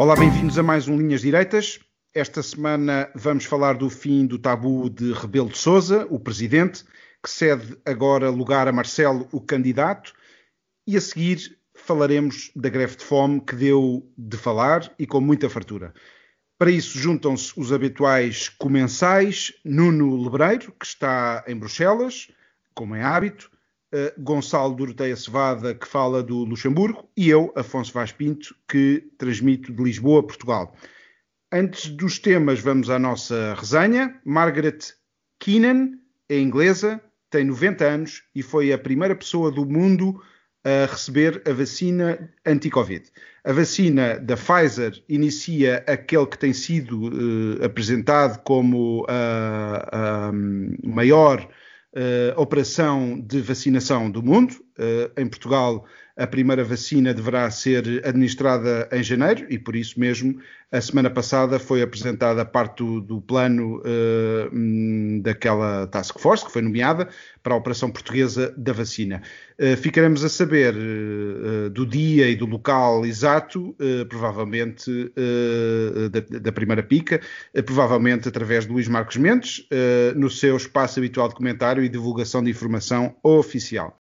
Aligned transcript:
Olá, 0.00 0.14
bem-vindos 0.14 0.56
a 0.56 0.62
mais 0.62 0.86
um 0.86 0.96
Linhas 0.96 1.22
Direitas. 1.22 1.80
Esta 2.14 2.40
semana 2.40 3.10
vamos 3.16 3.46
falar 3.46 3.72
do 3.76 3.90
fim 3.90 4.26
do 4.26 4.38
tabu 4.38 4.88
de 4.88 5.12
Rebelo 5.12 5.48
de 5.48 5.58
Sousa, 5.58 6.06
o 6.08 6.20
presidente, 6.20 6.84
que 7.20 7.28
cede 7.28 7.76
agora 7.84 8.30
lugar 8.30 8.68
a 8.68 8.72
Marcelo, 8.72 9.28
o 9.32 9.40
candidato, 9.40 10.12
e 10.86 10.96
a 10.96 11.00
seguir 11.00 11.58
falaremos 11.74 12.52
da 12.54 12.68
greve 12.68 12.94
de 12.94 13.04
fome 13.04 13.40
que 13.40 13.56
deu 13.56 14.08
de 14.16 14.36
falar 14.36 14.88
e 15.00 15.04
com 15.04 15.20
muita 15.20 15.50
fartura. 15.50 15.92
Para 16.56 16.70
isso 16.70 16.96
juntam-se 16.96 17.52
os 17.58 17.72
habituais 17.72 18.48
comensais, 18.50 19.52
Nuno 19.64 20.16
Lebreiro, 20.22 20.72
que 20.78 20.86
está 20.86 21.44
em 21.48 21.56
Bruxelas, 21.56 22.28
como 22.72 22.94
é 22.94 23.02
hábito, 23.02 23.50
uh, 23.92 24.22
Gonçalo 24.22 24.74
Doroteia 24.74 25.16
Cevada, 25.16 25.74
que 25.74 25.86
fala 25.86 26.22
do 26.22 26.44
Luxemburgo, 26.44 27.08
e 27.16 27.28
eu, 27.28 27.52
Afonso 27.56 27.92
Vaz 27.92 28.12
Pinto, 28.12 28.54
que 28.68 29.04
transmito 29.18 29.72
de 29.72 29.82
Lisboa, 29.82 30.22
Portugal. 30.22 30.74
Antes 31.50 31.90
dos 31.90 32.18
temas, 32.18 32.60
vamos 32.60 32.90
à 32.90 32.98
nossa 32.98 33.54
resenha. 33.54 34.20
Margaret 34.24 34.78
Keenan 35.38 35.98
é 36.28 36.38
inglesa, 36.38 37.00
tem 37.30 37.44
90 37.44 37.84
anos 37.84 38.22
e 38.34 38.42
foi 38.42 38.72
a 38.72 38.78
primeira 38.78 39.14
pessoa 39.14 39.50
do 39.50 39.64
mundo 39.64 40.20
a 40.64 40.90
receber 40.90 41.42
a 41.48 41.52
vacina 41.52 42.30
anti-Covid. 42.44 43.04
A 43.44 43.52
vacina 43.52 44.18
da 44.18 44.36
Pfizer 44.36 45.02
inicia 45.08 45.82
aquele 45.86 46.26
que 46.26 46.38
tem 46.38 46.52
sido 46.52 47.08
uh, 47.08 47.64
apresentado 47.64 48.42
como 48.42 49.06
a, 49.08 50.28
a 50.28 50.32
maior 50.84 51.40
uh, 51.40 51.67
operação 52.36 53.20
de 53.20 53.40
vacinação 53.40 54.10
do 54.10 54.22
mundo. 54.22 54.54
Uh, 54.78 55.20
em 55.20 55.26
Portugal, 55.26 55.84
a 56.18 56.26
primeira 56.26 56.64
vacina 56.64 57.14
deverá 57.14 57.48
ser 57.48 58.02
administrada 58.04 58.88
em 58.90 59.04
janeiro 59.04 59.46
e, 59.48 59.56
por 59.56 59.76
isso 59.76 60.00
mesmo, 60.00 60.36
a 60.70 60.80
semana 60.80 61.08
passada 61.08 61.60
foi 61.60 61.80
apresentada 61.80 62.44
parte 62.44 62.78
do, 62.78 63.00
do 63.00 63.20
plano 63.20 63.78
uh, 63.78 65.22
daquela 65.22 65.86
task 65.86 66.18
force 66.18 66.44
que 66.44 66.50
foi 66.50 66.60
nomeada 66.60 67.08
para 67.40 67.54
a 67.54 67.56
operação 67.56 67.88
portuguesa 67.88 68.52
da 68.56 68.72
vacina. 68.72 69.22
Uh, 69.60 69.76
ficaremos 69.76 70.24
a 70.24 70.28
saber 70.28 70.74
uh, 70.74 71.70
do 71.70 71.86
dia 71.86 72.28
e 72.28 72.34
do 72.34 72.46
local 72.46 73.06
exato, 73.06 73.76
provavelmente 74.08 75.12
da, 76.10 76.38
da, 76.40 76.52
primeira 76.52 76.82
pica, 76.82 77.20
provavelmente 77.64 78.28
através 78.28 78.66
de 78.66 78.72
Luís 78.72 78.88
Marcos 78.88 79.16
Mendes, 79.16 79.66
no 80.16 80.28
seu 80.28 80.56
espaço 80.56 80.98
habitual 80.98 81.28
de 81.28 81.34
comentário 81.34 81.84
e 81.84 81.88
divulgação 81.88 82.42
de 82.42 82.50
informação 82.50 83.14
oficial. 83.22 83.97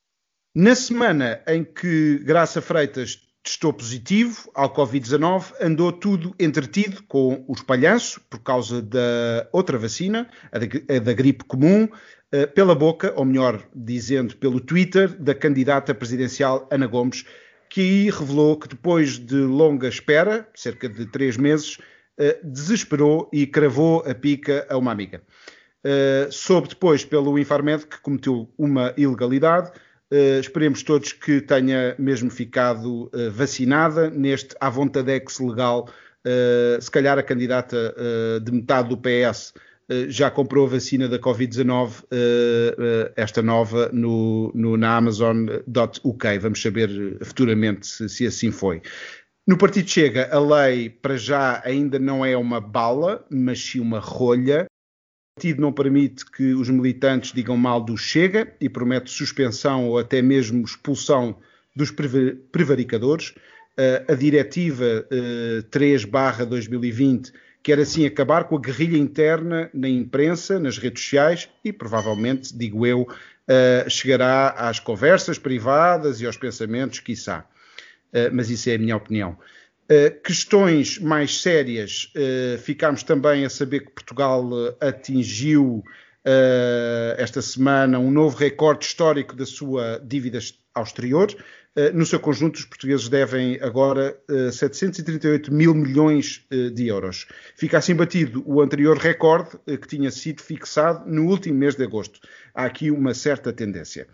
Na 0.59 0.73
semana 0.73 1.39
em 1.45 1.63
que 1.63 2.17
Graça 2.23 2.63
Freitas 2.63 3.22
testou 3.44 3.72
positivo 3.72 4.50
ao 4.55 4.73
Covid-19, 4.73 5.53
andou 5.61 5.91
tudo 5.91 6.33
entretido 6.39 7.03
com 7.03 7.45
o 7.47 7.53
espalhanço 7.53 8.19
por 8.27 8.39
causa 8.39 8.81
da 8.81 9.47
outra 9.52 9.77
vacina, 9.77 10.27
a 10.52 10.58
da, 10.98 11.14
gripe 11.14 11.43
comum, 11.43 11.87
eh, 12.32 12.48
pela 12.48 12.73
boca, 12.73 13.14
ou 13.15 13.23
melhor 13.23 13.64
dizendo, 13.71 14.36
pelo 14.36 14.59
Twitter, 14.59 15.09
da 15.21 15.36
candidata 15.36 15.93
presidencial 15.93 16.67
Ana 16.71 16.87
Gomes, 16.87 17.23
que 17.70 17.82
aí 17.82 18.09
revelou 18.09 18.58
que 18.58 18.67
depois 18.67 19.20
de 19.20 19.36
longa 19.36 19.87
espera, 19.87 20.49
cerca 20.55 20.89
de 20.89 21.05
três 21.05 21.37
meses, 21.37 21.77
eh, 22.17 22.39
desesperou 22.43 23.30
e 23.32 23.45
cravou 23.45 23.99
a 24.09 24.15
pica 24.15 24.65
a 24.67 24.76
uma 24.76 24.92
amiga. 24.92 25.21
Eh, 25.83 26.30
soube 26.32 26.70
depois 26.70 27.05
pelo 27.05 27.37
Infarmed 27.37 27.86
que 27.86 28.02
cometeu 28.02 28.52
uma 28.58 28.92
ilegalidade, 28.98 29.71
Uh, 30.12 30.40
esperemos 30.40 30.84
todos 30.84 31.12
que 31.12 31.42
tenha 31.42 31.94
mesmo 32.00 32.30
ficado 32.30 33.12
uh, 33.14 33.32
vacinada 33.32 34.10
neste 34.10 34.56
Avontadex 34.60 35.40
legal. 35.40 35.90
Uh, 36.26 36.82
se 36.82 36.90
calhar 36.90 37.18
a 37.18 37.23
candidata 37.23 37.94
de 38.44 38.52
metade 38.52 38.90
do 38.90 38.98
PS 38.98 39.54
já 40.10 40.30
comprou 40.30 40.66
a 40.66 40.70
vacina 40.72 41.08
da 41.08 41.18
Covid-19, 41.18 42.04
esta 43.16 43.42
nova, 43.42 43.90
no, 43.94 44.52
no, 44.54 44.76
na 44.76 44.98
Amazon.uk. 44.98 46.39
Vamos 46.39 46.62
saber 46.62 46.89
futuramente 47.24 47.88
se, 47.88 48.10
se 48.10 48.28
assim 48.28 48.52
foi. 48.52 48.82
No 49.48 49.58
Partido 49.58 49.89
Chega, 49.89 50.28
a 50.30 50.39
lei 50.39 50.89
para 50.89 51.16
já 51.16 51.62
ainda 51.64 51.98
não 51.98 52.26
é 52.26 52.36
uma 52.36 52.60
bala, 52.60 53.26
mas 53.30 53.64
sim 53.64 53.80
uma 53.80 54.00
rolha 54.00 54.68
partido 55.37 55.61
não 55.61 55.71
permite 55.71 56.25
que 56.25 56.55
os 56.55 56.67
militantes 56.67 57.31
digam 57.31 57.55
mal 57.55 57.80
do 57.80 57.95
Chega 57.95 58.52
e 58.59 58.67
promete 58.67 59.11
suspensão 59.11 59.87
ou 59.87 59.99
até 59.99 60.20
mesmo 60.20 60.65
expulsão 60.65 61.37
dos 61.75 61.92
prevaricadores. 62.52 63.36
Uh, 63.77 64.11
a 64.11 64.15
diretiva 64.15 65.05
uh, 65.11 65.64
3/2020 65.70 67.31
quer 67.61 67.77
assim 67.77 68.08
acabar 68.08 68.45
com 68.45 68.58
a 68.58 68.59
guerrilha 68.59 68.97
interna 68.97 69.70
na 69.76 69.87
imprensa, 69.87 70.59
nas 70.59 70.80
redes 70.80 71.03
sociais 71.03 71.47
e 71.64 71.71
provavelmente, 71.71 72.58
digo 72.58 72.87
eu, 72.87 73.02
uh, 73.03 73.87
chegará 73.87 74.49
às 74.58 74.80
conversas 74.80 75.37
privadas 75.37 76.20
e 76.20 76.26
aos 76.26 76.37
pensamentos, 76.37 76.99
quiçá. 76.99 77.47
Mas 78.31 78.49
isso 78.49 78.70
é 78.70 78.76
a 78.76 78.77
minha 78.80 78.95
opinião. 78.95 79.37
Uh, 79.89 80.21
questões 80.21 80.99
mais 80.99 81.42
sérias, 81.42 82.11
uh, 82.14 82.58
ficámos 82.58 83.03
também 83.03 83.45
a 83.45 83.49
saber 83.49 83.86
que 83.86 83.92
Portugal 83.92 84.43
uh, 84.45 84.75
atingiu 84.81 85.81
esta 87.17 87.42
semana 87.42 87.97
um 87.99 88.11
novo 88.11 88.36
recorde 88.36 88.83
histórico 88.83 89.33
da 89.33 89.45
sua 89.45 89.97
dívida 90.03 90.39
ao 90.76 90.83
exterior. 90.83 91.33
no 91.93 92.05
seu 92.05 92.20
conjunto, 92.20 92.58
os 92.58 92.65
portugueses 92.65 93.08
devem 93.08 93.58
agora 93.61 94.14
738 94.52 95.53
mil 95.53 95.73
milhões 95.73 96.45
de 96.73 96.87
euros. 96.87 97.27
Fica 97.55 97.77
assim 97.77 97.95
batido 97.95 98.43
o 98.45 98.61
anterior 98.61 98.97
recorde 98.97 99.52
que 99.65 99.87
tinha 99.87 100.11
sido 100.11 100.42
fixado 100.42 101.09
no 101.09 101.27
último 101.27 101.58
mês 101.59 101.76
de 101.76 101.83
agosto. 101.86 102.20
Há 102.53 102.65
aqui 102.65 102.92
uma 102.92 103.14
certa 103.14 103.53
tendência. 103.53 104.05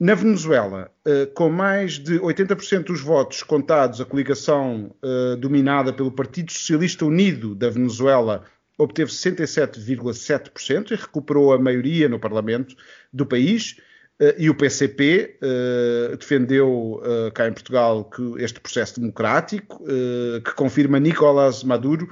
Na 0.00 0.14
Venezuela, 0.14 0.90
eh, 1.04 1.26
com 1.26 1.50
mais 1.50 1.98
de 1.98 2.18
80% 2.18 2.84
dos 2.84 3.02
votos 3.02 3.42
contados, 3.42 4.00
a 4.00 4.04
coligação 4.06 4.96
eh, 5.02 5.36
dominada 5.36 5.92
pelo 5.92 6.10
Partido 6.10 6.50
Socialista 6.50 7.04
Unido 7.04 7.54
da 7.54 7.68
Venezuela 7.68 8.44
obteve 8.78 9.10
67,7% 9.10 10.92
e 10.92 10.94
recuperou 10.94 11.52
a 11.52 11.58
maioria 11.58 12.08
no 12.08 12.18
Parlamento 12.18 12.74
do 13.12 13.26
país. 13.26 13.76
Eh, 14.18 14.36
e 14.38 14.48
o 14.48 14.54
PCP 14.54 15.38
defendeu 16.18 17.02
cá 17.34 17.46
em 17.46 17.52
Portugal 17.52 18.08
este 18.38 18.58
processo 18.58 18.98
democrático, 19.00 19.84
que 20.44 20.54
confirma 20.54 20.98
Nicolás 20.98 21.62
Maduro 21.62 22.08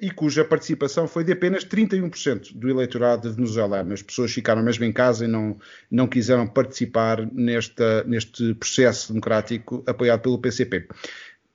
e 0.00 0.10
cuja 0.10 0.44
participação 0.44 1.06
foi 1.06 1.22
de 1.22 1.32
apenas 1.32 1.64
31% 1.64 2.52
do 2.54 2.68
eleitorado 2.68 3.32
venezuelano. 3.32 3.92
As 3.92 4.02
pessoas 4.02 4.32
ficaram 4.32 4.62
mesmo 4.62 4.84
em 4.84 4.92
casa 4.92 5.24
e 5.24 5.28
não, 5.28 5.56
não 5.90 6.08
quiseram 6.08 6.46
participar 6.46 7.24
nesta, 7.32 8.02
neste 8.04 8.54
processo 8.54 9.12
democrático 9.12 9.82
apoiado 9.86 10.22
pelo 10.22 10.38
PCP. 10.38 10.88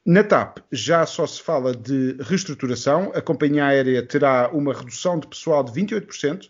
Na 0.06 0.23
TAP 0.23 0.59
já 0.71 1.03
só 1.06 1.25
se 1.25 1.41
fala 1.41 1.75
de 1.75 2.15
reestruturação, 2.19 3.12
a 3.15 3.21
companhia 3.21 3.65
aérea 3.65 4.03
terá 4.03 4.50
uma 4.53 4.71
redução 4.71 5.19
de 5.19 5.27
pessoal 5.27 5.63
de 5.63 5.71
28%, 5.71 6.47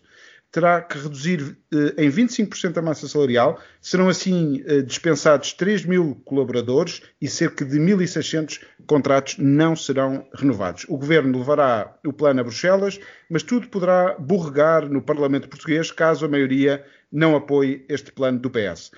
terá 0.56 0.80
que 0.80 0.96
reduzir 0.96 1.58
eh, 1.70 2.04
em 2.06 2.10
25% 2.10 2.78
a 2.78 2.80
massa 2.80 3.06
salarial. 3.06 3.60
Serão 3.78 4.08
assim 4.08 4.62
eh, 4.64 4.80
dispensados 4.80 5.52
3 5.52 5.84
mil 5.84 6.18
colaboradores 6.24 7.02
e 7.20 7.28
cerca 7.28 7.62
de 7.62 7.78
1.600 7.78 8.62
contratos 8.86 9.36
não 9.36 9.76
serão 9.76 10.26
renovados. 10.34 10.86
O 10.88 10.96
governo 10.96 11.36
levará 11.36 11.94
o 12.06 12.10
plano 12.10 12.40
a 12.40 12.42
Bruxelas, 12.42 12.98
mas 13.28 13.42
tudo 13.42 13.68
poderá 13.68 14.16
borregar 14.18 14.88
no 14.88 15.02
Parlamento 15.02 15.46
português 15.46 15.90
caso 15.90 16.24
a 16.24 16.28
maioria 16.28 16.82
não 17.12 17.36
apoie 17.36 17.84
este 17.86 18.10
plano 18.10 18.38
do 18.38 18.48
PS. 18.48 18.92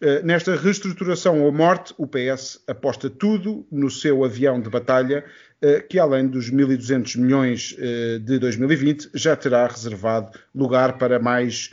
Eh, 0.00 0.22
nesta 0.22 0.56
reestruturação 0.56 1.42
ou 1.42 1.52
morte, 1.52 1.94
o 1.96 2.06
PS 2.06 2.62
aposta 2.66 3.08
tudo 3.08 3.66
no 3.70 3.88
seu 3.90 4.24
avião 4.24 4.60
de 4.60 4.68
batalha, 4.68 5.24
eh, 5.62 5.80
que 5.80 5.98
além 5.98 6.26
dos 6.26 6.50
1.200 6.50 7.16
milhões 7.16 7.76
eh, 7.78 8.18
de 8.18 8.38
2020, 8.38 9.10
já 9.14 9.36
terá 9.36 9.66
reservado 9.66 10.38
lugar 10.54 10.98
para 10.98 11.18
mais 11.18 11.72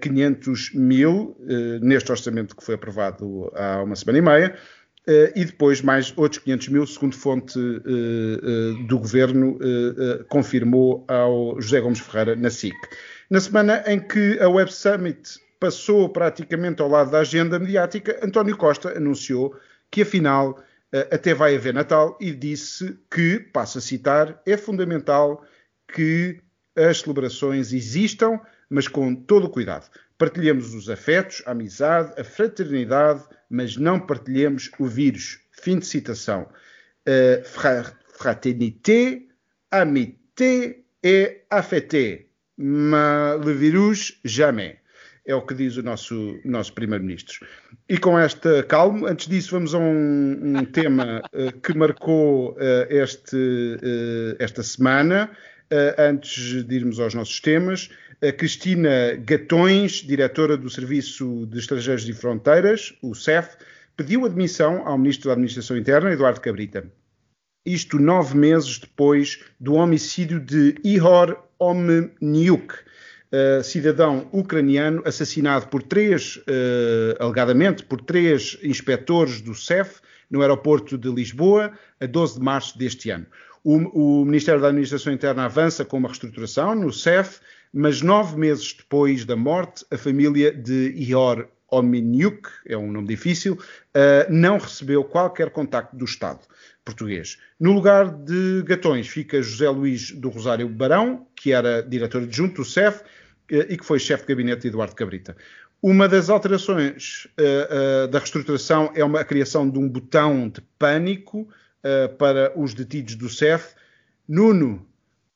500 0.00 0.72
mil 0.72 1.36
neste 1.82 2.10
orçamento 2.10 2.56
que 2.56 2.64
foi 2.64 2.76
aprovado 2.76 3.52
há 3.54 3.82
uma 3.82 3.94
semana 3.94 4.16
e 4.16 4.22
meia. 4.22 4.56
E 5.36 5.44
depois 5.44 5.82
mais 5.82 6.14
outros 6.16 6.42
500 6.42 6.68
mil, 6.68 6.86
segundo 6.86 7.14
fonte 7.14 7.58
do 8.88 8.98
governo, 8.98 9.58
confirmou 10.30 11.04
ao 11.06 11.60
José 11.60 11.78
Gomes 11.78 12.00
Ferreira 12.00 12.34
na 12.34 12.48
SIC. 12.48 12.74
Na 13.28 13.38
semana 13.38 13.84
em 13.86 14.00
que 14.00 14.38
a 14.40 14.48
Web 14.48 14.72
Summit 14.72 15.38
passou 15.60 16.08
praticamente 16.08 16.82
ao 16.82 16.88
lado 16.88 17.10
da 17.10 17.20
agenda 17.20 17.58
mediática, 17.58 18.18
António 18.24 18.56
Costa 18.56 18.96
anunciou 18.96 19.54
que 19.90 20.02
afinal 20.02 20.58
até 21.10 21.34
vai 21.34 21.54
haver 21.54 21.72
Natal 21.72 22.18
e 22.20 22.32
disse 22.32 22.98
que, 23.10 23.38
passo 23.38 23.78
a 23.78 23.80
citar, 23.80 24.40
é 24.44 24.56
fundamental 24.56 25.44
que 25.92 26.40
as 26.76 27.00
celebrações 27.00 27.72
existam, 27.72 28.40
mas 28.68 28.88
com 28.88 29.14
todo 29.14 29.44
o 29.46 29.50
cuidado. 29.50 29.88
Partilhemos 30.18 30.74
os 30.74 30.90
afetos, 30.90 31.42
a 31.46 31.52
amizade, 31.52 32.12
a 32.20 32.24
fraternidade, 32.24 33.22
mas 33.48 33.76
não 33.76 33.98
partilhemos 34.00 34.70
o 34.78 34.86
vírus. 34.86 35.40
Fim 35.52 35.78
de 35.78 35.86
citação. 35.86 36.48
Uh, 37.06 37.42
fraternité, 38.12 39.26
amité 39.70 40.80
et 41.02 41.44
affeté. 41.50 42.26
Mais 42.56 43.38
le 43.42 43.54
virus, 43.54 44.20
jamais. 44.22 44.76
É 45.26 45.34
o 45.34 45.42
que 45.42 45.54
diz 45.54 45.76
o 45.76 45.82
nosso, 45.82 46.38
nosso 46.44 46.72
Primeiro-Ministro. 46.72 47.46
E 47.88 47.98
com 47.98 48.18
esta 48.18 48.62
calma, 48.62 49.10
antes 49.10 49.28
disso, 49.28 49.52
vamos 49.52 49.74
a 49.74 49.78
um, 49.78 50.58
um 50.58 50.64
tema 50.72 51.22
uh, 51.32 51.60
que 51.60 51.76
marcou 51.76 52.52
uh, 52.52 52.56
este, 52.88 53.78
esta 54.38 54.62
semana. 54.62 55.30
antes 55.98 56.64
de 56.64 56.74
irmos 56.74 56.98
aos 56.98 57.14
nossos 57.14 57.38
temas, 57.38 57.90
a 58.22 58.32
Cristina 58.32 59.14
Gatões, 59.24 60.02
diretora 60.02 60.56
do 60.56 60.68
Serviço 60.68 61.46
de 61.46 61.58
Estrangeiros 61.58 62.08
e 62.08 62.12
Fronteiras, 62.12 62.92
o 63.00 63.14
CEF, 63.14 63.56
pediu 63.96 64.24
admissão 64.24 64.86
ao 64.86 64.98
Ministro 64.98 65.28
da 65.28 65.34
Administração 65.34 65.76
Interna, 65.76 66.10
Eduardo 66.10 66.40
Cabrita. 66.40 66.90
Isto 67.64 67.98
nove 67.98 68.36
meses 68.36 68.78
depois 68.78 69.44
do 69.60 69.74
homicídio 69.74 70.40
de 70.40 70.74
Ihor 70.82 71.42
Omniuk, 71.58 72.74
uh, 73.32 73.62
cidadão 73.62 74.28
ucraniano 74.32 75.02
assassinado 75.04 75.68
por 75.68 75.82
três, 75.82 76.36
uh, 76.36 77.22
alegadamente, 77.22 77.84
por 77.84 78.00
três 78.00 78.58
inspectores 78.62 79.40
do 79.40 79.54
CEF 79.54 80.00
no 80.30 80.42
aeroporto 80.42 80.96
de 80.96 81.10
Lisboa, 81.10 81.72
a 82.00 82.06
12 82.06 82.38
de 82.38 82.44
março 82.44 82.78
deste 82.78 83.10
ano. 83.10 83.26
O, 83.62 84.20
o 84.20 84.24
Ministério 84.24 84.60
da 84.60 84.68
Administração 84.68 85.12
Interna 85.12 85.44
avança 85.44 85.84
com 85.84 85.98
uma 85.98 86.08
reestruturação 86.08 86.74
no 86.74 86.92
CEF, 86.92 87.40
mas 87.72 88.00
nove 88.00 88.36
meses 88.36 88.72
depois 88.72 89.24
da 89.24 89.36
morte, 89.36 89.84
a 89.90 89.98
família 89.98 90.52
de 90.52 90.94
Ior 90.96 91.48
Ominiuk, 91.70 92.48
é 92.66 92.76
um 92.76 92.90
nome 92.90 93.08
difícil, 93.08 93.54
uh, 93.54 94.32
não 94.32 94.58
recebeu 94.58 95.04
qualquer 95.04 95.50
contacto 95.50 95.96
do 95.96 96.04
Estado 96.04 96.40
português. 96.84 97.38
No 97.58 97.72
lugar 97.72 98.10
de 98.10 98.62
Gatões 98.64 99.06
fica 99.06 99.42
José 99.42 99.68
Luís 99.68 100.10
do 100.12 100.28
Rosário 100.28 100.68
Barão, 100.68 101.26
que 101.36 101.52
era 101.52 101.82
diretor 101.82 102.22
adjunto 102.22 102.62
do 102.62 102.64
CEF 102.64 103.02
e 103.50 103.76
que 103.76 103.84
foi 103.84 103.98
chefe 103.98 104.24
de 104.24 104.28
gabinete 104.28 104.62
de 104.62 104.68
Eduardo 104.68 104.94
Cabrita. 104.94 105.36
Uma 105.82 106.08
das 106.08 106.28
alterações 106.28 107.26
uh, 107.38 108.08
da 108.08 108.18
reestruturação 108.18 108.92
é 108.94 109.04
uma, 109.04 109.20
a 109.20 109.24
criação 109.24 109.68
de 109.68 109.78
um 109.78 109.88
botão 109.88 110.48
de 110.48 110.60
pânico 110.78 111.48
para 112.18 112.52
os 112.54 112.74
detidos 112.74 113.14
do 113.14 113.30
CEF. 113.30 113.74
Nuno, 114.28 114.86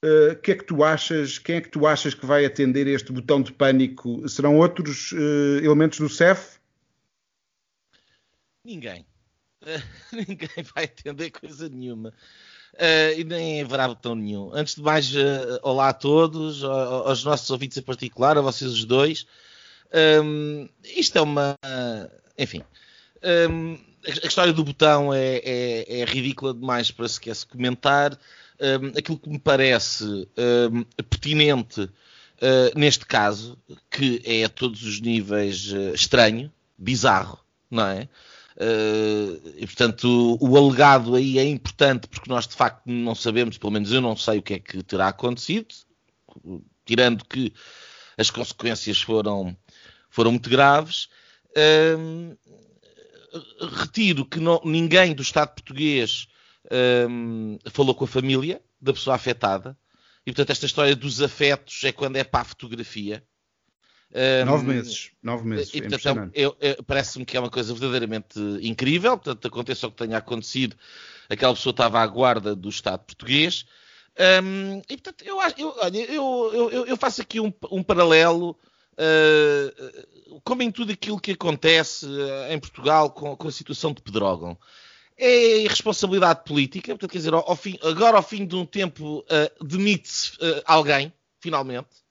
o 0.05 0.33
uh, 0.33 0.37
que 0.37 0.53
é 0.53 0.55
que 0.55 0.65
tu 0.65 0.85
achas? 0.85 1.39
Quem 1.39 1.57
é 1.57 1.61
que 1.63 1.71
tu 1.71 1.87
achas 1.87 2.13
que 2.13 2.27
vai 2.27 2.45
atender 2.45 2.87
este 2.87 3.11
botão 3.11 3.41
de 3.41 3.53
pânico? 3.53 4.29
Serão 4.29 4.59
outros 4.59 5.13
uh, 5.13 5.65
elementos 5.65 5.99
do 5.99 6.11
CEF? 6.11 6.59
Ninguém. 8.63 9.07
Uh, 9.63 9.83
ninguém 10.29 10.63
vai 10.75 10.85
atender 10.85 11.31
coisa 11.31 11.71
nenhuma. 11.71 12.13
Uh, 12.75 13.19
e 13.19 13.25
nem 13.25 13.63
haverá 13.63 13.89
botão 13.89 14.15
nenhum. 14.15 14.51
Antes 14.53 14.75
de 14.75 14.83
mais, 14.83 15.13
olá 15.63 15.91
a 15.91 15.93
todos, 15.93 16.63
aos 16.65 17.25
nossos 17.25 17.49
ouvintes 17.51 17.79
em 17.79 17.83
particular, 17.83 18.37
a 18.37 18.41
vocês 18.41 18.71
os 18.71 18.85
dois. 18.85 19.27
Um, 20.23 20.69
isto 20.83 21.17
é 21.19 21.21
uma. 21.21 21.57
Enfim. 22.37 22.63
Um, 23.51 23.79
a 24.23 24.27
história 24.27 24.53
do 24.53 24.65
botão 24.65 25.15
é, 25.15 25.37
é, 25.37 26.01
é 26.01 26.05
ridícula 26.05 26.53
demais 26.53 26.91
para 26.91 27.09
sequer 27.09 27.35
se 27.35 27.47
comentar 27.47 28.19
um, 28.61 28.99
aquilo 28.99 29.19
que 29.19 29.31
me 29.31 29.39
parece 29.39 30.29
pertinente 31.09 31.89
uh, 32.35 32.79
neste 32.79 33.07
caso, 33.07 33.59
que 33.91 34.21
é 34.25 34.45
a 34.45 34.49
todos 34.49 34.83
os 34.83 35.01
níveis 35.01 35.73
uh, 35.73 35.95
estranho, 35.95 36.53
bizarro, 36.77 37.39
não 37.71 37.87
é? 37.87 38.09
Uh, 38.57 39.55
e 39.57 39.67
portanto 39.67 40.39
o, 40.41 40.57
alegado 40.57 41.17
aí 41.17 41.41
é 41.41 41.45
importante 41.45 42.07
porque 42.07 42.31
nós 42.31 42.47
de 42.47 42.55
facto 42.55 42.83
não 42.87 43.15
sabemos, 43.15 43.59
pelo 43.59 43.73
menos 43.73 43.91
eu 43.91 44.01
não 44.01 44.17
sei 44.17 44.39
o 44.39 44.43
que 44.43 44.55
é 44.55 44.59
que 44.61 44.81
terá 44.83 45.09
acontecido, 45.09 45.75
tirando 46.87 47.25
que 47.25 47.53
as 48.17 48.31
consequências 48.31 49.03
foram, 49.03 49.57
foram 50.09 50.31
muito 50.31 50.49
graves. 50.49 51.09
Uh, 51.51 52.37
retiro 53.77 54.25
que 54.25 54.39
não, 54.39 54.61
ninguém 54.65 55.15
do 55.15 55.23
Estado 55.23 55.55
português 55.55 56.29
um, 57.09 57.59
falou 57.71 57.95
com 57.95 58.05
a 58.05 58.09
família 58.09 58.63
da 58.81 58.93
pessoa 58.93 59.17
afetada. 59.17 59.77
E 60.27 60.33
portanto, 60.33 60.51
esta 60.51 60.67
história 60.67 60.97
dos 60.97 61.21
afetos 61.21 61.85
é 61.85 61.93
quando 61.93 62.17
é 62.17 62.25
para 62.25 62.41
a 62.41 62.45
fotografia. 62.45 63.23
Um, 64.13 64.45
nove 64.45 64.67
meses, 64.67 65.11
nove 65.23 65.47
meses. 65.47 65.75
E, 65.75 65.83
portanto, 65.83 66.31
é, 66.35 66.83
parece-me 66.87 67.25
que 67.25 67.37
é 67.37 67.41
uma 67.41 67.51
coisa 67.51 67.73
verdadeiramente 67.73 68.39
incrível. 68.63 69.19
Portanto, 69.19 69.47
aconteça 69.49 69.87
o 69.87 69.91
que 69.91 69.97
tenha 69.97 70.19
acontecido, 70.19 70.77
aquela 71.29 71.55
pessoa 71.55 71.73
estava 71.73 72.01
à 72.01 72.07
guarda 72.07 72.55
do 72.55 72.69
Estado 72.69 73.05
português. 73.05 73.67
Um, 74.17 74.81
e 74.89 74.97
portanto, 74.97 75.25
eu, 75.25 75.39
eu, 75.59 76.71
eu, 76.71 76.87
eu, 76.87 76.97
faço 76.97 77.21
aqui 77.21 77.41
um, 77.41 77.53
um 77.71 77.83
paralelo. 77.83 78.57
Uh, 78.93 80.41
como 80.45 80.63
em 80.63 80.71
tudo 80.71 80.93
aquilo 80.93 81.19
que 81.19 81.33
acontece 81.33 82.07
uh, 82.07 82.53
em 82.53 82.59
Portugal 82.61 83.11
com, 83.11 83.37
com, 83.37 83.49
a 83.49 83.53
situação 83.53 83.93
de 83.93 84.01
Pedrógão 84.01 84.57
é 85.17 85.59
irresponsabilidade 85.59 86.45
política, 86.45 86.93
portanto, 86.93 87.11
quer 87.11 87.19
dizer, 87.19 87.35
ao 87.35 87.57
fim, 87.57 87.79
agora 87.83 88.17
ao 88.17 88.23
fim 88.23 88.47
de 88.47 88.57
um 88.57 88.67
tempo 88.67 89.21
uh, 89.21 89.65
demite-se 89.65 90.33
uh, 90.37 90.63
alguém, 90.65 91.13
finalmente. 91.41 92.04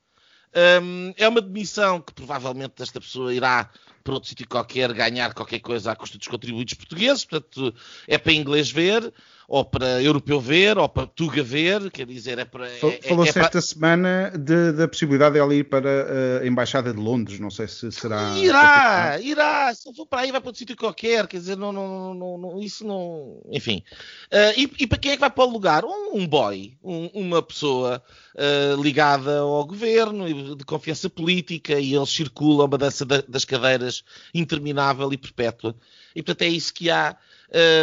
Um, 0.55 1.13
é 1.17 1.27
uma 1.27 1.41
demissão 1.41 1.99
que 1.99 2.13
provavelmente 2.13 2.81
esta 2.81 3.01
pessoa 3.01 3.33
irá 3.33 3.69
para 4.03 4.13
outro 4.13 4.29
sítio 4.29 4.47
qualquer 4.47 4.93
ganhar 4.93 5.33
qualquer 5.33 5.59
coisa 5.59 5.91
à 5.91 5.95
custa 5.95 6.17
dos 6.17 6.27
contribuintes 6.27 6.75
portugueses, 6.75 7.25
portanto 7.25 7.73
é 8.07 8.17
para 8.17 8.33
inglês 8.33 8.69
ver, 8.69 9.11
ou 9.47 9.65
para 9.65 10.01
europeu 10.01 10.39
ver, 10.39 10.77
ou 10.77 10.87
para 10.87 11.07
tuga 11.07 11.43
ver, 11.43 11.91
quer 11.91 12.05
dizer, 12.05 12.39
é 12.39 12.45
para... 12.45 12.69
É, 12.69 13.01
Falou-se 13.01 13.37
é, 13.37 13.41
é 13.41 13.45
esta 13.45 13.49
para... 13.49 13.61
semana 13.61 14.33
de, 14.37 14.71
da 14.73 14.87
possibilidade 14.87 15.33
de 15.33 15.39
ela 15.39 15.53
ir 15.53 15.65
para 15.65 15.89
eh, 15.89 16.39
a 16.43 16.47
Embaixada 16.47 16.93
de 16.93 16.99
Londres, 16.99 17.39
não 17.39 17.49
sei 17.49 17.67
se 17.67 17.91
será... 17.91 18.37
Irá, 18.37 19.19
irá, 19.21 19.73
se 19.73 19.93
for 19.93 20.05
para 20.05 20.21
aí 20.21 20.31
vai 20.31 20.39
para 20.39 20.49
outro 20.49 20.59
sítio 20.59 20.75
qualquer, 20.75 21.27
quer 21.27 21.37
dizer, 21.37 21.57
não, 21.57 21.71
não, 21.71 22.13
não, 22.13 22.37
não 22.37 22.59
isso 22.59 22.85
não... 22.85 23.41
Enfim. 23.51 23.83
Uh, 24.31 24.59
e, 24.59 24.71
e, 24.79 24.87
para 24.87 24.97
quem 24.97 25.11
é 25.11 25.15
que 25.15 25.21
vai 25.21 25.29
para 25.29 25.43
o 25.43 25.49
lugar? 25.49 25.83
Um, 25.85 26.17
um 26.17 26.27
boy, 26.27 26.77
um, 26.83 27.07
uma 27.13 27.41
pessoa 27.41 28.01
uh, 28.35 28.81
ligada 28.81 29.39
ao 29.39 29.65
governo, 29.65 30.55
de 30.55 30.65
confiança 30.65 31.09
política, 31.09 31.79
e 31.79 31.93
eles 31.93 32.09
circulam 32.09 32.65
uma 32.65 32.77
dança 32.77 33.05
das 33.05 33.45
cadeiras 33.45 34.03
interminável 34.33 35.11
e 35.11 35.17
perpétua. 35.17 35.75
E 36.15 36.21
portanto 36.21 36.43
é 36.43 36.47
isso 36.47 36.73
que 36.73 36.89
há, 36.89 37.15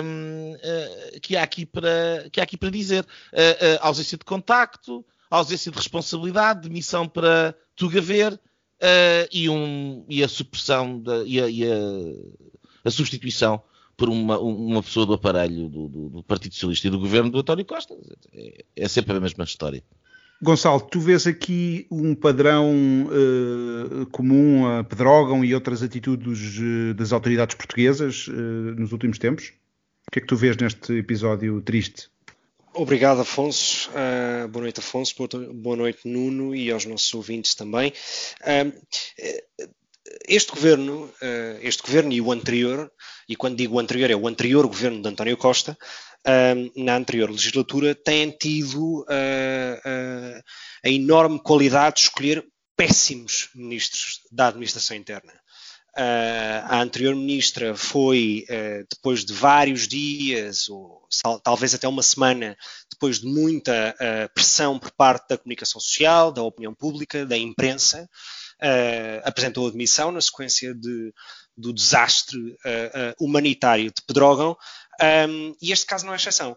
um, 0.03 0.53
uh, 0.53 0.59
eh, 0.63 1.19
que 1.21 1.37
há, 1.37 1.43
aqui, 1.43 1.67
para, 1.67 2.29
que 2.31 2.41
há 2.41 2.45
aqui 2.45 2.57
para 2.57 2.71
dizer. 2.71 3.05
Uh, 3.33 3.77
uh, 3.77 3.79
ausência 3.81 4.17
de 4.17 4.25
contacto, 4.25 5.05
ausência 5.31 5.71
de 5.71 5.77
responsabilidade, 5.77 6.69
demissão 6.69 7.09
para 7.09 7.55
tuga 7.77 8.01
ver 8.01 8.39
e, 9.31 9.49
um, 9.49 10.05
e 10.09 10.25
a 10.25 10.29
supressão 10.29 11.03
e, 11.27 11.41
a, 11.41 11.49
e 11.49 11.71
a, 11.71 11.77
a, 12.85 12.91
substituição 12.91 13.63
por 13.95 14.09
uma, 14.09 14.39
uma 14.39 14.83
pessoa 14.83 15.05
do 15.05 15.13
aparelho 15.13 15.69
do, 15.69 15.89
do, 15.89 16.09
do, 16.09 16.23
Partido 16.23 16.55
Socialista 16.55 16.87
e 16.87 16.91
do 16.91 16.99
governo 16.99 17.31
do 17.31 17.41
António 17.41 17.65
Costa. 17.67 17.95
É, 18.33 18.65
é 18.75 18.89
sempre 18.89 19.15
a 19.15 19.21
mesma 19.21 19.45
história. 19.45 19.85
Gonçalo, 20.43 20.81
tu 20.81 21.01
vês 21.01 21.27
aqui 21.27 21.87
um 21.91 22.15
padrão 22.15 22.73
uh, 23.07 24.07
comum 24.07 24.67
a 24.67 24.83
Pedrógão 24.83 25.45
e 25.45 25.55
outras 25.55 25.83
atitudes 25.83 26.59
uh, 26.59 26.95
das 26.95 27.13
autoridades 27.13 27.55
portuguesas 27.55 28.27
uh, 28.29 28.33
nos 28.33 28.91
últimos 28.93 29.19
tempos? 29.19 29.53
O 30.09 30.11
que 30.11 30.19
é 30.19 30.23
que 30.23 30.27
tu 30.27 30.37
vês 30.37 30.57
neste 30.57 30.95
episódio 30.95 31.61
triste? 31.61 32.09
Obrigado, 32.73 33.21
Afonso. 33.21 33.91
boa 34.51 34.63
noite, 34.63 34.81
Afonso. 34.81 35.15
Boa 35.53 35.77
noite, 35.77 36.09
Nuno, 36.09 36.55
e 36.55 36.71
aos 36.71 36.87
nossos 36.87 37.13
ouvintes 37.13 37.55
também. 37.55 37.93
Este 40.27 40.53
governo, 40.53 41.13
este 41.61 41.83
governo 41.83 42.13
e 42.13 42.21
o 42.21 42.33
anterior, 42.33 42.91
e 43.29 43.37
quando 43.37 43.57
digo 43.57 43.77
o 43.77 43.79
anterior 43.79 44.11
é 44.11 44.17
o 44.17 44.27
anterior 44.27 44.67
governo 44.67 45.03
de 45.03 45.09
António 45.09 45.37
Costa, 45.37 45.77
na 46.77 46.97
anterior 46.97 47.31
legislatura, 47.31 47.95
têm 47.95 48.31
tido 48.31 49.01
uh, 49.03 50.43
a 50.85 50.89
enorme 50.89 51.41
qualidade 51.41 51.97
de 51.97 52.03
escolher 52.03 52.45
péssimos 52.77 53.51
ministros 53.55 54.21
da 54.31 54.49
administração 54.49 54.97
interna. 54.97 55.33
A 56.65 56.81
anterior 56.81 57.15
ministra 57.17 57.75
foi, 57.75 58.47
depois 58.89 59.25
de 59.25 59.35
vários 59.35 59.89
dias, 59.89 60.69
ou 60.69 61.03
talvez 61.43 61.75
até 61.75 61.87
uma 61.89 62.03
semana, 62.03 62.57
depois 62.91 63.19
de 63.19 63.27
muita 63.27 63.95
pressão 64.33 64.79
por 64.79 64.93
parte 64.93 65.29
da 65.29 65.37
comunicação 65.37 65.81
social, 65.81 66.33
da 66.33 66.43
opinião 66.43 66.73
pública, 66.73 67.27
da 67.27 67.37
imprensa, 67.37 68.09
apresentou 69.25 69.67
a 69.67 69.71
demissão 69.71 70.13
na 70.13 70.21
sequência 70.21 70.75
de, 70.75 71.13
do 71.57 71.73
desastre 71.73 72.57
humanitário 73.21 73.87
de 73.87 74.03
Pedrógão. 74.07 74.57
Um, 75.29 75.55
e 75.63 75.73
este 75.73 75.87
caso 75.87 76.05
não 76.05 76.13
é 76.13 76.17
exceção. 76.17 76.55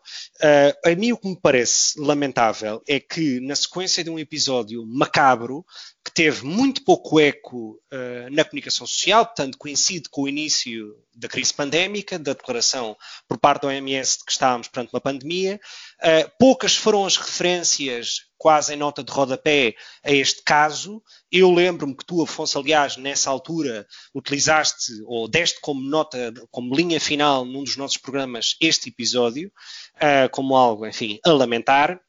a 0.86 0.96
mim 0.96 1.14
o 1.14 1.18
que 1.18 1.30
me 1.30 1.40
parece 1.40 1.98
lamentável 1.98 2.84
é 2.88 3.00
que, 3.00 3.40
na 3.40 3.56
sequência 3.56 4.04
de 4.04 4.10
um 4.10 4.20
episódio 4.20 4.86
macabro, 4.86 5.66
que 6.04 6.12
teve 6.12 6.46
muito 6.46 6.84
pouco 6.84 7.18
eco 7.20 7.80
uh, 7.94 8.30
na 8.30 8.44
comunicação 8.44 8.86
social, 8.86 9.26
portanto, 9.26 9.58
coincide 9.58 10.10
com 10.10 10.24
o 10.24 10.28
início 10.28 10.94
da 11.16 11.30
crise 11.30 11.54
pandémica, 11.54 12.20
da 12.20 12.34
declaração 12.34 12.98
por 13.28 13.38
parte 13.38 13.62
da 13.62 13.70
OMS 13.70 14.18
de 14.18 14.26
que 14.26 14.32
estávamos 14.32 14.68
perante 14.68 14.94
uma 14.94 15.00
pandemia. 15.00 15.60
Uh, 16.02 16.30
poucas 16.38 16.76
foram 16.76 17.06
as 17.06 17.18
referências, 17.18 18.26
quase 18.38 18.74
em 18.74 18.78
nota 18.78 19.04
de 19.04 19.12
rodapé, 19.12 19.76
a 20.04 20.12
este 20.12 20.44
caso. 20.44 21.02
Eu 21.32 21.52
lembro-me 21.52 21.96
que 21.96 22.06
tu, 22.06 22.22
Afonso, 22.22 22.60
aliás, 22.60 22.98
nessa 22.98 23.30
altura, 23.30 23.88
utilizaste 24.14 24.92
ou 25.06 25.28
deste 25.28 25.60
como 25.62 25.82
nota, 25.82 26.34
como 26.52 26.76
linha 26.76 27.00
final 27.00 27.46
num 27.46 27.64
dos 27.64 27.78
nossos 27.78 27.98
programas 27.98 28.56
este 28.60 28.90
episódio, 28.90 29.52
uh, 29.96 30.30
como 30.32 30.56
algo, 30.56 30.86
enfim, 30.86 31.20
a 31.26 31.32
lamentar. 31.32 32.00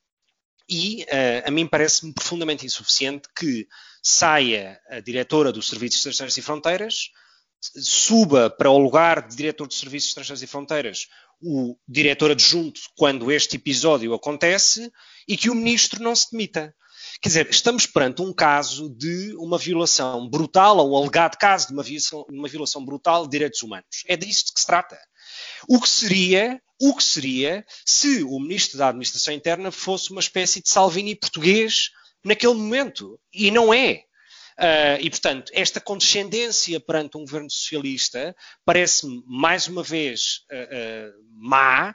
E 0.69 1.03
uh, 1.05 1.49
a 1.49 1.50
mim 1.50 1.67
parece-me 1.67 2.12
profundamente 2.12 2.64
insuficiente 2.64 3.29
que 3.37 3.69
saia 4.03 4.81
a 4.88 5.00
diretora 5.00 5.53
dos 5.53 5.69
Serviços 5.69 5.99
Estrangeiros 5.99 6.37
e 6.37 6.43
Fronteiras, 6.43 7.11
suba 7.76 8.50
para 8.50 8.71
o 8.71 8.78
lugar 8.78 9.26
de 9.26 9.37
diretor 9.37 9.66
dos 9.66 9.78
Serviços 9.78 10.11
Estrangeiros 10.11 10.42
e 10.42 10.47
Fronteiras 10.47 11.06
o 11.44 11.76
diretor 11.87 12.30
adjunto 12.30 12.80
quando 12.97 13.30
este 13.30 13.56
episódio 13.56 14.14
acontece 14.14 14.90
e 15.28 15.37
que 15.37 15.50
o 15.50 15.54
ministro 15.54 16.02
não 16.02 16.16
se 16.16 16.30
demita. 16.30 16.75
Quer 17.21 17.28
dizer, 17.28 17.50
estamos 17.50 17.87
perante 17.87 18.23
um 18.23 18.33
caso 18.33 18.88
de 18.97 19.35
uma 19.37 19.59
violação 19.59 20.28
brutal, 20.28 20.78
ou 20.78 20.92
um 20.92 20.97
alegado 20.97 21.37
caso 21.37 21.68
de 21.68 21.73
uma 21.75 21.83
violação, 21.83 22.25
uma 22.30 22.49
violação 22.49 22.85
brutal 22.85 23.25
de 23.25 23.30
direitos 23.30 23.62
humanos. 23.62 24.02
É 24.06 24.16
disto 24.16 24.52
que 24.54 24.61
se 24.61 24.66
trata. 24.66 24.99
O 25.68 25.80
que 25.80 25.88
seria, 25.88 26.61
o 26.80 26.94
que 26.94 27.04
seria 27.04 27.64
se 27.85 28.23
o 28.23 28.38
ministro 28.40 28.78
da 28.78 28.88
Administração 28.88 29.35
Interna 29.35 29.71
fosse 29.71 30.11
uma 30.11 30.21
espécie 30.21 30.62
de 30.62 30.68
Salvini 30.68 31.14
português 31.14 31.90
naquele 32.25 32.54
momento. 32.54 33.18
E 33.33 33.50
não 33.50 33.73
é. 33.73 34.04
Uh, 34.59 35.01
e, 35.01 35.11
portanto, 35.11 35.51
esta 35.53 35.81
condescendência 35.81 36.79
perante 36.79 37.17
um 37.17 37.25
governo 37.25 37.51
socialista 37.51 38.35
parece-me, 38.65 39.23
mais 39.27 39.67
uma 39.67 39.83
vez, 39.83 40.43
uh, 40.51 41.11
uh, 41.11 41.25
má 41.37 41.95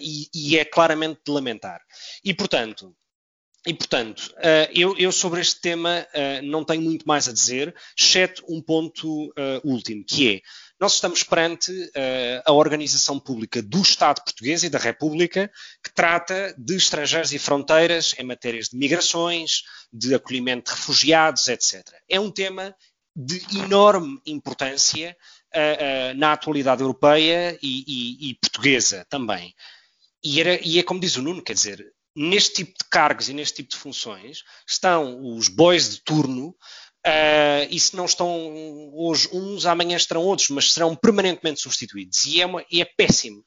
e, 0.00 0.28
e, 0.34 0.58
é 0.58 0.64
claramente 0.64 1.20
de 1.24 1.32
lamentar. 1.32 1.80
E, 2.24 2.32
portanto, 2.34 2.94
e, 3.64 3.72
portanto, 3.72 4.34
eu, 4.74 4.96
eu, 4.98 5.12
sobre 5.12 5.40
este 5.40 5.60
tema 5.60 6.04
não 6.42 6.64
tenho 6.64 6.82
muito 6.82 7.06
mais 7.06 7.28
a 7.28 7.32
dizer, 7.32 7.72
exceto 7.96 8.44
um 8.48 8.60
ponto 8.60 9.32
último, 9.62 10.04
que 10.04 10.34
é 10.34 10.40
nós 10.82 10.94
estamos 10.94 11.22
perante 11.22 11.70
uh, 11.70 12.42
a 12.44 12.52
organização 12.52 13.20
pública 13.20 13.62
do 13.62 13.80
Estado 13.80 14.20
português 14.24 14.64
e 14.64 14.68
da 14.68 14.80
República, 14.80 15.48
que 15.80 15.94
trata 15.94 16.52
de 16.58 16.74
estrangeiros 16.74 17.32
e 17.32 17.38
fronteiras 17.38 18.16
em 18.18 18.24
matérias 18.24 18.66
de 18.68 18.76
migrações, 18.76 19.62
de 19.92 20.12
acolhimento 20.12 20.72
de 20.72 20.76
refugiados, 20.76 21.46
etc. 21.46 21.88
É 22.08 22.18
um 22.18 22.32
tema 22.32 22.74
de 23.14 23.40
enorme 23.60 24.20
importância 24.26 25.16
uh, 25.54 26.14
uh, 26.14 26.18
na 26.18 26.32
atualidade 26.32 26.82
europeia 26.82 27.56
e, 27.62 27.84
e, 27.86 28.30
e 28.30 28.34
portuguesa 28.34 29.06
também. 29.08 29.54
E, 30.24 30.40
era, 30.40 30.60
e 30.66 30.80
é 30.80 30.82
como 30.82 30.98
diz 30.98 31.14
o 31.14 31.22
Nuno, 31.22 31.44
quer 31.44 31.52
dizer, 31.52 31.94
neste 32.16 32.64
tipo 32.64 32.72
de 32.72 32.90
cargos 32.90 33.28
e 33.28 33.32
neste 33.32 33.58
tipo 33.58 33.70
de 33.70 33.76
funções 33.76 34.42
estão 34.66 35.36
os 35.36 35.46
bois 35.46 35.90
de 35.90 36.00
turno 36.02 36.56
Uh, 37.06 37.66
e 37.68 37.80
se 37.80 37.96
não 37.96 38.04
estão 38.04 38.30
hoje 38.94 39.28
uns, 39.32 39.66
amanhã 39.66 39.96
estarão 39.96 40.22
outros, 40.22 40.48
mas 40.50 40.72
serão 40.72 40.94
permanentemente 40.94 41.60
substituídos. 41.60 42.24
E 42.26 42.40
é, 42.40 42.46
uma, 42.46 42.64
e 42.70 42.80
é 42.80 42.84
péssimo, 42.84 43.42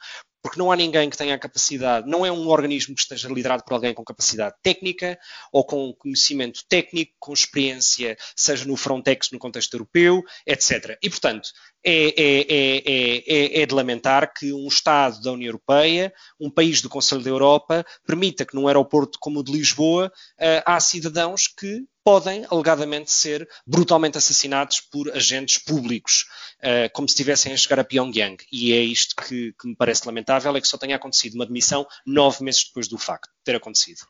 porque 0.46 0.60
não 0.60 0.72
há 0.72 0.76
ninguém 0.76 1.10
que 1.10 1.18
tenha 1.18 1.34
a 1.34 1.40
capacidade, 1.40 2.08
não 2.08 2.24
é 2.24 2.32
um 2.32 2.48
organismo 2.50 2.94
que 2.94 3.02
esteja 3.02 3.28
liderado 3.30 3.64
por 3.64 3.74
alguém 3.74 3.96
com 3.96 4.04
capacidade 4.04 4.54
técnica 4.62 5.18
ou 5.52 5.66
com 5.66 5.92
conhecimento 5.94 6.62
técnico, 6.70 7.14
com 7.18 7.34
experiência, 7.34 8.16
seja 8.36 8.64
no 8.66 8.76
Frontex, 8.76 9.32
no 9.32 9.40
contexto 9.40 9.74
europeu, 9.74 10.22
etc. 10.46 11.00
E, 11.02 11.10
portanto, 11.10 11.50
é, 11.84 12.14
é, 12.16 12.84
é, 12.86 13.62
é, 13.62 13.66
de 13.66 13.74
lamentar 13.74 14.34
que 14.34 14.54
um 14.54 14.68
Estado 14.68 15.20
da 15.22 15.32
União 15.32 15.48
Europeia, 15.48 16.14
um 16.40 16.52
país 16.52 16.80
do 16.80 16.90
Conselho 16.90 17.24
da 17.24 17.30
Europa, 17.30 17.84
permita 18.06 18.46
que 18.46 18.54
num 18.54 18.68
aeroporto 18.68 19.18
como 19.20 19.40
o 19.40 19.44
de 19.44 19.52
Lisboa 19.52 20.12
uh, 20.40 20.62
há 20.64 20.80
cidadãos 20.80 21.48
que 21.48 21.86
podem, 22.06 22.46
alegadamente, 22.52 23.12
ser 23.12 23.50
brutalmente 23.66 24.16
assassinados 24.16 24.80
por 24.80 25.10
agentes 25.12 25.58
públicos, 25.58 26.28
uh, 26.60 26.94
como 26.94 27.10
se 27.10 27.14
estivessem 27.14 27.52
a 27.52 27.58
chegar 27.58 27.80
a 27.80 27.84
Pyongyang. 27.84 28.38
E 28.52 28.72
é 28.74 28.80
isto 28.80 29.16
que, 29.16 29.54
que, 29.60 29.68
me 29.68 29.76
parece 29.76 30.06
lamentável, 30.06 30.56
é 30.56 30.62
que 30.62 30.68
só 30.68 30.78
tenha 30.78 30.96
acontecido 30.96 31.34
uma 31.34 31.48
demissão 31.48 31.86
nove 32.06 32.44
meses 32.44 32.66
depois 32.66 32.88
do 32.88 33.00
facto 33.00 33.26
de 33.26 33.44
ter 33.44 33.56
acontecido. 33.56 34.02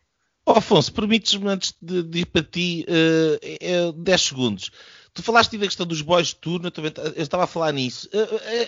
Oh, 0.46 0.52
Afonso, 0.52 0.92
permites-me 0.92 1.48
antes 1.48 1.74
de, 1.82 2.04
de, 2.04 2.20
ir 2.20 2.26
para 2.26 2.44
ti 2.44 2.86
uh, 2.90 3.90
uh, 3.90 3.94
10 3.94 4.22
segundos. 4.22 4.72
Tu 5.14 5.24
falaste 5.24 5.58
da 5.58 5.66
questão 5.66 5.88
dos 5.88 6.02
boys 6.02 6.28
de 6.28 6.36
turno, 6.36 6.70
eu 7.16 7.24
estava 7.24 7.46
a 7.46 7.48
falar 7.48 7.72
nisso. 7.72 8.10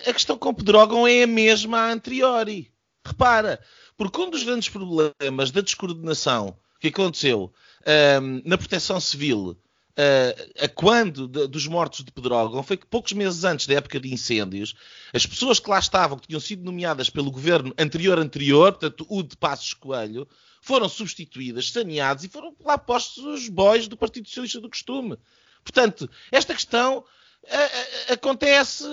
A 0.06 0.12
questão 0.14 0.38
com 0.38 0.54
Pedrógão 0.54 1.06
é 1.06 1.24
a 1.24 1.26
mesma 1.26 1.80
a 1.80 1.92
anteriori. 1.92 2.72
Repara, 3.06 3.60
porque 3.98 4.18
um 4.18 4.30
dos 4.30 4.42
grandes 4.42 4.70
problemas 4.70 5.50
da 5.50 5.60
descoordenação 5.60 6.58
que 6.78 6.88
aconteceu 6.88 7.52
uh, 7.82 8.48
na 8.48 8.56
proteção 8.56 9.00
civil 9.00 9.50
uh, 9.98 10.64
a 10.64 10.68
quando 10.68 11.26
de, 11.26 11.46
dos 11.48 11.66
mortos 11.66 12.04
de 12.04 12.12
Pedrógão 12.12 12.62
foi 12.62 12.76
que 12.76 12.86
poucos 12.86 13.12
meses 13.12 13.44
antes 13.44 13.66
da 13.66 13.74
época 13.74 13.98
de 13.98 14.12
incêndios, 14.12 14.74
as 15.12 15.26
pessoas 15.26 15.58
que 15.58 15.68
lá 15.68 15.78
estavam, 15.78 16.18
que 16.18 16.28
tinham 16.28 16.40
sido 16.40 16.64
nomeadas 16.64 17.10
pelo 17.10 17.30
governo 17.30 17.74
anterior 17.78 18.18
anterior, 18.18 18.72
portanto 18.72 19.06
o 19.08 19.22
de 19.22 19.36
Passos 19.36 19.74
Coelho, 19.74 20.28
foram 20.60 20.88
substituídas, 20.88 21.70
saneados 21.70 22.24
e 22.24 22.28
foram 22.28 22.54
lá 22.64 22.78
postos 22.78 23.24
os 23.24 23.48
boys 23.48 23.88
do 23.88 23.96
Partido 23.96 24.28
Socialista 24.28 24.60
do 24.60 24.70
Costume. 24.70 25.16
Portanto, 25.64 26.08
esta 26.30 26.54
questão 26.54 27.04
acontece 28.12 28.84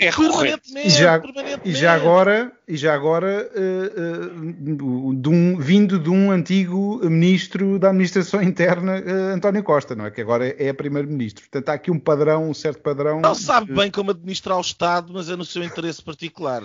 é 0.00 0.10
permanentemente, 0.10 0.86
e 0.86 0.90
já, 0.90 1.18
permanentemente. 1.18 1.68
E 1.68 1.74
já 1.74 1.94
agora, 1.94 2.52
e 2.66 2.76
já 2.76 2.94
agora 2.94 3.50
uh, 3.54 4.40
uh, 4.40 5.14
de 5.14 5.28
um, 5.28 5.58
vindo 5.58 5.98
de 5.98 6.08
um 6.08 6.30
antigo 6.30 7.00
ministro 7.04 7.78
da 7.78 7.88
administração 7.88 8.42
interna, 8.42 9.00
uh, 9.00 9.34
António 9.34 9.62
Costa, 9.62 9.94
não 9.94 10.06
é? 10.06 10.10
Que 10.10 10.20
agora 10.20 10.48
é, 10.48 10.68
é 10.68 10.72
primeiro-ministro. 10.72 11.42
Portanto, 11.42 11.68
há 11.68 11.72
aqui 11.74 11.90
um 11.90 11.98
padrão, 11.98 12.48
um 12.48 12.54
certo 12.54 12.80
padrão. 12.80 13.20
Não 13.20 13.34
sabe 13.34 13.72
bem 13.74 13.90
como 13.90 14.10
administrar 14.10 14.56
o 14.56 14.62
Estado, 14.62 15.12
mas 15.12 15.28
é 15.28 15.36
no 15.36 15.44
seu 15.44 15.62
interesse 15.62 16.02
particular. 16.02 16.62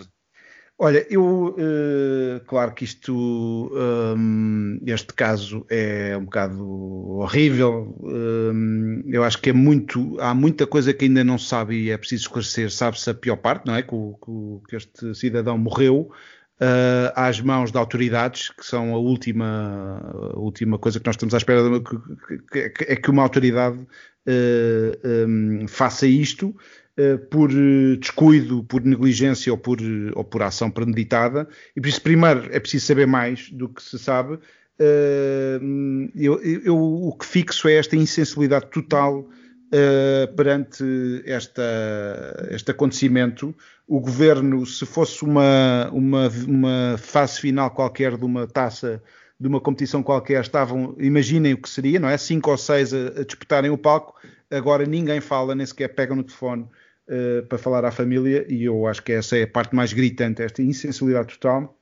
Olha, 0.77 1.07
eu, 1.09 1.55
uh, 1.57 2.45
claro 2.47 2.73
que 2.73 2.83
isto, 2.83 3.71
um, 3.73 4.77
este 4.85 5.13
caso 5.13 5.65
é 5.69 6.17
um 6.17 6.25
bocado 6.25 6.69
horrível. 7.19 7.95
Um, 8.01 9.01
eu 9.07 9.23
acho 9.23 9.41
que 9.41 9.51
é 9.51 9.53
muito, 9.53 10.19
há 10.19 10.33
muita 10.35 10.67
coisa 10.67 10.93
que 10.93 11.05
ainda 11.05 11.23
não 11.23 11.37
se 11.37 11.47
sabe 11.47 11.77
e 11.77 11.91
é 11.91 11.97
preciso 11.97 12.23
esclarecer. 12.23 12.69
Sabe-se 12.69 13.09
a 13.09 13.13
pior 13.13 13.37
parte, 13.37 13.65
não 13.65 13.75
é? 13.75 13.83
Que, 13.83 13.95
que, 14.69 14.75
este 14.75 15.15
cidadão 15.15 15.57
morreu 15.57 16.11
uh, 16.59 17.11
às 17.15 17.39
mãos 17.39 17.71
de 17.71 17.77
autoridades, 17.77 18.49
que 18.49 18.65
são 18.65 18.93
a 18.93 18.97
última, 18.97 20.01
a 20.33 20.37
última 20.37 20.77
coisa 20.77 20.99
que 20.99 21.05
nós 21.05 21.15
estamos 21.15 21.33
à 21.33 21.37
espera, 21.37 21.69
de, 21.69 21.79
que, 22.51 22.69
que, 22.69 22.83
é 22.83 22.95
que 22.97 23.09
uma 23.09 23.23
autoridade 23.23 23.77
uh, 23.77 25.25
um, 25.27 25.67
faça 25.69 26.05
isto. 26.05 26.53
Eh, 26.97 27.17
por 27.17 27.51
eh, 27.51 27.97
descuido, 27.97 28.63
por 28.63 28.81
negligência 28.81 29.51
ou 29.51 29.57
por, 29.57 29.79
ou 30.15 30.23
por 30.23 30.41
ação 30.41 30.71
premeditada. 30.71 31.45
E 31.75 31.81
por 31.81 31.89
isso, 31.89 32.01
primeiro, 32.01 32.47
é 32.51 32.59
preciso 32.59 32.85
saber 32.85 33.05
mais 33.05 33.49
do 33.51 33.67
que 33.67 33.83
se 33.83 33.99
sabe. 33.99 34.39
Eh, 34.79 35.59
eu, 36.15 36.41
eu, 36.41 36.77
o 36.77 37.13
que 37.17 37.25
fixo 37.25 37.67
é 37.67 37.73
esta 37.73 37.95
insensibilidade 37.95 38.67
total 38.67 39.27
perante 40.37 40.85
esta, 41.25 41.61
este 42.51 42.71
acontecimento. 42.71 43.53
O 43.85 43.99
governo, 43.99 44.65
se 44.65 44.85
fosse 44.85 45.25
uma, 45.25 45.89
uma, 45.91 46.29
uma 46.47 46.95
fase 46.97 47.41
final 47.41 47.71
qualquer 47.71 48.15
de 48.15 48.23
uma 48.23 48.47
taça 48.47 49.03
de 49.37 49.49
uma 49.49 49.59
competição 49.59 50.01
qualquer 50.01 50.39
estavam, 50.39 50.95
imaginem 50.97 51.53
o 51.53 51.57
que 51.57 51.67
seria, 51.67 51.99
não 51.99 52.07
é? 52.07 52.17
Cinco 52.17 52.51
ou 52.51 52.57
seis 52.57 52.93
a, 52.93 53.19
a 53.19 53.25
disputarem 53.25 53.69
o 53.69 53.77
palco, 53.77 54.15
agora 54.49 54.85
ninguém 54.85 55.19
fala, 55.19 55.53
nem 55.53 55.65
sequer 55.65 55.89
pega 55.89 56.15
no 56.15 56.23
telefone 56.23 56.69
uh, 57.09 57.45
para 57.47 57.57
falar 57.57 57.85
à 57.85 57.91
família, 57.91 58.45
e 58.49 58.63
eu 58.63 58.87
acho 58.87 59.03
que 59.03 59.13
essa 59.13 59.37
é 59.37 59.43
a 59.43 59.47
parte 59.47 59.75
mais 59.75 59.93
gritante, 59.93 60.41
esta 60.41 60.61
insensibilidade 60.61 61.37
total. 61.37 61.77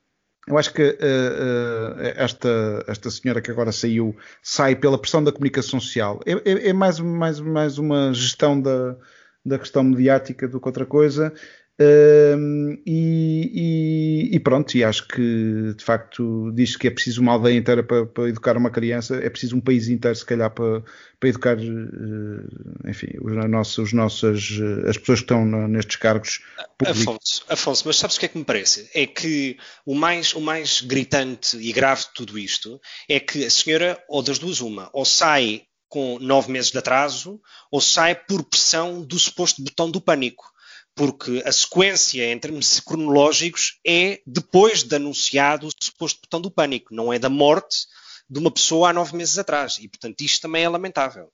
Eu 0.48 0.58
acho 0.58 0.74
que 0.74 0.84
uh, 0.84 0.86
uh, 0.86 2.02
esta, 2.16 2.84
esta 2.88 3.10
senhora 3.10 3.42
que 3.42 3.50
agora 3.50 3.72
saiu 3.72 4.16
sai 4.42 4.76
pela 4.76 4.98
pressão 4.98 5.24
da 5.24 5.32
comunicação 5.32 5.80
social. 5.80 6.20
É, 6.26 6.34
é, 6.34 6.70
é 6.70 6.74
mais, 6.74 7.00
mais, 7.00 7.40
mais 7.40 7.78
uma 7.78 8.14
gestão 8.14 8.60
da, 8.60 8.98
da 9.46 9.58
questão 9.58 9.84
mediática 9.84 10.48
do 10.48 10.60
que 10.60 10.68
outra 10.68 10.86
coisa. 10.86 11.34
Uh, 11.82 12.78
e, 12.86 14.30
e, 14.32 14.36
e, 14.36 14.40
pronto, 14.40 14.78
e 14.78 14.84
acho 14.84 15.08
que 15.08 15.74
de 15.76 15.84
facto 15.84 16.52
diz 16.54 16.76
que 16.76 16.88
é 16.88 16.92
preciso 16.92 17.20
uma 17.20 17.32
aldeia 17.32 17.58
inteira 17.58 17.82
para, 17.82 18.06
para, 18.06 18.30
educar 18.30 18.56
uma 18.56 18.70
criança, 18.70 19.16
é 19.16 19.28
preciso 19.28 19.56
um 19.56 19.62
país 19.62 19.88
inteiro, 19.88 20.16
se 20.16 20.24
calhar, 20.24 20.52
para, 20.52 20.84
para 21.20 21.30
educar, 21.30 21.58
uh, 21.58 22.88
enfim, 22.88 23.08
os, 23.20 23.50
nossos, 23.50 23.78
os 23.80 23.94
nossas, 23.94 24.52
uh, 24.52 24.88
as 24.88 25.00
pessoas 25.00 25.20
que 25.20 25.24
estão 25.24 25.46
nestes 25.68 25.96
cargos 25.96 26.42
públicos. 26.78 27.02
Afonso, 27.02 27.46
Afonso, 27.50 27.84
mas 27.88 27.96
sabes 27.96 28.18
o 28.18 28.20
que 28.20 28.26
é 28.28 28.30
que 28.30 28.38
me 28.38 28.46
parece? 28.46 28.88
É 28.94 29.08
que 29.08 29.58
o 29.84 29.96
mais, 29.96 30.36
o 30.36 30.42
mais 30.42 30.80
gritante 30.80 31.58
e 31.58 31.74
grave 31.74 32.04
de 32.04 32.14
tudo 32.14 32.38
isto 32.38 32.80
é 33.10 33.20
que 33.20 33.46
a 33.46 33.50
senhora, 33.50 34.00
ou 34.08 34.22
das 34.22 34.38
duas, 34.38 34.62
uma, 34.62 34.92
ou 34.94 35.06
sai 35.06 35.64
com 35.90 36.20
nove 36.20 36.52
meses 36.52 36.72
de 36.72 36.78
atraso, 36.78 37.42
ou 37.72 37.82
sai 37.82 38.14
por 38.14 38.44
pressão 38.44 39.02
do 39.02 39.18
suposto 39.18 39.64
botão 39.64 39.90
do 39.90 40.00
pânico 40.00 40.53
porque 40.96 41.42
a 41.46 41.52
sequência 41.52 42.32
em 42.32 42.38
termos 42.38 42.80
cronológicos 42.80 43.80
é 43.86 44.22
depois 44.26 44.84
de 44.84 44.96
anunciado 44.96 45.68
o 45.68 45.72
suposto 45.82 46.22
botão 46.22 46.40
do 46.40 46.52
pânico, 46.52 46.94
não 46.94 47.12
é 47.12 47.18
da 47.18 47.30
morte 47.30 47.88
de 48.30 48.40
uma 48.40 48.52
pessoa 48.52 48.90
há 48.90 48.94
nove 48.94 49.16
meses 49.16 49.38
atrás. 49.38 49.78
E, 49.80 49.88
portanto, 49.88 50.22
isto 50.22 50.42
também 50.42 50.64
é 50.64 50.70
lamentável. 50.70 51.32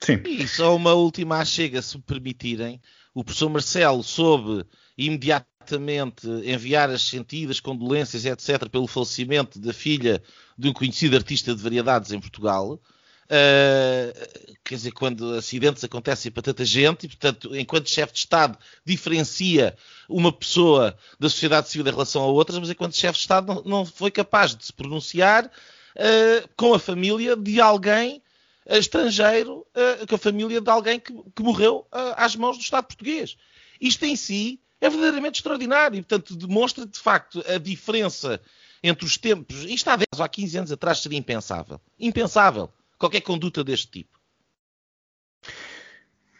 Sim. 0.00 0.22
E 0.24 0.46
só 0.46 0.74
uma 0.74 0.92
última 0.92 1.44
chega, 1.44 1.80
se 1.80 1.96
me 1.96 2.02
permitirem. 2.02 2.80
O 3.14 3.22
professor 3.22 3.48
Marcelo 3.48 4.02
soube 4.02 4.66
imediatamente 4.98 6.26
enviar 6.44 6.90
as 6.90 7.02
sentidas 7.02 7.60
condolências, 7.60 8.24
etc., 8.24 8.68
pelo 8.68 8.86
falecimento 8.86 9.58
da 9.58 9.72
filha 9.72 10.22
de 10.58 10.68
um 10.68 10.72
conhecido 10.72 11.16
artista 11.16 11.54
de 11.54 11.62
variedades 11.62 12.12
em 12.12 12.20
Portugal. 12.20 12.80
Uh, 13.24 14.54
quer 14.62 14.74
dizer, 14.74 14.92
quando 14.92 15.34
acidentes 15.34 15.82
acontecem 15.82 16.30
para 16.30 16.42
tanta 16.42 16.64
gente, 16.64 17.04
e 17.04 17.08
portanto, 17.08 17.56
enquanto 17.56 17.88
chefe 17.88 18.12
de 18.12 18.18
Estado 18.18 18.58
diferencia 18.84 19.76
uma 20.08 20.32
pessoa 20.32 20.96
da 21.18 21.28
sociedade 21.28 21.68
civil 21.68 21.86
em 21.86 21.90
relação 21.90 22.22
a 22.22 22.26
outras, 22.26 22.58
mas 22.58 22.70
enquanto 22.70 22.96
chefe 22.96 23.14
de 23.14 23.20
Estado 23.20 23.46
não, 23.46 23.62
não 23.64 23.86
foi 23.86 24.10
capaz 24.10 24.54
de 24.54 24.66
se 24.66 24.72
pronunciar 24.72 25.46
uh, 25.46 26.48
com 26.56 26.74
a 26.74 26.78
família 26.78 27.34
de 27.36 27.60
alguém 27.60 28.22
estrangeiro, 28.66 29.66
uh, 29.74 30.06
com 30.06 30.14
a 30.16 30.18
família 30.18 30.60
de 30.60 30.70
alguém 30.70 31.00
que, 31.00 31.12
que 31.34 31.42
morreu 31.42 31.86
às 32.16 32.36
mãos 32.36 32.56
do 32.58 32.62
Estado 32.62 32.86
português. 32.86 33.36
Isto 33.80 34.04
em 34.04 34.16
si 34.16 34.60
é 34.80 34.88
verdadeiramente 34.88 35.38
extraordinário, 35.38 35.98
e 35.98 36.02
portanto 36.02 36.36
demonstra 36.36 36.84
de 36.84 36.98
facto 36.98 37.42
a 37.48 37.56
diferença 37.56 38.40
entre 38.82 39.06
os 39.06 39.16
tempos. 39.16 39.64
Isto 39.64 39.88
há 39.88 39.96
10 39.96 40.06
ou 40.18 40.24
há 40.24 40.28
15 40.28 40.58
anos 40.58 40.72
atrás 40.72 40.98
seria 41.00 41.18
impensável. 41.18 41.80
Impensável 41.98 42.70
qualquer 43.04 43.20
conduta 43.20 43.62
deste 43.62 43.90
tipo. 43.90 44.18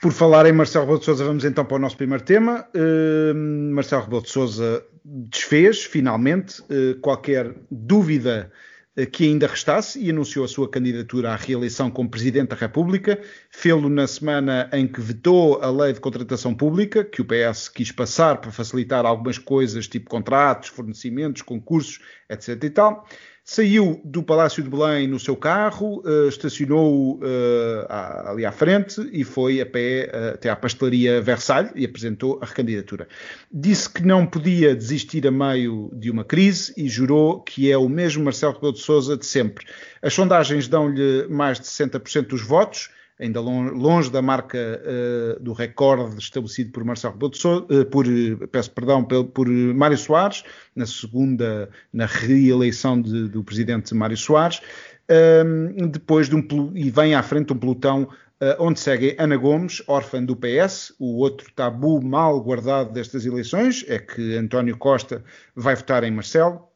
Por 0.00 0.12
falar 0.12 0.46
em 0.46 0.52
Marcelo 0.52 0.84
Rebelo 0.84 0.98
de 0.98 1.04
Sousa, 1.04 1.24
vamos 1.24 1.44
então 1.44 1.64
para 1.64 1.76
o 1.76 1.78
nosso 1.78 1.96
primeiro 1.96 2.24
tema. 2.24 2.66
Uh, 2.74 3.34
Marcelo 3.74 4.04
Rebelo 4.04 4.22
de 4.22 4.30
Sousa 4.30 4.84
desfez, 5.04 5.84
finalmente, 5.84 6.62
uh, 6.62 6.98
qualquer 7.00 7.54
dúvida 7.70 8.50
uh, 8.98 9.06
que 9.06 9.24
ainda 9.24 9.46
restasse 9.46 9.98
e 10.02 10.08
anunciou 10.08 10.44
a 10.44 10.48
sua 10.48 10.70
candidatura 10.70 11.32
à 11.32 11.36
reeleição 11.36 11.90
como 11.90 12.08
Presidente 12.08 12.48
da 12.48 12.56
República. 12.56 13.20
Fê-lo 13.50 13.90
na 13.90 14.06
semana 14.06 14.70
em 14.72 14.86
que 14.86 15.02
vetou 15.02 15.62
a 15.62 15.70
lei 15.70 15.92
de 15.92 16.00
contratação 16.00 16.54
pública, 16.54 17.04
que 17.04 17.20
o 17.20 17.26
PS 17.26 17.68
quis 17.68 17.92
passar 17.92 18.40
para 18.40 18.50
facilitar 18.50 19.04
algumas 19.04 19.36
coisas, 19.36 19.86
tipo 19.86 20.08
contratos, 20.08 20.70
fornecimentos, 20.70 21.42
concursos, 21.42 22.00
etc. 22.30 22.64
e 22.64 22.70
tal. 22.70 23.06
Saiu 23.46 24.00
do 24.02 24.22
Palácio 24.22 24.62
de 24.62 24.70
Belém 24.70 25.06
no 25.06 25.20
seu 25.20 25.36
carro, 25.36 26.02
uh, 26.06 26.28
estacionou 26.28 27.16
uh, 27.16 28.30
ali 28.30 28.46
à 28.46 28.50
frente 28.50 29.06
e 29.12 29.22
foi 29.22 29.60
a 29.60 29.66
pé 29.66 30.10
uh, 30.10 30.34
até 30.34 30.48
à 30.48 30.56
pastelaria 30.56 31.20
Versalhes 31.20 31.70
e 31.76 31.84
apresentou 31.84 32.38
a 32.40 32.46
recandidatura. 32.46 33.06
Disse 33.52 33.90
que 33.90 34.02
não 34.02 34.24
podia 34.24 34.74
desistir 34.74 35.26
a 35.26 35.30
meio 35.30 35.90
de 35.92 36.10
uma 36.10 36.24
crise 36.24 36.72
e 36.74 36.88
jurou 36.88 37.42
que 37.42 37.70
é 37.70 37.76
o 37.76 37.86
mesmo 37.86 38.24
Marcelo 38.24 38.54
Rebelo 38.54 38.72
de 38.72 38.80
Sousa 38.80 39.14
de 39.14 39.26
sempre. 39.26 39.66
As 40.00 40.14
sondagens 40.14 40.66
dão-lhe 40.66 41.26
mais 41.28 41.60
de 41.60 41.66
60% 41.66 42.28
dos 42.28 42.40
votos 42.40 42.88
ainda 43.18 43.40
longe 43.40 44.10
da 44.10 44.20
marca 44.20 44.58
uh, 44.58 45.40
do 45.40 45.52
recorde 45.52 46.18
estabelecido 46.18 46.72
por 46.72 46.84
Marcelo 46.84 47.14
Rebelo 47.14 47.32
uh, 47.70 47.84
por, 47.86 48.06
peço 48.48 48.70
perdão, 48.72 49.04
por, 49.04 49.24
por 49.26 49.48
Mário 49.48 49.96
Soares, 49.96 50.42
na 50.74 50.86
segunda, 50.86 51.68
na 51.92 52.06
reeleição 52.06 53.00
de, 53.00 53.28
do 53.28 53.44
presidente 53.44 53.94
Mário 53.94 54.16
Soares, 54.16 54.58
uh, 54.58 55.88
depois 55.88 56.28
de 56.28 56.36
um, 56.36 56.72
e 56.74 56.90
vem 56.90 57.14
à 57.14 57.22
frente 57.22 57.52
um 57.52 57.58
pelotão 57.58 58.08
uh, 58.40 58.56
onde 58.58 58.80
segue 58.80 59.16
Ana 59.18 59.36
Gomes, 59.36 59.82
órfã 59.86 60.22
do 60.22 60.36
PS, 60.36 60.92
o 60.98 61.18
outro 61.18 61.52
tabu 61.54 62.02
mal 62.02 62.40
guardado 62.40 62.92
destas 62.92 63.24
eleições 63.24 63.84
é 63.88 63.98
que 63.98 64.36
António 64.36 64.76
Costa 64.76 65.22
vai 65.54 65.76
votar 65.76 66.02
em 66.04 66.10
Marcelo, 66.10 66.68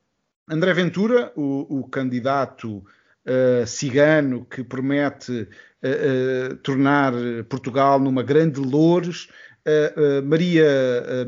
André 0.49 0.73
Ventura, 0.73 1.33
o, 1.37 1.81
o 1.81 1.89
candidato 1.89 2.79
uh, 2.79 3.67
cigano 3.67 4.47
que 4.47 4.65
promete 4.65 5.47
uh, 5.85 6.57
tornar 6.57 7.13
Portugal 7.49 7.99
numa 7.99 8.23
grande 8.23 8.61
Loures. 8.61 9.29
Maria 10.25 10.65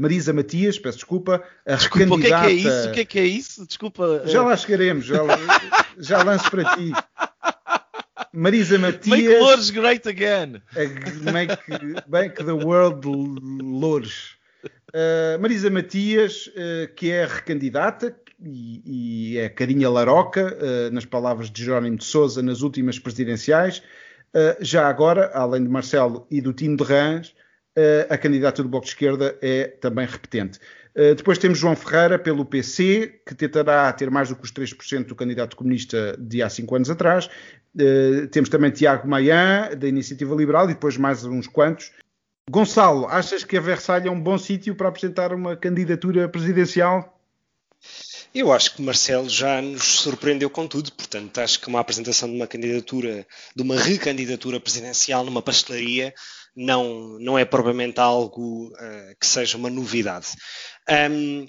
Marisa 0.00 0.32
Matias, 0.32 0.78
peço 0.78 0.96
desculpa, 0.96 1.44
a 1.66 1.74
desculpa, 1.74 2.14
o 2.14 2.18
que 2.18 2.32
é 2.32 2.40
que 2.40 2.46
é 2.46 2.52
isso? 2.52 2.88
O 2.88 2.92
que 2.92 3.00
é 3.00 3.04
que 3.04 3.18
é 3.18 3.26
isso? 3.26 3.66
Desculpa. 3.66 4.22
Já 4.24 4.42
lá 4.42 4.56
chegaremos, 4.56 5.04
já, 5.04 5.18
já 5.98 6.22
lanço 6.22 6.50
para 6.50 6.64
ti. 6.74 6.90
Marisa 8.32 8.78
Matias. 8.78 9.06
Make 9.08 9.28
Loures 9.28 9.70
great 9.70 10.08
again. 10.08 10.62
Make, 11.30 11.58
make 12.08 12.36
the 12.42 12.52
world 12.52 13.06
Loures. 13.06 14.36
Uh, 14.94 15.38
Marisa 15.40 15.70
Matias, 15.70 16.48
uh, 16.48 16.92
que 16.94 17.10
é 17.10 17.26
recandidata, 17.26 18.16
e, 18.42 19.34
e 19.34 19.38
é 19.38 19.48
carinha 19.48 19.88
laroca, 19.88 20.56
uh, 20.56 20.92
nas 20.92 21.04
palavras 21.04 21.50
de 21.50 21.64
Jerónimo 21.64 21.96
de 21.96 22.04
Souza, 22.04 22.42
nas 22.42 22.62
últimas 22.62 22.98
presidenciais. 22.98 23.82
Uh, 24.34 24.56
já 24.60 24.88
agora, 24.88 25.30
além 25.34 25.64
de 25.64 25.68
Marcelo 25.68 26.26
e 26.30 26.40
do 26.40 26.52
Tino 26.52 26.76
de 26.76 26.84
Rãs, 26.84 27.34
uh, 27.76 28.06
a 28.08 28.16
candidata 28.16 28.62
do 28.62 28.68
Bloco 28.68 28.86
de 28.86 28.92
Esquerda 28.92 29.36
é 29.42 29.66
também 29.80 30.06
repetente. 30.06 30.58
depois 31.16 31.38
temos 31.38 31.58
João 31.58 31.76
Ferreira, 31.76 32.18
pelo 32.18 32.44
PC, 32.44 33.22
que 33.26 33.34
tentará 33.34 33.92
ter 33.92 34.10
mais 34.10 34.28
do 34.28 34.36
que 34.36 34.44
os 34.44 34.52
3% 34.52 35.06
do 35.06 35.14
candidato 35.14 35.56
comunista 35.56 36.16
de 36.18 36.42
há 36.42 36.48
5 36.48 36.74
anos 36.76 36.90
atrás. 36.90 37.30
temos 38.32 38.50
também 38.50 38.70
Tiago 38.72 39.08
Maian, 39.08 39.70
da 39.76 39.86
Iniciativa 39.86 40.34
Liberal, 40.34 40.64
e 40.64 40.74
depois 40.74 40.96
mais 40.96 41.24
uns 41.24 41.46
quantos. 41.46 41.92
Gonçalo, 42.50 43.06
achas 43.06 43.44
que 43.44 43.56
a 43.56 43.60
Versalhes 43.60 44.08
é 44.08 44.10
um 44.10 44.20
bom 44.20 44.36
sítio 44.36 44.74
para 44.74 44.88
apresentar 44.88 45.32
uma 45.32 45.56
candidatura 45.56 46.28
presidencial? 46.28 47.19
Eu 48.32 48.52
acho 48.52 48.76
que 48.76 48.82
Marcelo 48.82 49.28
já 49.28 49.60
nos 49.60 49.82
surpreendeu 49.82 50.48
com 50.48 50.66
tudo, 50.66 50.92
portanto, 50.92 51.38
acho 51.38 51.60
que 51.60 51.66
uma 51.66 51.80
apresentação 51.80 52.28
de 52.28 52.36
uma 52.36 52.46
candidatura, 52.46 53.26
de 53.56 53.62
uma 53.62 53.76
recandidatura 53.76 54.60
presidencial 54.60 55.24
numa 55.24 55.42
pastelaria, 55.42 56.14
não, 56.54 57.18
não 57.18 57.36
é 57.36 57.44
propriamente 57.44 57.98
algo 57.98 58.68
uh, 58.68 59.16
que 59.20 59.26
seja 59.26 59.56
uma 59.56 59.68
novidade. 59.68 60.28
Um, 61.10 61.44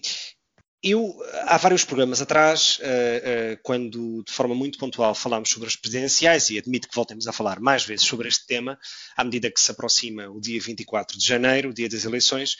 eu, 0.83 1.15
há 1.43 1.57
vários 1.57 1.85
programas 1.85 2.23
atrás, 2.23 2.79
uh, 2.79 3.53
uh, 3.53 3.59
quando 3.61 4.23
de 4.23 4.31
forma 4.31 4.55
muito 4.55 4.79
pontual 4.79 5.13
falámos 5.13 5.51
sobre 5.51 5.67
as 5.67 5.75
presidenciais, 5.75 6.49
e 6.49 6.57
admito 6.57 6.89
que 6.89 6.95
voltemos 6.95 7.27
a 7.27 7.31
falar 7.31 7.59
mais 7.59 7.85
vezes 7.85 8.07
sobre 8.07 8.27
este 8.27 8.47
tema, 8.47 8.79
à 9.15 9.23
medida 9.23 9.51
que 9.51 9.61
se 9.61 9.69
aproxima 9.69 10.27
o 10.31 10.41
dia 10.41 10.59
24 10.59 11.15
de 11.15 11.27
janeiro, 11.27 11.69
o 11.69 11.73
dia 11.73 11.87
das 11.87 12.05
eleições, 12.05 12.55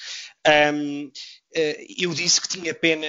um, 0.72 1.12
eu 1.98 2.14
disse 2.14 2.40
que 2.40 2.48
tinha 2.48 2.76
pena 2.76 3.08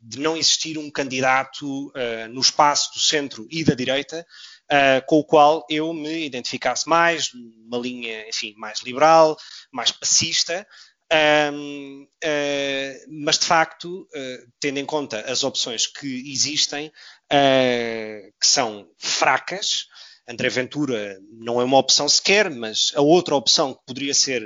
de 0.00 0.20
não 0.20 0.36
existir 0.36 0.78
um 0.78 0.90
candidato 0.90 1.88
uh, 1.88 2.28
no 2.30 2.40
espaço 2.40 2.92
do 2.92 3.00
centro 3.00 3.46
e 3.50 3.64
da 3.64 3.74
direita 3.74 4.26
uh, 4.70 5.04
com 5.06 5.18
o 5.18 5.24
qual 5.24 5.66
eu 5.68 5.92
me 5.92 6.24
identificasse 6.24 6.88
mais, 6.88 7.32
uma 7.34 7.78
linha, 7.78 8.28
enfim, 8.28 8.54
mais 8.56 8.80
liberal, 8.80 9.36
mais 9.72 9.90
passista, 9.90 10.66
um, 11.52 12.02
uh, 12.02 12.08
eh, 12.22 13.02
mas 13.08 13.38
de 13.38 13.46
facto, 13.46 14.06
tendo 14.60 14.78
em 14.78 14.84
conta 14.84 15.20
as 15.22 15.42
opções 15.42 15.86
que 15.86 16.30
existem, 16.30 16.92
que 17.30 18.46
são 18.46 18.86
fracas, 18.98 19.86
André 20.28 20.50
Ventura 20.50 21.18
não 21.32 21.62
é 21.62 21.64
uma 21.64 21.78
opção 21.78 22.06
sequer, 22.06 22.50
mas 22.50 22.92
a 22.94 23.00
outra 23.00 23.34
opção 23.34 23.72
que 23.72 23.86
poderia 23.86 24.12
ser 24.12 24.42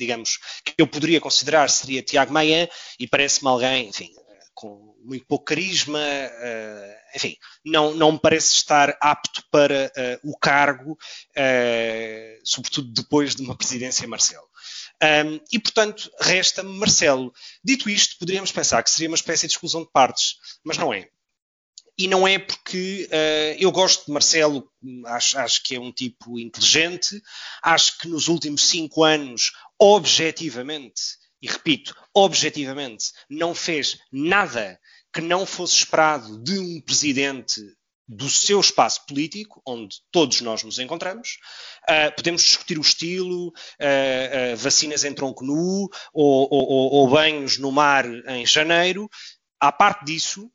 digamos, 0.00 0.38
que 0.64 0.74
eu 0.78 0.86
poderia 0.86 1.20
considerar 1.20 1.68
seria 1.68 2.02
Tiago 2.02 2.32
Maia, 2.32 2.68
e 2.98 3.06
parece-me 3.06 3.48
alguém, 3.48 3.88
enfim, 3.88 4.10
com 4.54 4.94
muito 5.02 5.24
pouco 5.26 5.46
carisma, 5.46 5.98
uh, 5.98 7.16
enfim, 7.16 7.36
não, 7.64 7.94
não 7.94 8.12
me 8.12 8.18
parece 8.18 8.52
estar 8.54 8.96
apto 9.00 9.42
para 9.50 9.90
uh, 9.96 10.30
o 10.30 10.36
cargo, 10.38 10.92
uh, 10.92 12.40
sobretudo 12.44 12.92
depois 12.92 13.34
de 13.34 13.42
uma 13.42 13.56
presidência 13.56 14.06
Marcelo. 14.06 14.48
Um, 15.02 15.40
e, 15.50 15.58
portanto, 15.58 16.10
resta-me 16.20 16.78
Marcelo. 16.78 17.32
Dito 17.64 17.88
isto, 17.88 18.18
poderíamos 18.18 18.52
pensar 18.52 18.82
que 18.82 18.90
seria 18.90 19.08
uma 19.08 19.16
espécie 19.16 19.46
de 19.46 19.54
exclusão 19.54 19.82
de 19.82 19.90
partes, 19.90 20.36
mas 20.62 20.76
não 20.76 20.92
é. 20.92 21.08
E 22.00 22.08
não 22.08 22.26
é 22.26 22.38
porque 22.38 23.06
uh, 23.12 23.56
eu 23.60 23.70
gosto 23.70 24.06
de 24.06 24.12
Marcelo, 24.12 24.66
acho, 25.04 25.38
acho, 25.38 25.62
que 25.62 25.74
é 25.74 25.80
um 25.80 25.92
tipo 25.92 26.38
inteligente, 26.38 27.20
acho 27.62 27.98
que 27.98 28.08
nos 28.08 28.26
últimos 28.26 28.64
cinco 28.64 29.04
anos, 29.04 29.52
objetivamente, 29.78 31.02
e 31.42 31.46
repito, 31.46 31.94
objetivamente, 32.14 33.12
não 33.28 33.54
fez 33.54 33.98
nada 34.10 34.80
que 35.12 35.20
não 35.20 35.44
fosse 35.44 35.74
esperado 35.74 36.42
de 36.42 36.58
um 36.58 36.80
presidente 36.80 37.60
do 38.08 38.30
seu 38.30 38.58
espaço 38.60 39.04
político, 39.04 39.60
onde 39.66 39.98
todos 40.10 40.40
nós 40.40 40.62
nos 40.64 40.78
encontramos. 40.78 41.36
Uh, 41.82 42.16
podemos 42.16 42.42
discutir 42.42 42.78
o 42.78 42.82
estilo, 42.82 43.48
uh, 43.48 44.56
vacinas 44.56 45.04
em 45.04 45.12
tronco 45.12 45.44
nu 45.44 45.86
ou, 46.14 46.48
ou, 46.50 46.92
ou, 46.94 47.08
banhos 47.10 47.58
no 47.58 47.70
mar 47.70 48.06
em 48.26 48.46
janeiro. 48.46 49.06
À 49.60 49.70
parte 49.70 50.06
disso, 50.06 50.50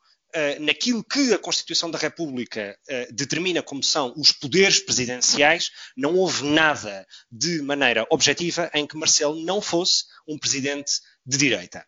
naquilo 0.59 1.03
que 1.03 1.33
a 1.33 1.39
Constituição 1.39 1.89
da 1.89 1.97
República 1.97 2.77
determina 3.11 3.61
como 3.61 3.83
são 3.83 4.13
os 4.17 4.31
poderes 4.31 4.79
presidenciais, 4.79 5.71
não 5.95 6.15
houve 6.15 6.45
nada 6.45 7.05
de 7.31 7.61
maneira 7.61 8.05
objetiva 8.09 8.69
em 8.73 8.85
que 8.85 8.97
Marcelo 8.97 9.43
não 9.43 9.61
fosse 9.61 10.05
um 10.27 10.37
presidente 10.37 10.93
de 11.25 11.37
direita. 11.37 11.85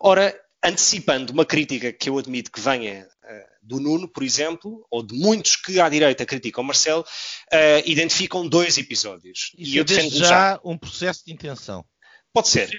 Ora, 0.00 0.34
antecipando 0.62 1.32
uma 1.32 1.44
crítica 1.44 1.92
que 1.92 2.08
eu 2.08 2.18
admito 2.18 2.52
que 2.52 2.60
venha 2.60 3.06
uh, 3.24 3.28
do 3.62 3.80
Nuno, 3.80 4.08
por 4.08 4.22
exemplo, 4.22 4.86
ou 4.90 5.02
de 5.02 5.14
muitos 5.14 5.56
que 5.56 5.80
à 5.80 5.88
direita 5.88 6.26
criticam 6.26 6.62
Marcelo, 6.62 7.02
uh, 7.02 7.82
identificam 7.86 8.46
dois 8.46 8.76
episódios. 8.76 9.52
Isso 9.56 9.74
e 9.74 9.76
eu 9.78 9.84
defendo 9.84 10.10
já, 10.10 10.26
já 10.26 10.60
um 10.64 10.76
processo 10.76 11.24
de 11.24 11.32
intenção. 11.32 11.84
Pode 12.32 12.48
ser. 12.48 12.70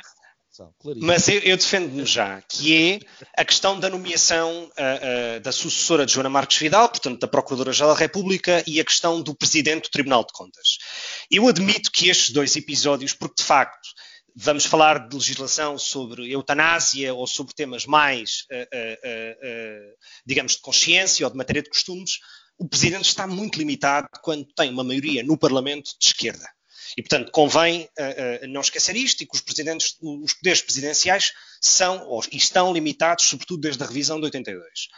Mas 1.01 1.27
eu, 1.29 1.39
eu 1.39 1.55
defendo-me 1.55 2.05
já, 2.05 2.41
que 2.41 2.75
é 2.75 2.99
a 3.37 3.45
questão 3.45 3.79
da 3.79 3.89
nomeação 3.89 4.65
uh, 4.65 5.39
da 5.39 5.51
sucessora 5.51 6.05
de 6.05 6.13
Joana 6.13 6.29
Marques 6.29 6.57
Vidal, 6.57 6.89
portanto 6.89 7.19
da 7.19 7.27
Procuradora-Geral 7.27 7.93
da 7.93 7.99
República, 7.99 8.63
e 8.67 8.79
a 8.79 8.85
questão 8.85 9.21
do 9.21 9.33
Presidente 9.33 9.83
do 9.83 9.91
Tribunal 9.91 10.25
de 10.25 10.33
Contas. 10.33 10.77
Eu 11.29 11.47
admito 11.47 11.91
que 11.91 12.09
estes 12.09 12.31
dois 12.31 12.55
episódios, 12.55 13.13
porque 13.13 13.41
de 13.41 13.47
facto 13.47 13.89
vamos 14.35 14.65
falar 14.65 15.07
de 15.07 15.15
legislação 15.15 15.77
sobre 15.77 16.31
eutanásia 16.31 17.13
ou 17.13 17.27
sobre 17.27 17.53
temas 17.53 17.85
mais, 17.85 18.45
uh, 18.51 18.55
uh, 18.55 19.91
uh, 19.91 19.95
digamos, 20.25 20.53
de 20.53 20.61
consciência 20.61 21.25
ou 21.25 21.31
de 21.31 21.37
matéria 21.37 21.61
de 21.61 21.69
costumes, 21.69 22.19
o 22.57 22.67
Presidente 22.67 23.07
está 23.07 23.25
muito 23.25 23.57
limitado 23.57 24.07
quando 24.21 24.45
tem 24.53 24.69
uma 24.69 24.83
maioria 24.83 25.23
no 25.23 25.37
Parlamento 25.37 25.91
de 25.99 26.07
esquerda. 26.07 26.47
E, 26.97 27.01
portanto, 27.01 27.31
convém 27.31 27.89
não 28.49 28.61
esquecer 28.61 28.95
isto 28.95 29.21
e 29.21 29.25
que 29.25 29.35
os, 29.35 29.41
presidentes, 29.41 29.95
os 30.01 30.33
poderes 30.33 30.61
presidenciais 30.61 31.33
são 31.61 32.07
ou 32.07 32.21
estão 32.31 32.73
limitados, 32.73 33.25
sobretudo 33.25 33.61
desde 33.61 33.83
a 33.83 33.85
revisão 33.87 34.19
de 34.19 34.25
82. 34.25 34.89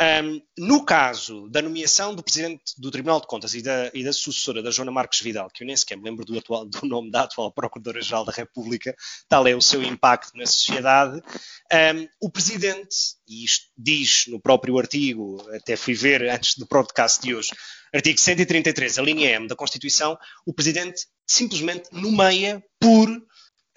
Um, 0.00 0.40
no 0.56 0.82
caso 0.82 1.46
da 1.50 1.60
nomeação 1.60 2.14
do 2.14 2.22
Presidente 2.22 2.62
do 2.78 2.90
Tribunal 2.90 3.20
de 3.20 3.26
Contas 3.26 3.52
e 3.52 3.60
da, 3.60 3.90
e 3.92 4.02
da, 4.02 4.14
sucessora 4.14 4.62
da 4.62 4.70
Joana 4.70 4.90
Marques 4.90 5.20
Vidal, 5.20 5.50
que 5.50 5.62
eu 5.62 5.66
nem 5.66 5.76
sequer 5.76 5.96
me 5.96 6.04
lembro 6.04 6.24
do, 6.24 6.38
atual, 6.38 6.64
do 6.64 6.86
nome 6.86 7.10
da 7.10 7.24
atual 7.24 7.52
Procuradora-Geral 7.52 8.24
da 8.24 8.32
República, 8.32 8.96
tal 9.28 9.46
é 9.46 9.54
o 9.54 9.60
seu 9.60 9.82
impacto 9.82 10.36
na 10.38 10.46
sociedade, 10.46 11.20
um, 11.20 12.08
o 12.18 12.30
Presidente, 12.30 12.96
e 13.28 13.44
isto 13.44 13.66
diz 13.76 14.26
no 14.28 14.40
próprio 14.40 14.78
artigo, 14.78 15.46
até 15.54 15.76
fui 15.76 15.92
ver 15.92 16.30
antes 16.30 16.56
do 16.56 16.66
podcast 16.66 17.20
de 17.20 17.34
hoje, 17.34 17.50
artigo 17.92 18.18
133, 18.18 18.98
a 18.98 19.02
linha 19.02 19.30
M 19.30 19.46
da 19.46 19.56
Constituição, 19.56 20.18
o 20.46 20.52
Presidente 20.52 21.06
simplesmente 21.26 21.88
nomeia 21.92 22.62
por 22.78 23.08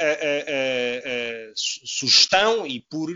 Uh, 0.02 0.06
uh, 0.06 1.52
uh, 1.52 1.54
sugestão 1.56 2.66
e 2.66 2.82
por 2.82 3.12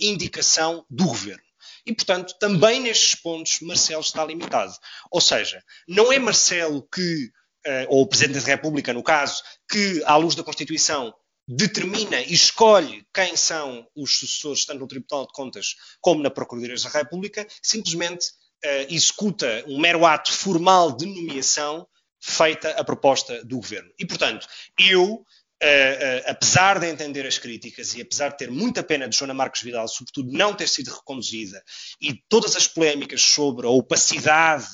indicação 0.00 0.84
do 0.88 1.04
governo. 1.04 1.42
E, 1.86 1.94
portanto, 1.94 2.34
também 2.40 2.80
nestes 2.80 3.14
pontos, 3.14 3.60
Marcelo 3.60 4.00
está 4.00 4.24
limitado. 4.24 4.72
Ou 5.10 5.20
seja, 5.20 5.62
não 5.86 6.12
é 6.12 6.18
Marcelo 6.18 6.86
que, 6.92 7.26
uh, 7.66 7.86
ou 7.88 8.02
o 8.02 8.08
Presidente 8.08 8.40
da 8.40 8.46
República, 8.46 8.92
no 8.92 9.04
caso, 9.04 9.42
que, 9.70 10.02
à 10.04 10.16
luz 10.16 10.34
da 10.34 10.42
Constituição, 10.42 11.14
determina 11.46 12.20
e 12.20 12.32
escolhe 12.32 13.06
quem 13.14 13.36
são 13.36 13.86
os 13.94 14.18
sucessores, 14.18 14.66
tanto 14.66 14.80
no 14.80 14.88
Tribunal 14.88 15.28
de 15.28 15.32
Contas 15.32 15.76
como 16.00 16.20
na 16.20 16.28
Procuradoria 16.28 16.76
da 16.76 16.88
República, 16.88 17.46
simplesmente 17.62 18.26
uh, 18.64 18.94
executa 18.94 19.64
um 19.66 19.78
mero 19.78 20.04
ato 20.04 20.32
formal 20.32 20.96
de 20.96 21.06
nomeação 21.06 21.86
feita 22.20 22.70
a 22.70 22.84
proposta 22.84 23.44
do 23.44 23.56
governo. 23.56 23.90
E, 23.98 24.06
portanto, 24.06 24.46
eu 24.78 25.24
Uh, 25.56 25.64
uh, 25.64 26.30
apesar 26.32 26.78
de 26.78 26.86
entender 26.86 27.26
as 27.26 27.38
críticas 27.38 27.94
e 27.94 28.02
apesar 28.02 28.28
de 28.28 28.36
ter 28.36 28.50
muita 28.50 28.82
pena 28.82 29.08
de 29.08 29.16
Joana 29.16 29.32
Marques 29.32 29.62
Vidal, 29.62 29.88
sobretudo 29.88 30.30
não 30.30 30.52
ter 30.52 30.68
sido 30.68 30.94
reconduzida, 30.94 31.64
e 31.98 32.12
todas 32.28 32.54
as 32.56 32.68
polémicas 32.68 33.22
sobre 33.22 33.66
a 33.66 33.70
opacidade 33.70 34.68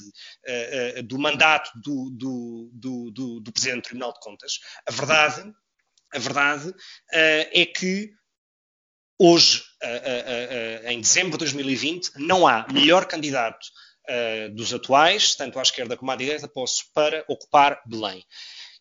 uh, 0.99 1.03
do 1.05 1.17
mandato 1.21 1.71
do, 1.85 2.11
do, 2.11 2.71
do, 3.13 3.41
do, 3.41 3.53
Presidente 3.53 3.83
do 3.83 3.83
Tribunal 3.83 4.13
de 4.13 4.19
Contas, 4.19 4.59
a 4.85 4.91
verdade, 4.91 5.53
a 6.13 6.19
verdade 6.19 6.75
é 7.13 7.65
que 7.65 8.11
hoje, 9.17 9.63
em 10.85 11.01
dezembro 11.01 11.33
de 11.33 11.39
2020, 11.39 12.13
não 12.17 12.47
há 12.47 12.67
melhor 12.73 13.07
candidato 13.07 13.67
dos 14.55 14.75
atuais, 14.75 15.35
tanto 15.35 15.59
à 15.59 15.63
esquerda 15.63 15.97
como 15.97 16.11
à 16.11 16.17
direita, 16.17 16.51
para 16.95 17.25
ocupar 17.29 17.81
Belém. 17.87 18.25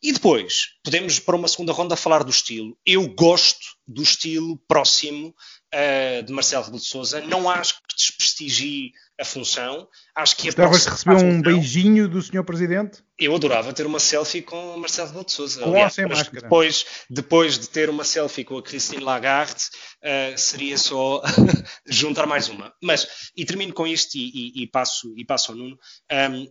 E 0.03 0.11
depois, 0.11 0.69
podemos 0.83 1.19
para 1.19 1.35
uma 1.35 1.47
segunda 1.47 1.71
ronda 1.71 1.95
falar 1.95 2.23
do 2.23 2.31
estilo. 2.31 2.75
Eu 2.83 3.07
gosto 3.09 3.67
do 3.87 4.01
estilo 4.01 4.57
próximo 4.67 5.35
uh, 5.73 6.23
de 6.23 6.33
Marcelo 6.33 6.63
Rebelo 6.63 6.81
de 6.81 6.87
Sousa. 6.87 7.21
Não 7.21 7.47
acho 7.47 7.75
que 7.75 7.95
desprestigie 7.95 8.93
a 9.21 9.25
função. 9.25 9.87
Acho 10.15 10.35
que 10.35 10.47
Gostavas 10.47 10.83
de 10.83 10.89
receber 10.89 11.15
um 11.23 11.41
beijinho 11.41 12.07
do 12.07 12.19
Sr. 12.21 12.43
Presidente? 12.43 13.03
Eu 13.19 13.35
adorava 13.35 13.71
ter 13.71 13.85
uma 13.85 13.99
selfie 13.99 14.41
com 14.41 14.75
Marcelo 14.77 15.09
Rebelo 15.09 15.25
de 15.25 15.31
Sousa. 15.31 15.61
Com 15.61 15.79
ou 15.79 15.89
sem 15.91 16.07
máscara? 16.07 16.41
Depois, 16.41 16.85
depois 17.07 17.59
de 17.59 17.69
ter 17.69 17.87
uma 17.87 18.03
selfie 18.03 18.43
com 18.43 18.57
a 18.57 18.63
Christine 18.63 19.03
Lagarde, 19.03 19.63
uh, 20.03 20.37
seria 20.37 20.75
só 20.75 21.21
juntar 21.85 22.25
mais 22.25 22.49
uma. 22.49 22.73
Mas, 22.81 23.07
e 23.37 23.45
termino 23.45 23.73
com 23.73 23.85
isto 23.85 24.15
e, 24.15 24.31
e, 24.33 24.63
e 24.63 24.67
passo, 24.67 25.13
e 25.15 25.23
passo 25.23 25.51
ao 25.51 25.57
Nuno. 25.57 25.77
Um, 26.11 26.47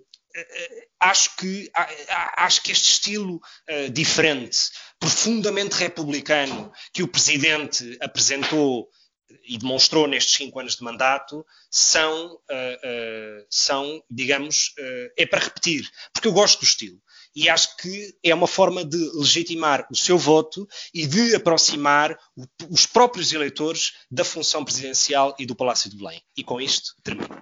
acho 1.00 1.36
que, 1.36 1.68
acho 2.36 2.62
que 2.62 2.70
este 2.70 2.92
estilo 2.92 3.40
uh, 3.68 3.90
diferente, 3.90 4.58
profundamente 5.00 5.74
republicano, 5.74 6.70
que 6.94 7.02
o 7.02 7.08
Presidente 7.08 7.98
apresentou 8.00 8.88
e 9.44 9.58
demonstrou 9.58 10.06
nestes 10.06 10.36
cinco 10.36 10.58
anos 10.60 10.76
de 10.76 10.84
mandato, 10.84 11.44
são, 11.70 12.34
uh, 12.34 12.34
uh, 12.34 13.46
são 13.48 14.02
digamos, 14.10 14.74
é 15.16 15.26
para 15.26 15.44
repetir, 15.44 15.88
porque 16.12 16.28
eu 16.28 16.32
gosto 16.32 16.60
do 16.60 16.64
estilo. 16.64 17.00
E 17.34 17.48
acho 17.48 17.76
que 17.76 18.14
é 18.24 18.34
uma 18.34 18.46
forma 18.46 18.84
de 18.84 18.98
legitimar 19.14 19.86
o 19.90 19.96
seu 19.96 20.18
voto 20.18 20.66
e 20.92 21.06
de 21.06 21.34
aproximar 21.34 22.18
o, 22.36 22.44
os 22.68 22.86
próprios 22.86 23.32
eleitores 23.32 23.92
da 24.10 24.24
função 24.24 24.64
presidencial 24.64 25.36
e 25.38 25.46
do 25.46 25.54
Palácio 25.54 25.88
de 25.88 25.96
Belém. 25.96 26.20
E 26.36 26.42
com 26.42 26.60
isto 26.60 26.94
termino. 27.04 27.40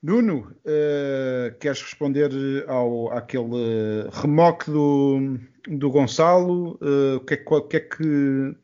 Nuno, 0.00 0.54
uh, 0.64 1.58
queres 1.58 1.82
responder 1.82 2.30
ao, 2.68 3.10
àquele 3.12 4.08
remoque 4.12 4.70
do, 4.70 5.38
do 5.66 5.90
Gonçalo? 5.90 6.78
Uh, 6.80 7.16
o 7.16 7.20
que 7.62 7.76
é 7.76 7.80
que 7.80 8.56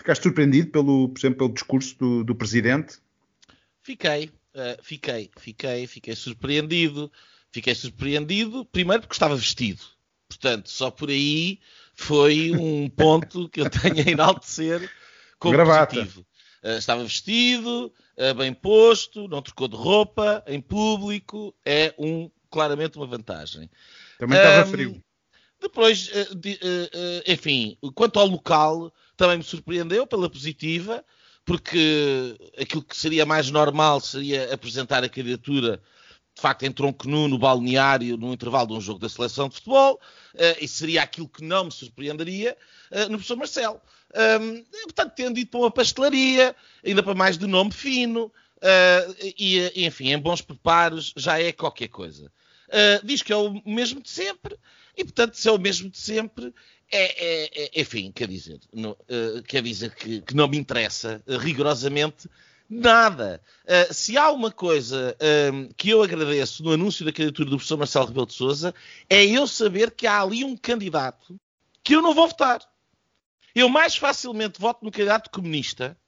ficaste 0.00 0.22
surpreendido 0.22 0.70
pelo, 0.70 1.08
por 1.08 1.18
exemplo, 1.18 1.38
pelo 1.38 1.54
discurso 1.54 1.96
do, 1.98 2.24
do 2.24 2.34
presidente? 2.34 2.98
Fiquei, 3.82 4.30
uh, 4.54 4.82
fiquei, 4.82 5.30
fiquei, 5.38 5.86
fiquei 5.86 6.16
surpreendido. 6.16 7.10
Fiquei 7.52 7.74
surpreendido, 7.74 8.64
primeiro 8.64 9.02
porque 9.02 9.14
estava 9.14 9.36
vestido. 9.36 9.82
Portanto, 10.28 10.70
só 10.70 10.90
por 10.90 11.10
aí 11.10 11.58
foi 11.94 12.52
um 12.52 12.88
ponto 12.96 13.48
que 13.48 13.60
eu 13.60 13.68
tenho 13.68 14.06
a 14.06 14.10
enaltecer 14.10 14.88
como 15.38 15.54
Gravata. 15.54 15.96
positivo. 15.96 16.24
Uh, 16.62 16.78
estava 16.78 17.02
vestido, 17.02 17.92
uh, 18.16 18.34
bem 18.34 18.54
posto, 18.54 19.26
não 19.26 19.42
trocou 19.42 19.66
de 19.66 19.76
roupa, 19.76 20.44
em 20.46 20.60
público, 20.60 21.54
é 21.64 21.92
um, 21.98 22.30
claramente 22.50 22.96
uma 22.96 23.06
vantagem. 23.06 23.68
Também 24.18 24.38
estava 24.38 24.68
um, 24.68 24.70
frio. 24.70 25.04
Depois, 25.60 26.08
uh, 26.08 26.34
de, 26.34 26.58
enfim, 27.26 27.76
quanto 27.94 28.18
ao 28.18 28.26
local, 28.26 28.92
também 29.16 29.38
me 29.38 29.44
surpreendeu 29.44 30.06
pela 30.06 30.30
positiva, 30.30 31.04
porque 31.44 32.36
aquilo 32.58 32.82
que 32.82 32.96
seria 32.96 33.26
mais 33.26 33.50
normal 33.50 34.00
seria 34.00 34.52
apresentar 34.54 35.02
a 35.04 35.08
candidatura 35.08 35.82
de 36.34 36.40
facto 36.40 36.62
em 36.62 36.70
tronco 36.70 37.08
nu 37.08 37.28
no 37.28 37.38
balneário 37.38 38.16
no 38.16 38.32
intervalo 38.32 38.68
de 38.68 38.74
um 38.74 38.80
jogo 38.80 39.00
da 39.00 39.08
seleção 39.08 39.48
de 39.48 39.56
futebol, 39.56 40.00
e 40.60 40.68
seria 40.68 41.02
aquilo 41.02 41.28
que 41.28 41.42
não 41.42 41.64
me 41.64 41.72
surpreenderia 41.72 42.56
no 43.02 43.18
professor 43.18 43.36
Marcelo. 43.36 43.80
Portanto, 44.84 45.12
tendo 45.16 45.38
ido 45.38 45.50
para 45.50 45.60
uma 45.60 45.70
pastelaria, 45.70 46.54
ainda 46.86 47.02
para 47.02 47.14
mais 47.14 47.36
de 47.36 47.46
nome 47.46 47.72
fino, 47.72 48.32
e 49.36 49.84
enfim, 49.84 50.12
em 50.12 50.18
bons 50.18 50.40
preparos, 50.40 51.12
já 51.16 51.38
é 51.40 51.52
qualquer 51.52 51.88
coisa. 51.88 52.32
Uh, 52.70 53.04
diz 53.04 53.22
que 53.22 53.32
é 53.32 53.36
o 53.36 53.60
mesmo 53.66 54.00
de 54.00 54.10
sempre, 54.10 54.56
e 54.96 55.04
portanto, 55.04 55.34
se 55.34 55.48
é 55.48 55.52
o 55.52 55.58
mesmo 55.58 55.90
de 55.90 55.98
sempre, 55.98 56.54
é, 56.90 57.02
é, 57.02 57.64
é 57.64 57.80
enfim, 57.80 58.12
quer 58.12 58.28
dizer, 58.28 58.60
não, 58.72 58.92
uh, 58.92 59.42
quer 59.46 59.62
dizer 59.62 59.94
que, 59.94 60.20
que, 60.22 60.34
não 60.34 60.48
me 60.48 60.56
interessa 60.56 61.22
rigorosamente 61.26 62.28
Nada. 62.72 63.42
Uh, 63.64 63.92
se 63.92 64.16
há 64.16 64.30
uma 64.30 64.52
coisa 64.52 65.16
uh, 65.16 65.74
que 65.74 65.90
eu 65.90 66.04
agradeço 66.04 66.62
no 66.62 66.70
anúncio 66.70 67.04
da 67.04 67.10
candidatura 67.10 67.50
do 67.50 67.56
professor 67.56 67.76
Marcelo 67.76 68.06
Rebelo 68.06 68.26
de 68.26 68.34
Sousa, 68.34 68.72
é 69.08 69.24
eu 69.24 69.44
saber 69.48 69.90
que 69.90 70.06
há 70.06 70.22
ali 70.22 70.44
um 70.44 70.56
candidato 70.56 71.36
que 71.82 71.96
eu 71.96 72.00
não 72.00 72.14
vou 72.14 72.28
votar. 72.28 72.60
Eu 73.56 73.68
mais 73.68 73.96
facilmente 73.96 74.60
voto 74.60 74.84
no 74.84 74.92
candidato 74.92 75.30
comunista. 75.30 75.98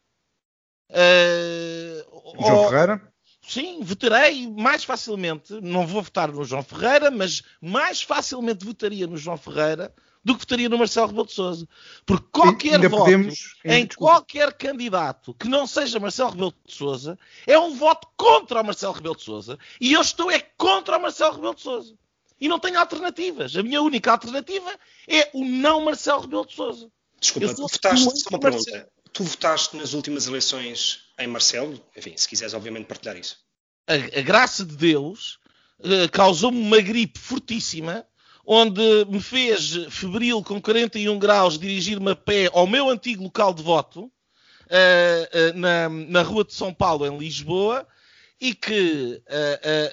Uh, 0.89 2.41
João 2.41 2.57
ou, 2.59 2.69
Ferreira? 2.69 3.12
Sim, 3.53 3.81
votarei 3.83 4.49
mais 4.49 4.83
facilmente. 4.83 5.53
Não 5.61 5.87
vou 5.87 6.01
votar 6.01 6.33
no 6.33 6.43
João 6.43 6.63
Ferreira, 6.63 7.11
mas 7.11 7.43
mais 7.61 8.01
facilmente 8.01 8.65
votaria 8.65 9.07
no 9.07 9.19
João 9.19 9.37
Ferreira 9.37 9.95
do 10.25 10.33
que 10.33 10.41
votaria 10.41 10.71
no 10.71 10.79
Marcelo 10.79 11.09
Rebelo 11.09 11.27
de 11.27 11.35
Sousa. 11.35 11.69
Porque 12.07 12.27
qualquer 12.33 12.77
Ainda 12.77 12.89
voto 12.89 13.05
podemos... 13.05 13.57
em 13.63 13.87
qualquer 13.89 14.55
candidato 14.55 15.35
que 15.35 15.49
não 15.49 15.67
seja 15.67 16.01
Marcelo 16.01 16.31
Rebelo 16.31 16.55
de 16.65 16.73
Sousa 16.73 17.19
é 17.47 17.59
um 17.59 17.75
voto 17.75 18.09
contra 18.17 18.63
o 18.63 18.65
Marcelo 18.65 18.95
Rebelo 18.95 19.17
de 19.17 19.23
Sousa 19.23 19.59
e 19.79 19.93
eu 19.93 20.01
estou 20.01 20.31
é 20.31 20.41
contra 20.57 20.97
o 20.97 21.03
Marcelo 21.03 21.35
Rebelo 21.35 21.55
de 21.55 21.61
Sousa. 21.61 21.95
E 22.41 22.49
não 22.49 22.59
tenho 22.59 22.79
alternativas. 22.79 23.55
A 23.55 23.63
minha 23.63 23.83
única 23.83 24.13
alternativa 24.13 24.71
é 25.07 25.29
o 25.35 25.45
não 25.45 25.85
Marcelo 25.85 26.23
Rebelo 26.23 26.47
de 26.47 26.55
Sousa. 26.55 26.91
Desculpa, 27.21 27.53
votaste, 27.53 28.19
só 28.19 28.31
uma 28.31 28.41
pergunta. 28.41 28.89
Tu 29.13 29.25
votaste 29.25 29.77
nas 29.77 29.93
últimas 29.93 30.27
eleições 30.27 31.01
em 31.19 31.27
Marcelo? 31.27 31.83
Enfim, 31.97 32.15
se 32.17 32.29
quiseres 32.29 32.55
obviamente 32.55 32.87
partilhar 32.87 33.17
isso. 33.17 33.39
A, 33.87 33.95
a 33.95 34.23
graça 34.23 34.65
de 34.65 34.77
Deus 34.77 35.39
uh, 35.81 36.11
causou-me 36.11 36.59
uma 36.59 36.81
gripe 36.81 37.19
fortíssima 37.19 38.07
onde 38.45 39.05
me 39.07 39.21
fez 39.21 39.75
febril 39.91 40.43
com 40.43 40.61
41 40.61 41.17
graus 41.19 41.59
dirigir-me 41.59 42.11
a 42.11 42.17
pé 42.17 42.51
ao 42.53 42.67
meu 42.67 42.91
antigo 42.91 43.23
local 43.23 43.55
de 43.55 43.63
voto, 43.63 44.05
uh, 44.05 44.11
uh, 44.11 45.59
na, 45.59 45.89
na 45.89 46.23
Rua 46.23 46.45
de 46.45 46.55
São 46.55 46.75
Paulo, 46.75 47.07
em 47.07 47.17
Lisboa, 47.17 47.87
e 48.41 48.53
que 48.53 49.23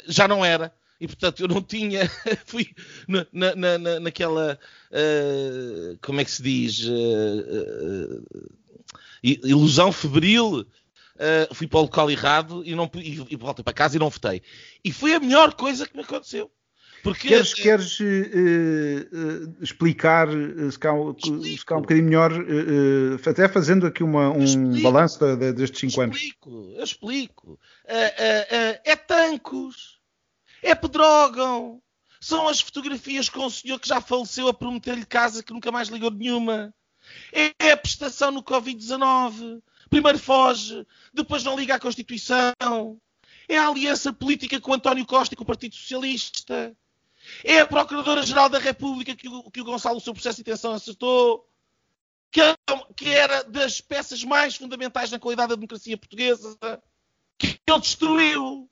já 0.08 0.28
não 0.28 0.44
era. 0.44 0.74
E 1.00 1.08
portanto 1.08 1.42
eu 1.42 1.48
não 1.48 1.62
tinha. 1.62 2.10
fui 2.46 2.74
na, 3.08 3.26
na, 3.32 3.78
na, 3.78 4.00
naquela. 4.00 4.60
como 6.02 6.20
é 6.22 6.26
que 6.26 6.32
se 6.32 6.44
diz? 6.44 6.84
ilusão 9.24 9.92
febril. 9.92 10.66
fui 11.54 11.68
para 11.68 11.80
o 11.80 11.84
local 11.84 12.12
errado 12.12 12.64
e, 12.66 12.76
não, 12.76 12.90
e, 12.96 13.26
e 13.30 13.36
voltei 13.36 13.64
para 13.64 13.74
casa 13.74 13.96
e 13.96 14.00
não 14.00 14.10
votei. 14.10 14.42
E 14.84 14.92
foi 14.92 15.14
a 15.14 15.20
melhor 15.20 15.54
coisa 15.54 15.88
que 15.88 15.96
me 15.96 16.04
aconteceu. 16.04 16.52
Porque, 17.04 17.30
queres, 17.30 17.54
queres 17.54 18.00
uh, 18.00 18.04
uh, 18.04 19.64
explicar, 19.64 20.28
uh, 20.28 20.72
se, 20.72 20.78
cá, 20.78 20.92
se 21.22 21.66
cá 21.66 21.78
um 21.78 21.82
bocadinho 21.82 22.08
melhor, 22.08 22.32
até 23.26 23.48
fazendo 23.48 23.88
aqui 23.88 24.04
uma, 24.04 24.30
um 24.30 24.82
balanço 24.82 25.20
de, 25.20 25.36
de, 25.38 25.54
destes 25.54 25.80
5 25.92 26.02
anos? 26.02 26.18
Explico, 26.18 26.74
eu 26.76 26.84
explico. 26.84 27.60
é 27.88 28.96
tancos, 28.96 29.99
é 30.62 30.76
pedrógão, 30.76 31.82
são 32.20 32.48
as 32.48 32.60
fotografias 32.60 33.30
com 33.30 33.46
o 33.46 33.52
senhor 33.52 33.80
que 33.80 33.88
já 33.88 34.02
faleceu 34.02 34.48
a 34.48 34.54
prometer-lhe 34.54 35.06
casa 35.06 35.42
que 35.42 35.54
nunca 35.54 35.72
mais 35.72 35.88
ligou 35.88 36.12
nenhuma. 36.12 36.74
É 37.60 37.72
a 37.72 37.78
prestação 37.78 38.32
no 38.32 38.44
Covid-19. 38.44 39.62
Primeiro 39.90 40.20
foge, 40.20 40.86
depois 41.14 41.44
não 41.44 41.58
liga 41.58 41.76
à 41.76 41.80
Constituição. 41.80 43.00
É 43.48 43.58
a 43.58 43.68
aliança 43.68 44.14
política 44.14 44.60
com 44.60 44.74
António 44.74 45.06
Costa 45.06 45.34
e 45.34 45.38
com 45.38 45.44
o 45.44 45.48
Partido 45.48 45.76
Socialista. 45.76 46.76
É 47.44 47.60
a 47.60 47.68
Procuradora-Geral 47.68 48.50
da 48.50 48.60
República 48.60 49.16
que 49.16 49.28
o, 49.28 49.50
que 49.50 49.62
o 49.62 49.64
Gonçalo, 49.64 49.98
o 49.98 50.02
seu 50.02 50.14
processo 50.14 50.38
de 50.38 50.42
intenção, 50.42 50.74
acertou. 50.74 51.46
Que, 52.32 52.42
que, 52.96 53.10
era 53.10 53.44
das 53.44 53.82
peças 53.82 54.24
mais 54.24 54.56
fundamentais 54.56 55.10
na 55.10 55.18
qualidade 55.18 55.50
da 55.50 55.56
democracia 55.56 55.98
portuguesa. 55.98 56.58
Que 57.38 57.60
ele 57.66 57.80
destruiu. 57.80 58.70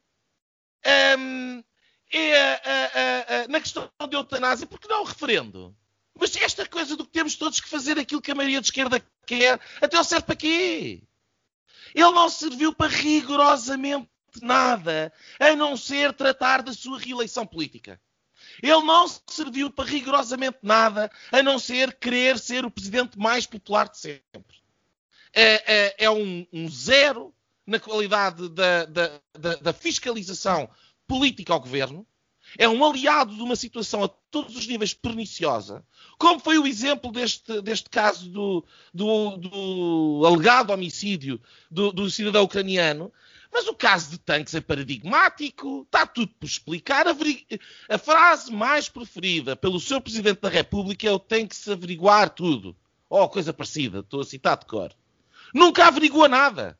Um, 1.17 1.63
é 2.12 2.39
a, 2.41 2.54
a, 2.54 3.43
a, 3.43 3.48
na 3.48 3.60
questão 3.60 3.89
de 4.10 4.15
eutanásia, 4.15 4.67
porque 4.67 4.88
não 4.88 5.02
o 5.02 5.06
referendo? 5.06 5.76
Mas 6.20 6.36
esta 6.36 6.67
coisa 6.67 6.96
do 6.96 7.06
que 7.06 7.12
temos 7.12 7.36
todos 7.36 7.60
que 7.60 7.70
fazer 7.70 8.00
aquilo 8.00 8.22
que 8.22 8.32
a 8.32 8.36
maioria 8.36 8.60
de 8.60 8.67
esquerda 8.67 9.04
quer, 9.26 9.60
até 9.82 10.00
o 10.00 10.04
serve 10.04 10.26
para 10.26 10.36
quê? 10.36 11.04
Ele 11.93 12.12
não 12.12 12.30
serviu 12.30 12.74
para 12.74 12.88
rigorosamente 12.88 14.10
nada, 14.41 15.13
a 15.39 15.56
não 15.56 15.76
ser 15.78 16.13
tratar 16.13 16.62
da 16.62 16.74
sua 16.74 17.00
reeleição 17.00 17.46
política. 17.46 18.00
Ele 18.62 18.82
não 18.84 19.08
serviu 19.28 19.70
para 19.70 19.89
rigorosamente 19.89 20.58
nada, 20.63 21.12
a 21.32 21.43
não 21.43 21.60
ser 21.60 21.93
querer 21.93 22.39
ser 22.39 22.65
o 22.65 22.72
presidente 22.72 23.17
mais 23.17 23.46
popular 23.46 23.88
de 23.88 23.98
sempre. 23.98 24.58
É, 25.34 25.76
é, 25.76 25.96
é 26.06 26.10
um, 26.10 26.46
um, 26.52 26.70
zero 26.70 27.34
na 27.65 27.80
qualidade 27.80 28.50
da, 28.50 28.86
da, 28.86 29.22
da, 29.38 29.56
da, 29.56 29.74
fiscalização 29.74 30.70
política 31.08 31.54
ao 31.54 31.60
governo. 31.60 32.06
É 32.58 32.67
um 32.67 32.84
aliado 32.86 33.36
de 33.36 33.41
uma 33.41 33.56
situação 33.56 34.04
a 34.04 34.08
todos 34.08 34.56
os 34.56 34.65
níveis 34.67 34.93
perniciosa, 34.93 35.86
como 36.17 36.39
foi 36.39 36.58
o 36.58 36.65
exemplo 36.65 37.12
deste, 37.12 37.62
deste 37.62 37.89
caso 37.89 38.30
do, 38.30 38.65
do, 38.93 39.38
do 39.38 40.24
alegado 40.26 40.72
homicídio 40.72 41.41
do, 41.70 41.91
do 41.91 42.10
cidadão 42.10 42.43
ucraniano, 42.43 43.12
mas 43.52 43.67
o 43.67 43.74
caso 43.74 44.12
de 44.12 44.17
tanques 44.17 44.56
é 44.56 44.62
paradigmático, 44.62 45.84
está 45.84 46.06
tudo 46.06 46.34
por 46.39 46.46
explicar. 46.46 47.08
A, 47.08 47.15
a 47.89 47.98
frase 47.98 48.52
mais 48.52 48.88
preferida 48.88 49.56
pelo 49.56 49.80
seu 49.80 50.00
Presidente 50.00 50.41
da 50.41 50.50
República 50.50 51.08
é 51.08 51.12
o 51.12 51.20
tem 51.20 51.48
que 51.48 51.56
se 51.56 51.72
averiguar 51.72 52.30
tudo. 52.30 52.76
Ou 53.10 53.24
oh, 53.24 53.30
coisa 53.30 53.54
parecida, 53.54 54.00
estou 54.00 54.22
a 54.22 54.26
citar 54.26 54.58
de 54.58 54.65
cor. 54.65 54.93
Nunca 55.54 55.88
averigua 55.88 56.28
nada. 56.28 56.78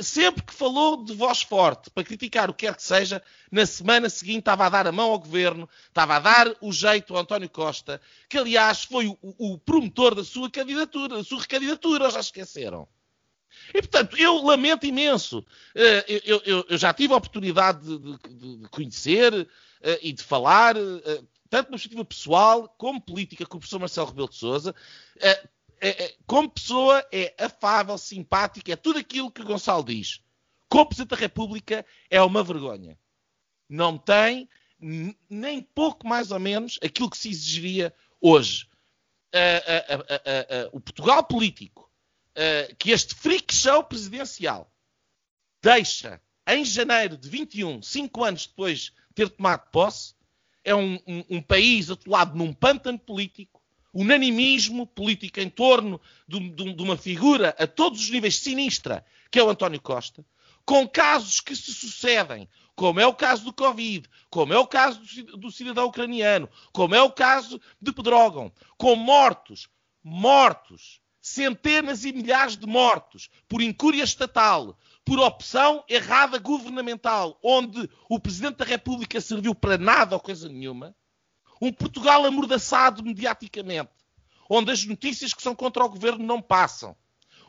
Sempre 0.00 0.42
que 0.42 0.52
falou 0.52 1.04
de 1.04 1.14
voz 1.14 1.42
forte 1.42 1.90
para 1.90 2.04
criticar 2.04 2.50
o 2.50 2.54
que 2.54 2.66
quer 2.66 2.76
que 2.76 2.82
seja, 2.82 3.22
na 3.50 3.64
semana 3.64 4.10
seguinte 4.10 4.40
estava 4.40 4.66
a 4.66 4.68
dar 4.68 4.86
a 4.86 4.92
mão 4.92 5.10
ao 5.10 5.18
governo, 5.18 5.68
estava 5.88 6.16
a 6.16 6.18
dar 6.18 6.54
o 6.60 6.70
jeito 6.70 7.14
ao 7.14 7.20
António 7.20 7.48
Costa, 7.48 8.00
que 8.28 8.36
aliás 8.36 8.84
foi 8.84 9.06
o, 9.06 9.18
o 9.22 9.58
promotor 9.58 10.14
da 10.14 10.22
sua 10.22 10.50
candidatura, 10.50 11.16
da 11.16 11.24
sua 11.24 11.40
recandidatura, 11.40 12.10
já 12.10 12.20
esqueceram? 12.20 12.86
E, 13.72 13.80
portanto, 13.80 14.16
eu 14.16 14.42
lamento 14.42 14.86
imenso. 14.86 15.44
Eh, 15.74 16.22
eu, 16.24 16.42
eu, 16.44 16.66
eu 16.68 16.78
já 16.78 16.92
tive 16.92 17.14
a 17.14 17.16
oportunidade 17.16 17.80
de, 17.80 18.18
de, 18.28 18.56
de 18.58 18.68
conhecer 18.68 19.48
eh, 19.82 20.00
e 20.02 20.12
de 20.12 20.22
falar, 20.22 20.76
eh, 20.76 21.22
tanto 21.48 21.66
na 21.66 21.76
perspectiva 21.76 22.04
pessoal 22.04 22.68
como 22.76 23.00
política, 23.00 23.46
com 23.46 23.56
o 23.56 23.60
professor 23.60 23.78
Marcelo 23.78 24.08
Rebelo 24.08 24.28
de 24.28 24.36
Souza. 24.36 24.74
Como 26.26 26.50
pessoa, 26.50 27.06
é 27.12 27.34
afável, 27.38 27.98
simpático, 27.98 28.70
é 28.70 28.76
tudo 28.76 28.98
aquilo 28.98 29.30
que 29.30 29.42
o 29.42 29.44
Gonçalo 29.44 29.84
diz. 29.84 30.20
Como 30.68 30.86
Presidente 30.86 31.10
da 31.10 31.16
República, 31.16 31.86
é 32.08 32.20
uma 32.22 32.42
vergonha. 32.42 32.98
Não 33.68 33.98
tem 33.98 34.48
nem 35.30 35.62
pouco 35.62 36.06
mais 36.06 36.30
ou 36.30 36.38
menos 36.38 36.78
aquilo 36.82 37.10
que 37.10 37.18
se 37.18 37.28
exigiria 37.30 37.94
hoje. 38.20 38.68
o 40.72 40.80
Portugal 40.80 41.24
político 41.24 41.90
uh, 42.34 42.74
que 42.76 42.90
este 42.90 43.14
freak 43.14 43.54
show 43.54 43.82
presidencial 43.84 44.70
deixa 45.62 46.20
em 46.46 46.64
janeiro 46.64 47.16
de 47.16 47.28
21, 47.28 47.82
cinco 47.82 48.22
anos 48.22 48.46
depois 48.46 48.80
de 48.80 48.92
ter 49.14 49.30
tomado 49.30 49.70
posse, 49.70 50.14
é 50.62 50.74
um, 50.74 50.96
um, 51.06 51.24
um 51.30 51.42
país 51.42 51.90
atolado 51.90 52.36
num 52.36 52.52
pântano 52.52 52.98
político, 52.98 53.62
unanimismo 53.94 54.86
político 54.86 55.38
em 55.38 55.48
torno 55.48 56.00
de, 56.26 56.50
de, 56.50 56.72
de, 56.74 56.82
uma 56.82 56.96
figura 56.96 57.54
a 57.58 57.66
todos 57.66 58.00
os 58.00 58.10
níveis 58.10 58.36
sinistra, 58.36 59.06
que 59.30 59.38
é 59.38 59.42
o 59.42 59.48
António 59.48 59.80
Costa, 59.80 60.26
com 60.64 60.88
casos 60.88 61.40
que 61.40 61.54
se 61.54 61.72
sucedem, 61.72 62.48
como 62.74 62.98
é 62.98 63.06
o 63.06 63.14
caso 63.14 63.44
do 63.44 63.52
Covid, 63.52 64.08
como 64.28 64.52
é 64.52 64.58
o 64.58 64.66
caso 64.66 65.00
do, 65.36 65.50
cidadão 65.50 65.86
ucraniano, 65.86 66.48
como 66.72 66.94
é 66.94 67.02
o 67.02 67.12
caso 67.12 67.60
de 67.80 67.92
Pedrógão, 67.92 68.52
com 68.76 68.96
mortos, 68.96 69.68
mortos, 70.02 71.00
centenas 71.20 72.04
e 72.04 72.12
milhares 72.12 72.56
de 72.56 72.66
mortos 72.66 73.30
por 73.48 73.62
incúria 73.62 74.02
estatal, 74.02 74.76
por 75.04 75.18
opção 75.20 75.84
errada 75.88 76.38
governamental, 76.38 77.38
onde 77.42 77.88
o 78.08 78.18
Presidente 78.18 78.56
da 78.56 78.64
República 78.64 79.20
serviu 79.20 79.54
para 79.54 79.78
nada 79.78 80.16
ou 80.16 80.20
coisa 80.20 80.48
nenhuma, 80.48 80.94
um 81.64 81.72
Portugal 81.72 82.26
amordaçado 82.26 83.02
mediaticamente, 83.02 83.90
onde 84.50 84.70
as 84.70 84.84
notícias 84.84 85.32
que 85.32 85.42
são 85.42 85.54
contra 85.54 85.82
o 85.82 85.88
governo 85.88 86.22
não 86.22 86.42
passam, 86.42 86.94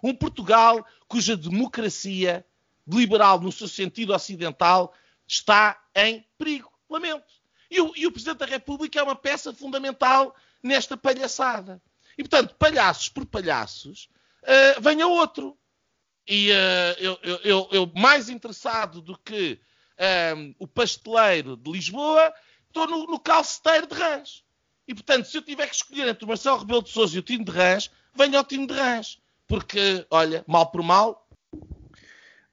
um 0.01 0.15
Portugal 0.15 0.85
cuja 1.07 1.35
democracia 1.35 2.45
liberal, 2.87 3.41
no 3.41 3.51
seu 3.51 3.67
sentido 3.67 4.13
ocidental, 4.13 4.93
está 5.27 5.77
em 5.93 6.25
perigo. 6.37 6.71
Lamento. 6.89 7.25
E 7.69 7.81
o, 7.81 7.91
e 7.95 8.07
o 8.07 8.11
Presidente 8.11 8.37
da 8.37 8.45
República 8.45 8.99
é 8.99 9.03
uma 9.03 9.15
peça 9.15 9.51
fundamental 9.51 10.33
nesta 10.63 10.95
palhaçada. 10.95 11.81
E, 12.17 12.23
portanto, 12.23 12.55
palhaços 12.55 13.09
por 13.09 13.25
palhaços, 13.25 14.07
uh, 14.43 14.81
venha 14.81 15.07
outro. 15.07 15.57
E 16.27 16.51
uh, 16.51 16.99
eu, 16.99 17.19
eu, 17.43 17.69
eu, 17.71 17.91
mais 17.95 18.29
interessado 18.29 19.01
do 19.01 19.17
que 19.17 19.59
um, 19.99 20.03
ehm, 20.03 20.55
o 20.59 20.67
pasteleiro 20.67 21.57
de 21.57 21.71
Lisboa, 21.71 22.33
estou 22.75 22.87
no, 22.87 23.07
no 23.07 23.19
calceteiro 23.19 23.87
de 23.87 23.95
Rãs. 23.95 24.43
E, 24.87 24.93
portanto, 24.93 25.25
se 25.25 25.37
eu 25.37 25.41
tiver 25.41 25.67
que 25.67 25.75
escolher 25.75 26.07
entre 26.07 26.25
o 26.25 26.27
Marcelo 26.27 26.59
Rebelo 26.59 26.83
de 26.83 26.89
Sousa 26.89 27.15
e 27.15 27.19
o 27.19 27.23
Tino 27.23 27.45
de 27.45 27.51
Rãs, 27.51 27.89
venha 28.13 28.37
ao 28.37 28.43
Tino 28.43 28.67
de 28.67 28.73
Rãs. 28.73 29.17
Porque, 29.47 30.05
olha, 30.11 30.43
mal 30.47 30.67
por 30.67 30.83
mal. 30.83 31.27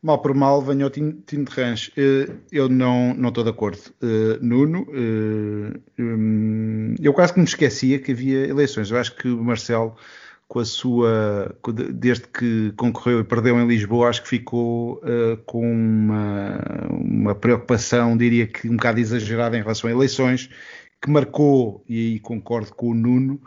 mal 0.02 0.20
por 0.20 0.34
mal, 0.34 0.62
venho 0.62 0.84
ao 0.84 0.90
Tim, 0.90 1.22
de 1.26 1.44
Ranch. 1.50 1.88
Uh, 1.90 2.40
eu 2.50 2.68
não, 2.68 3.14
não 3.14 3.28
estou 3.28 3.44
de 3.44 3.50
acordo. 3.50 3.80
Uh, 4.02 4.38
Nuno, 4.40 4.86
um, 5.98 6.94
eu 7.00 7.12
quase 7.12 7.32
que 7.32 7.38
me 7.38 7.44
esquecia 7.44 7.98
que 7.98 8.12
havia 8.12 8.46
eleições. 8.46 8.90
Eu 8.90 8.98
acho 8.98 9.14
que 9.16 9.28
o 9.28 9.42
Marcelo, 9.42 9.96
com 10.52 10.58
a 10.58 10.66
sua. 10.66 11.56
desde 11.94 12.28
que 12.28 12.74
concorreu 12.76 13.20
e 13.20 13.24
perdeu 13.24 13.58
em 13.58 13.66
Lisboa, 13.66 14.10
acho 14.10 14.22
que 14.22 14.28
ficou 14.28 15.00
com 15.46 15.62
uma, 15.62 16.60
uma 16.90 17.34
preocupação, 17.34 18.14
diria 18.14 18.46
que 18.46 18.68
um 18.68 18.76
bocado 18.76 19.00
exagerada 19.00 19.56
em 19.56 19.62
relação 19.62 19.88
a 19.88 19.92
eleições, 19.94 20.50
que 21.00 21.10
marcou, 21.10 21.82
e 21.88 21.96
aí 21.96 22.20
concordo 22.20 22.74
com 22.74 22.90
o 22.90 22.94
Nuno 22.94 23.40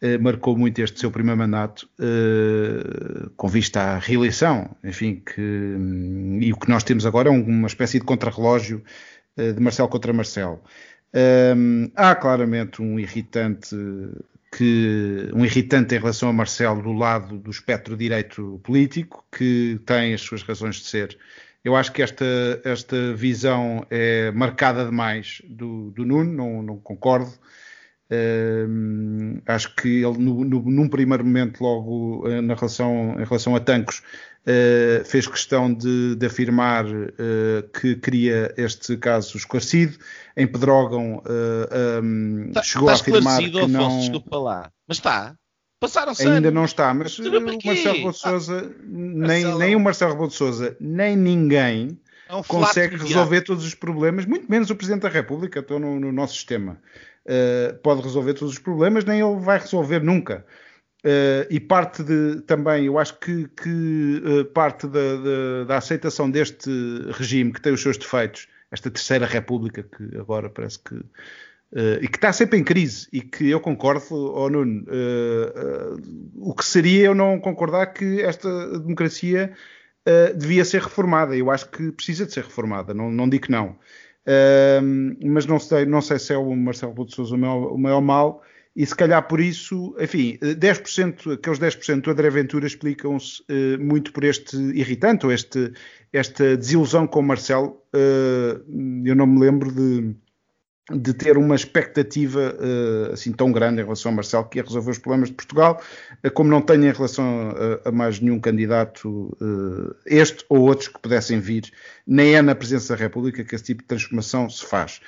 eh, 0.00 0.16
marcou 0.16 0.56
muito 0.56 0.80
este 0.80 1.00
seu 1.00 1.10
primeiro 1.10 1.38
mandato 1.38 1.88
uh, 1.98 3.30
com 3.38 3.48
vista 3.48 3.80
à 3.80 3.98
reeleição, 3.98 4.76
enfim, 4.84 5.22
que, 5.24 5.40
um, 5.40 6.38
e 6.40 6.52
o 6.52 6.56
que 6.56 6.68
nós 6.68 6.84
temos 6.84 7.04
agora 7.04 7.30
é 7.30 7.32
uma 7.32 7.66
espécie 7.66 7.98
de 7.98 8.04
contrarrelógio 8.04 8.84
uh, 9.36 9.52
de 9.52 9.60
Marcelo 9.60 9.88
contra 9.88 10.12
Marcelo. 10.12 10.60
Um, 11.56 11.90
há 11.96 12.14
claramente 12.14 12.80
um 12.80 13.00
irritante 13.00 13.74
que 14.56 15.30
um 15.34 15.44
irritante 15.44 15.94
em 15.94 15.98
relação 15.98 16.28
a 16.28 16.32
Marcelo 16.32 16.80
do 16.80 16.92
lado 16.92 17.38
do 17.38 17.50
espectro 17.50 17.96
direito 17.96 18.60
político, 18.62 19.24
que 19.36 19.80
tem 19.84 20.14
as 20.14 20.20
suas 20.20 20.42
razões 20.42 20.76
de 20.76 20.86
ser. 20.86 21.18
Eu 21.64 21.74
acho 21.74 21.90
que 21.92 22.02
esta, 22.02 22.24
esta 22.64 23.14
visão 23.14 23.86
é 23.90 24.30
marcada 24.30 24.84
demais 24.84 25.42
do, 25.46 25.90
do 25.90 26.04
Nuno, 26.04 26.32
não, 26.32 26.62
não 26.62 26.76
concordo. 26.78 27.32
Acho 29.46 29.74
que 29.74 29.88
ele, 29.88 30.18
no, 30.18 30.44
no, 30.44 30.62
num 30.62 30.88
primeiro 30.88 31.24
momento, 31.24 31.60
logo 31.60 32.28
uh, 32.28 32.42
na 32.42 32.54
relação, 32.54 33.16
em 33.18 33.24
relação 33.24 33.56
a 33.56 33.60
Tancos, 33.60 34.02
uh, 34.46 35.04
fez 35.04 35.26
questão 35.26 35.72
de, 35.72 36.14
de 36.16 36.26
afirmar 36.26 36.84
eh, 36.86 37.64
que 37.80 37.96
queria 37.96 38.52
este 38.56 38.96
caso 38.96 39.36
esclarecido. 39.36 39.98
Em 40.36 40.46
Pedrógão, 40.46 41.22
um, 42.02 42.50
tá, 42.52 42.62
chegou 42.62 42.88
a 42.88 42.92
afirmar 42.94 43.38
que 43.38 43.58
Afonso, 43.58 43.68
não. 43.68 44.00
Desculpa 44.00 44.38
lá, 44.38 44.70
mas 44.86 44.98
está. 44.98 45.34
Passaram-se 45.80 46.22
Ainda 46.22 46.48
anos. 46.48 46.52
não 46.52 46.64
está, 46.64 46.94
mas 46.94 47.18
o 47.18 47.22
Marcelo 47.22 47.94
Rebelo 47.94 48.12
de 48.12 48.18
Sousa, 48.18 48.74
nem, 48.82 49.42
Marcelo- 49.42 49.58
nem 49.58 49.76
o 49.76 49.80
Marcelo 49.80 50.10
Rebelo 50.12 50.28
de 50.30 50.34
Sousa, 50.34 50.76
nem 50.80 51.14
ninguém 51.16 52.00
É 52.28 52.34
um 52.34 52.42
consegue 52.42 52.96
resolver 52.96 53.42
todos 53.42 53.64
os 53.66 53.74
problemas, 53.74 54.24
muito 54.24 54.50
menos 54.50 54.70
o 54.70 54.76
Presidente 54.76 55.02
da 55.02 55.08
República, 55.10 55.60
estou 55.60 55.78
no, 55.78 56.00
no 56.00 56.10
nosso 56.10 56.34
sistema. 56.34 56.78
Uh, 57.26 57.74
pode 57.82 58.02
resolver 58.02 58.34
todos 58.34 58.54
os 58.54 58.58
problemas, 58.58 59.04
nem 59.04 59.20
ele 59.20 59.40
vai 59.40 59.58
resolver 59.58 60.02
nunca. 60.02 60.46
Uh, 61.04 61.44
e 61.50 61.60
parte 61.60 62.02
de 62.02 62.40
também, 62.46 62.86
eu 62.86 62.98
acho 62.98 63.20
que, 63.20 63.46
que 63.48 64.22
uh, 64.24 64.44
parte 64.46 64.86
da, 64.86 65.16
da- 65.16 65.64
da 65.68 65.76
aceitação 65.76 66.30
deste 66.30 66.70
regime 67.12 67.52
que 67.52 67.60
tem 67.60 67.74
os 67.74 67.82
seus 67.82 67.98
defeitos, 67.98 68.48
esta 68.70 68.90
terceira 68.90 69.26
república 69.26 69.82
que 69.82 70.16
agora 70.16 70.48
parece 70.48 70.78
que 70.78 70.94
uh, 70.94 72.00
e 72.00 72.08
que 72.08 72.16
está 72.16 72.32
sempre 72.32 72.58
em 72.58 72.64
crise 72.64 73.06
e 73.12 73.20
que 73.20 73.50
eu 73.50 73.60
concordo, 73.60 74.02
oh 74.12 74.48
Nuno, 74.48 74.86
o 76.36 76.54
que 76.54 76.64
seria 76.64 77.04
eu 77.04 77.14
não 77.14 77.38
concordar 77.38 77.92
que 77.92 78.22
esta 78.22 78.78
democracia 78.78 79.52
devia 80.34 80.64
ser 80.64 80.80
reformada. 80.82 81.36
Eu 81.36 81.50
acho 81.50 81.68
que 81.68 81.92
precisa 81.92 82.24
de 82.24 82.32
ser 82.32 82.44
reformada, 82.44 82.94
não, 82.94 83.10
não 83.10 83.28
digo 83.28 83.44
que 83.44 83.52
não. 83.52 83.76
Mas 85.22 85.44
não 85.44 85.58
sei, 85.58 85.84
não 85.84 86.00
sei 86.00 86.18
se 86.18 86.32
é 86.32 86.38
o 86.38 86.56
Marcelo 86.56 86.92
Rebelo 86.92 87.10
Sousa 87.10 87.34
o 87.34 87.74
o 87.74 87.78
maior 87.78 88.00
mal, 88.00 88.42
e 88.76 88.84
se 88.84 88.94
calhar 88.94 89.22
por 89.28 89.40
isso, 89.40 89.94
enfim, 90.00 90.36
10%, 90.42 91.34
aqueles 91.34 91.58
10% 91.60 92.00
do 92.00 92.10
André 92.10 92.28
Ventura 92.28 92.66
explicam-se 92.66 93.40
uh, 93.42 93.80
muito 93.80 94.12
por 94.12 94.24
este 94.24 94.56
irritante, 94.56 95.24
ou 95.24 95.32
este, 95.32 95.72
esta 96.12 96.56
desilusão 96.56 97.06
com 97.06 97.20
o 97.20 97.22
Marcelo. 97.22 97.80
Uh, 97.94 99.04
eu 99.04 99.14
não 99.14 99.28
me 99.28 99.38
lembro 99.38 99.70
de, 99.70 100.16
de 100.92 101.14
ter 101.14 101.38
uma 101.38 101.54
expectativa 101.54 102.52
uh, 102.58 103.12
assim 103.12 103.30
tão 103.30 103.52
grande 103.52 103.80
em 103.80 103.84
relação 103.84 104.10
ao 104.10 104.16
Marcelo 104.16 104.48
que 104.48 104.58
ia 104.58 104.64
resolver 104.64 104.90
os 104.90 104.98
problemas 104.98 105.28
de 105.28 105.36
Portugal, 105.36 105.80
como 106.34 106.50
não 106.50 106.60
tenho 106.60 106.84
em 106.84 106.92
relação 106.92 107.50
a, 107.84 107.88
a 107.88 107.92
mais 107.92 108.18
nenhum 108.18 108.40
candidato, 108.40 109.36
este 110.04 110.44
ou 110.48 110.62
outros 110.62 110.88
que 110.88 110.98
pudessem 110.98 111.38
vir, 111.38 111.72
nem 112.04 112.34
é 112.34 112.42
na 112.42 112.56
presença 112.56 112.96
da 112.96 113.00
República 113.00 113.44
que 113.44 113.54
esse 113.54 113.64
tipo 113.64 113.82
de 113.82 113.86
transformação 113.86 114.50
se 114.50 114.66
faz. 114.66 115.00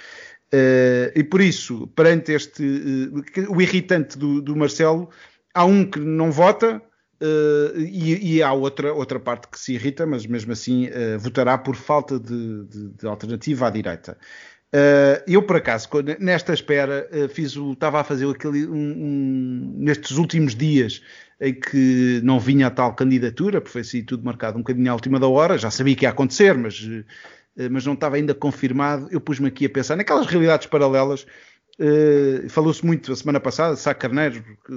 E 0.52 1.24
por 1.24 1.40
isso, 1.40 1.86
perante 1.88 2.32
este, 2.32 2.62
o 3.48 3.60
irritante 3.60 4.16
do, 4.16 4.40
do, 4.40 4.56
Marcelo, 4.56 5.10
há 5.54 5.64
um 5.64 5.84
que 5.84 5.98
não 5.98 6.30
vota. 6.30 6.80
E, 7.78 8.36
e, 8.36 8.42
há 8.42 8.52
outra, 8.52 8.92
outra 8.92 9.18
parte 9.18 9.48
que 9.48 9.58
se 9.58 9.72
irrita, 9.72 10.04
mas 10.06 10.26
mesmo 10.26 10.52
assim 10.52 10.88
votará 11.18 11.56
por 11.56 11.74
falta 11.74 12.20
de, 12.20 12.64
de, 12.64 12.88
de 12.90 13.06
alternativa 13.06 13.66
à 13.66 13.70
direita. 13.70 14.18
Uh, 14.74 15.22
eu, 15.26 15.42
por 15.42 15.56
acaso, 15.56 15.88
nesta 16.18 16.52
espera, 16.52 17.08
uh, 17.12 17.28
fiz 17.28 17.56
o, 17.56 17.72
estava 17.72 18.00
a 18.00 18.04
fazer 18.04 18.28
aquele, 18.28 18.66
um, 18.66 18.74
um, 18.74 19.74
nestes 19.78 20.18
últimos 20.18 20.54
dias 20.56 21.00
em 21.40 21.54
que 21.54 22.20
não 22.24 22.40
vinha 22.40 22.66
a 22.66 22.70
tal 22.70 22.94
candidatura, 22.94 23.60
porque 23.60 23.72
foi 23.72 23.80
assim 23.82 24.02
tudo 24.02 24.24
marcado 24.24 24.58
um 24.58 24.62
bocadinho 24.62 24.90
à 24.90 24.94
última 24.94 25.20
da 25.20 25.28
hora, 25.28 25.56
já 25.56 25.70
sabia 25.70 25.94
que 25.94 26.04
ia 26.04 26.10
acontecer, 26.10 26.54
mas, 26.58 26.80
uh, 26.82 27.04
mas 27.70 27.86
não 27.86 27.94
estava 27.94 28.16
ainda 28.16 28.34
confirmado. 28.34 29.08
Eu 29.10 29.20
pus-me 29.20 29.48
aqui 29.48 29.66
a 29.66 29.70
pensar 29.70 29.96
naquelas 29.96 30.26
realidades 30.26 30.66
paralelas. 30.66 31.26
Falou-se 32.48 32.84
muito 32.84 33.12
a 33.12 33.16
semana 33.16 33.38
passada 33.38 33.76
Sá 33.76 33.94
Carneiro, 33.94 34.42
que, 34.64 34.74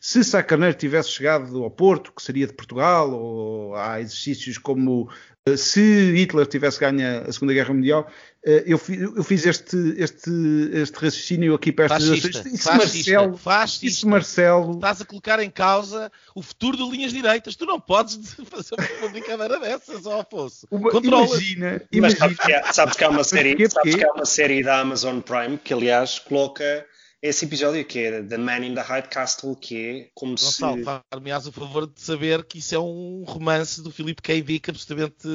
se 0.00 0.24
Sá 0.24 0.42
Carneiro 0.42 0.76
tivesse 0.76 1.10
chegado 1.10 1.62
ao 1.62 1.70
Porto, 1.70 2.12
que 2.12 2.22
seria 2.22 2.46
de 2.46 2.54
Portugal, 2.54 3.12
ou 3.12 3.74
há 3.74 4.00
exercícios 4.00 4.58
como 4.58 5.10
se 5.54 6.12
Hitler 6.16 6.46
tivesse 6.46 6.80
ganho 6.80 7.22
a 7.28 7.32
Segunda 7.32 7.52
Guerra 7.52 7.72
Mundial, 7.72 8.10
eu 8.42 8.78
fiz, 8.78 9.00
eu 9.00 9.22
fiz 9.22 9.46
este, 9.46 9.76
este, 9.96 10.30
este 10.72 10.94
raciocínio 10.94 11.54
aqui 11.54 11.70
para 11.70 11.84
estas 11.84 12.08
fascista, 12.08 12.48
isso 12.48 12.62
fascista, 12.64 13.12
Marcelo, 13.12 13.36
fascista. 13.36 13.86
isso 13.86 14.08
Marcelo 14.08 14.74
estás 14.74 15.00
a 15.00 15.04
colocar 15.04 15.38
em 15.40 15.50
causa 15.50 16.10
o 16.34 16.42
futuro 16.42 16.76
de 16.76 16.88
linhas 16.90 17.12
direitas. 17.12 17.54
Tu 17.54 17.64
não 17.66 17.78
podes 17.80 18.16
fazer 18.50 18.74
uma 19.00 19.08
brincadeira 19.08 19.58
dessas, 19.60 20.04
ó 20.06 20.20
Afonso. 20.20 20.66
Uma, 20.70 20.90
Controla. 20.90 21.26
imagina, 21.26 21.72
Mas 21.72 21.88
imagina. 21.92 22.18
sabes 22.18 22.36
que, 22.38 22.52
há, 22.52 22.72
sabes 22.72 22.96
que 22.96 23.04
há 23.04 23.08
uma 23.08 23.24
série, 23.24 23.70
sabes 23.70 23.94
que 23.94 24.04
há 24.04 24.12
uma 24.12 24.26
série 24.26 24.62
da 24.64 24.80
Amazon 24.80 25.20
Prime 25.20 25.58
que 25.58 25.72
aliás 25.74 26.18
coloca 26.18 26.84
esse 27.26 27.44
episódio 27.44 27.84
que 27.84 27.98
é 27.98 28.22
The 28.22 28.38
Man 28.38 28.64
in 28.64 28.74
the 28.74 28.80
High 28.80 29.08
Castle, 29.08 29.56
que 29.56 29.76
é 29.76 30.08
como 30.14 30.32
Gonçalo, 30.32 30.78
se 30.78 30.84
far-me-ás 30.84 31.46
o 31.46 31.52
favor 31.52 31.86
de 31.86 32.00
saber 32.00 32.44
que 32.44 32.58
isso 32.58 32.74
é 32.74 32.78
um 32.78 33.24
romance 33.26 33.82
do 33.82 33.90
Philip 33.90 34.20
K. 34.22 34.42
Dick, 34.42 34.70
absolutamente 34.70 35.26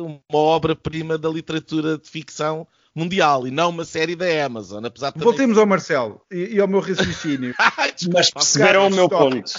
uma 0.00 0.18
obra-prima 0.38 1.18
da 1.18 1.28
literatura 1.28 1.98
de 1.98 2.08
ficção 2.08 2.66
mundial 2.94 3.46
e 3.46 3.50
não 3.50 3.70
uma 3.70 3.84
série 3.84 4.14
da 4.14 4.44
Amazon, 4.44 4.84
apesar 4.84 5.08
de 5.08 5.14
também... 5.14 5.24
Voltemos 5.24 5.58
ao 5.58 5.66
Marcelo 5.66 6.20
e, 6.30 6.54
e 6.54 6.60
ao 6.60 6.68
meu 6.68 6.80
raciocínio. 6.80 7.54
Mas 8.12 8.30
perceberam 8.30 8.86
o 8.86 8.90
meu 8.90 9.08
ponto. 9.08 9.52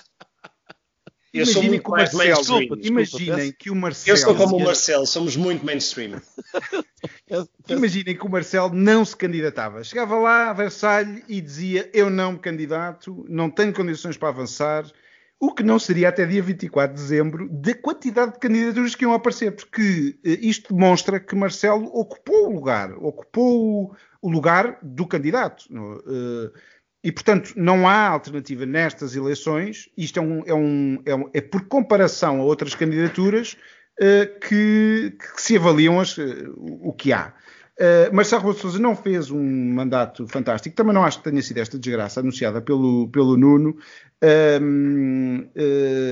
Eu 1.34 1.46
sou 1.48 1.63
Imaginem 1.63 1.69
muito 1.69 1.84
que 1.84 1.89
o 1.89 1.91
mais 1.91 2.13
Marcelo, 2.13 2.36
desculpa, 2.60 2.88
imaginem 2.88 3.52
que 3.58 3.69
o 3.72 3.76
Marcelo, 3.76 4.17
Eu 4.17 4.22
sou 4.22 4.36
como 4.36 4.58
o. 4.58 4.63
Marcelo, 4.63 5.08
somos 5.08 5.36
muito 5.36 5.65
mainstream. 5.65 6.22
imaginem 7.67 8.15
que 8.15 8.26
o 8.26 8.30
Marcelo 8.30 8.72
não 8.74 9.04
se 9.04 9.15
candidatava. 9.17 9.84
Chegava 9.84 10.15
lá 10.15 10.50
a 10.50 10.54
Versalhes 10.54 11.24
e 11.28 11.41
dizia: 11.41 11.89
Eu 11.93 12.10
não 12.10 12.34
me 12.34 12.39
candidato, 12.39 13.26
não 13.28 13.50
tenho 13.50 13.74
condições 13.74 14.15
para 14.17 14.30
avançar. 14.30 14.86
O 15.39 15.54
que 15.54 15.63
não 15.63 15.78
seria 15.78 16.08
até 16.08 16.26
dia 16.26 16.41
24 16.41 16.96
de 16.96 17.02
dezembro 17.02 17.50
da 17.50 17.74
quantidade 17.76 18.34
de 18.34 18.39
candidaturas 18.39 18.96
que 18.96 19.04
iam 19.04 19.13
aparecer, 19.13 19.52
porque 19.54 20.15
eh, 20.24 20.38
isto 20.41 20.74
demonstra 20.74 21.19
que 21.19 21.36
Marcelo 21.36 21.86
ocupou 21.93 22.48
o 22.50 22.54
lugar, 22.54 22.93
ocupou 22.93 23.89
o- 23.89 23.96
o 24.22 24.30
lugar 24.30 24.78
do 24.82 25.06
candidato. 25.06 25.65
Eh, 27.04 27.08
E, 27.08 27.12
portanto, 27.12 27.54
não 27.56 27.88
há 27.88 28.08
alternativa 28.08 28.66
nestas 28.66 29.16
eleições. 29.16 29.89
Isto 29.98 30.20
é, 30.20 30.22
um, 30.24 30.44
é, 30.46 30.54
um, 30.54 31.02
é, 31.06 31.16
um- 31.16 31.30
é 31.34 31.42
por 31.42 31.68
comparação 31.68 32.39
a 32.42 32.44
outras 32.44 32.76
candidaturas 32.76 33.58
eh, 34.00 34.26
que, 34.26 35.16
que 35.20 35.42
se 35.42 35.58
avaliam 35.58 36.00
as, 36.00 36.18
eh, 36.18 36.24
o 36.58 36.94
que 36.94 37.12
há. 37.13 37.34
Uh, 37.80 38.16
Marcelo 38.16 38.42
Rebelo 38.44 38.60
Sousa 38.62 38.78
não 38.80 38.96
fez 38.96 39.32
um 39.32 39.44
mandato 39.74 40.28
fantástico. 40.28 40.76
Também 40.76 40.94
não 40.94 41.04
acho 41.04 41.18
que 41.18 41.24
tenha 41.30 41.42
sido 41.42 41.58
esta 41.58 41.80
desgraça 41.80 42.19
anunciada 42.19 42.62
pelo, 42.62 43.08
pelo 43.10 43.36
Nuno. 43.36 43.75
Uh, 44.23 45.50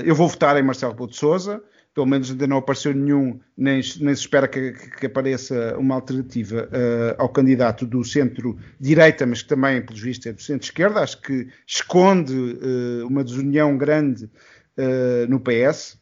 eu 0.04 0.14
vou 0.14 0.28
votar 0.28 0.56
em 0.56 0.62
Marcelo 0.62 0.92
Rebelo 0.92 1.12
Sousa. 1.12 1.62
Pelo 1.94 2.06
menos 2.06 2.30
ainda 2.30 2.46
não 2.46 2.56
apareceu 2.56 2.94
nenhum, 2.94 3.38
nem, 3.56 3.82
nem 4.00 4.14
se 4.14 4.20
espera 4.22 4.48
que, 4.48 4.72
que- 4.72 5.06
apareça 5.06 5.76
uma 5.78 5.94
alternativa 5.96 6.66
uh, 6.72 7.14
ao 7.22 7.28
candidato 7.28 7.84
do 7.86 8.02
centro-direita, 8.02 9.26
mas 9.26 9.42
que 9.42 9.48
também, 9.48 9.84
pelos 9.84 10.00
vistos, 10.00 10.26
é 10.26 10.32
do 10.32 10.40
centro-esquerda. 10.40 11.00
Acho 11.00 11.20
que 11.20 11.48
esconde 11.66 12.34
uh, 12.34 13.06
uma 13.06 13.22
desunião 13.22 13.76
grande 13.76 14.24
uh, 14.24 15.26
no 15.28 15.38
PS 15.40 16.00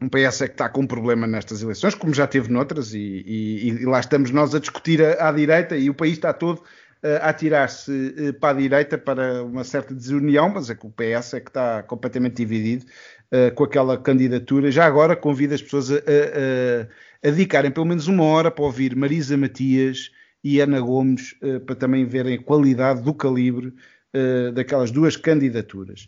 um 0.00 0.08
PS 0.08 0.42
é 0.42 0.46
que 0.46 0.54
está 0.54 0.68
com 0.68 0.82
um 0.82 0.86
problema 0.86 1.26
nestas 1.26 1.60
eleições, 1.60 1.92
como 1.92 2.14
já 2.14 2.24
teve 2.24 2.48
noutras, 2.48 2.94
e, 2.94 2.98
e- 3.00 3.68
e 3.68 3.84
lá 3.84 3.98
estamos 3.98 4.30
nós 4.30 4.54
a 4.54 4.60
discutir 4.60 5.02
a- 5.02 5.28
à 5.28 5.32
direita 5.32 5.76
e 5.76 5.90
o 5.90 5.94
país 5.94 6.12
está 6.12 6.32
todo 6.32 6.62
a 7.02 7.28
atirar-se 7.30 8.14
eh, 8.18 8.32
para 8.32 8.56
a 8.56 8.60
direita 8.60 8.98
para 8.98 9.44
uma 9.44 9.64
certa 9.64 9.94
desunião, 9.94 10.48
mas 10.48 10.70
é 10.70 10.74
que 10.74 10.86
o 10.86 10.90
PS 10.90 11.34
é 11.34 11.40
que 11.40 11.50
está 11.50 11.82
completamente 11.82 12.36
dividido 12.36 12.84
eh, 13.30 13.50
com 13.50 13.64
aquela 13.64 13.96
candidatura. 13.98 14.70
Já 14.70 14.86
agora 14.86 15.14
convido 15.16 15.54
as 15.54 15.62
pessoas 15.62 15.90
a, 15.92 15.96
a- 15.96 16.88
a 17.22 17.30
dedicarem 17.30 17.70
pelo 17.70 17.86
menos 17.86 18.06
uma 18.06 18.24
hora 18.24 18.50
para 18.50 18.64
ouvir 18.64 18.94
Marisa 18.96 19.36
Matias 19.36 20.10
e 20.42 20.60
Ana 20.60 20.80
Gomes, 20.80 21.34
uh, 21.42 21.58
para 21.60 21.74
também 21.74 22.04
verem 22.06 22.36
a 22.38 22.42
qualidade 22.42 23.02
do 23.02 23.12
calibre 23.12 23.74
uh, 24.14 24.52
daquelas 24.52 24.90
duas 24.92 25.16
candidaturas. 25.16 26.06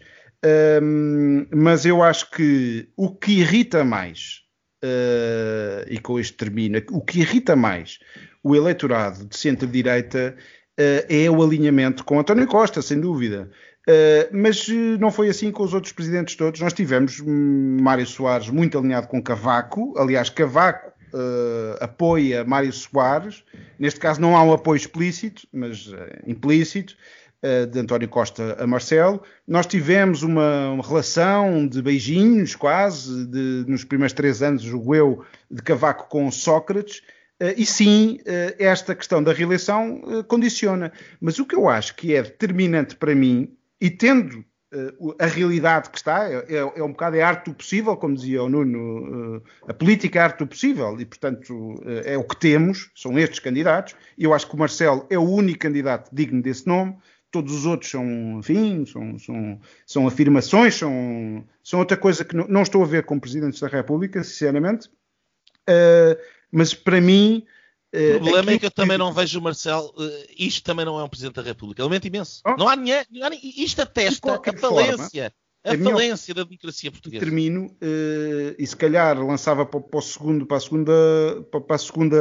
Um, 0.82 1.46
mas 1.52 1.84
eu 1.84 2.02
acho 2.02 2.30
que 2.30 2.88
o 2.96 3.12
que 3.14 3.40
irrita 3.40 3.84
mais, 3.84 4.42
uh, 4.84 5.84
e 5.88 5.98
com 5.98 6.18
isto 6.18 6.36
termina, 6.36 6.82
o 6.90 7.00
que 7.00 7.20
irrita 7.20 7.56
mais 7.56 7.98
o 8.42 8.54
eleitorado 8.56 9.26
de 9.26 9.36
centro-direita 9.36 10.34
uh, 10.38 10.42
é 11.08 11.30
o 11.30 11.42
alinhamento 11.42 12.04
com 12.04 12.18
António 12.18 12.46
Costa, 12.46 12.80
sem 12.82 13.00
dúvida. 13.00 13.50
Uh, 13.88 14.28
mas 14.32 14.68
não 14.98 15.10
foi 15.10 15.28
assim 15.28 15.50
com 15.50 15.62
os 15.62 15.74
outros 15.74 15.92
presidentes 15.92 16.36
todos. 16.36 16.60
Nós 16.60 16.72
tivemos 16.72 17.20
hum, 17.20 17.78
Mário 17.80 18.06
Soares 18.06 18.48
muito 18.48 18.78
alinhado 18.78 19.08
com 19.08 19.22
Cavaco. 19.22 19.94
Aliás, 19.98 20.30
Cavaco 20.30 20.90
apoia 21.80 22.44
Mário 22.44 22.72
Soares. 22.72 23.42
Neste 23.78 23.98
caso 23.98 24.20
não 24.20 24.36
há 24.36 24.44
um 24.44 24.52
apoio 24.52 24.76
explícito, 24.76 25.42
mas 25.52 25.92
implícito. 26.24 26.94
Eh, 27.42 27.64
de 27.64 27.78
António 27.78 28.06
Costa 28.06 28.54
a 28.62 28.66
Marcelo. 28.66 29.22
Nós 29.48 29.64
tivemos 29.64 30.22
uma, 30.22 30.72
uma 30.72 30.86
relação 30.86 31.66
de 31.66 31.80
beijinhos, 31.80 32.54
quase, 32.54 33.26
de, 33.28 33.64
nos 33.66 33.82
primeiros 33.82 34.12
três 34.12 34.42
anos, 34.42 34.60
julgo 34.60 34.94
eu, 34.94 35.24
de 35.50 35.62
Cavaco 35.62 36.06
com 36.10 36.30
Sócrates. 36.30 37.00
Uh, 37.40 37.54
e 37.56 37.64
sim, 37.64 38.18
uh, 38.20 38.54
esta 38.58 38.94
questão 38.94 39.22
da 39.22 39.32
reeleição 39.32 40.02
uh, 40.04 40.24
condiciona. 40.24 40.92
Mas 41.20 41.38
o 41.38 41.46
que 41.46 41.56
eu 41.56 41.68
acho 41.68 41.96
que 41.96 42.14
é 42.14 42.22
determinante 42.22 42.94
para 42.96 43.14
mim, 43.14 43.56
e 43.80 43.90
tendo 43.90 44.44
a 45.18 45.26
realidade 45.26 45.90
que 45.90 45.98
está, 45.98 46.30
é, 46.30 46.36
é, 46.48 46.56
é, 46.58 46.84
um 46.84 46.92
bocado 46.92 47.20
a 47.20 47.26
arte 47.26 47.46
do 47.46 47.56
possível, 47.56 47.96
como 47.96 48.14
dizia 48.14 48.40
o 48.40 48.48
Nuno, 48.48 49.42
a 49.66 49.74
política 49.74 50.20
é 50.20 50.22
a 50.22 50.24
arte 50.26 50.38
do 50.38 50.46
possível, 50.46 50.96
e 51.00 51.04
portanto 51.04 51.74
é 52.04 52.16
o 52.16 52.22
que 52.22 52.36
temos, 52.38 52.88
são 52.94 53.18
estes 53.18 53.40
candidatos, 53.40 53.96
e 54.16 54.22
eu 54.22 54.32
acho 54.32 54.48
que 54.48 54.54
o 54.54 54.56
Marcelo 54.56 55.04
é 55.10 55.18
o 55.18 55.28
único 55.28 55.58
candidato 55.58 56.14
digno 56.14 56.40
desse 56.40 56.68
nome, 56.68 56.96
todos 57.30 57.52
os 57.52 57.66
outros 57.66 57.90
são, 57.90 58.38
enfim, 58.38 58.84
são, 58.86 59.18
são, 59.18 59.60
são 59.86 60.06
afirmações, 60.06 60.74
são, 60.74 61.44
são 61.62 61.80
outra 61.80 61.96
coisa 61.96 62.24
que 62.24 62.36
não, 62.36 62.46
não, 62.48 62.62
estou 62.62 62.82
a 62.82 62.86
ver 62.86 63.04
como 63.04 63.20
Presidentes 63.20 63.60
da 63.60 63.68
República, 63.68 64.22
sinceramente. 64.22 64.88
Uh, 65.68 66.16
mas 66.50 66.74
para 66.74 67.00
mim. 67.00 67.44
Uh, 67.94 68.16
o 68.16 68.20
problema 68.20 68.52
é 68.52 68.58
que 68.58 68.66
eu 68.66 68.70
também 68.70 68.96
não 68.96 69.12
vejo 69.12 69.38
o 69.38 69.42
Marcelo. 69.42 69.92
Uh, 69.96 70.26
isto 70.38 70.62
também 70.62 70.84
não 70.84 70.98
é 70.98 71.04
um 71.04 71.08
Presidente 71.08 71.34
da 71.34 71.42
República. 71.42 71.82
Ele 71.82 71.90
mente 71.90 72.06
imenso. 72.06 72.40
Oh. 72.46 72.56
Não 72.56 72.68
há 72.68 72.76
dinheiro. 72.76 73.04
Isto 73.42 73.82
atesta 73.82 74.34
a 74.34 74.56
falência. 74.56 75.32
A, 75.64 75.74
a 75.74 75.78
falência 75.78 76.32
da 76.32 76.44
democracia 76.44 76.90
portuguesa. 76.90 77.24
Termino 77.24 77.66
uh, 77.66 78.54
e 78.58 78.66
se 78.66 78.76
calhar 78.76 79.18
lançava 79.18 79.66
para, 79.66 79.80
para, 79.80 79.98
o 79.98 80.02
segundo, 80.02 80.46
para 80.46 80.56
a 80.56 80.60
segunda, 80.60 80.92
para, 81.50 81.74
a 81.74 81.78
segunda 81.78 82.16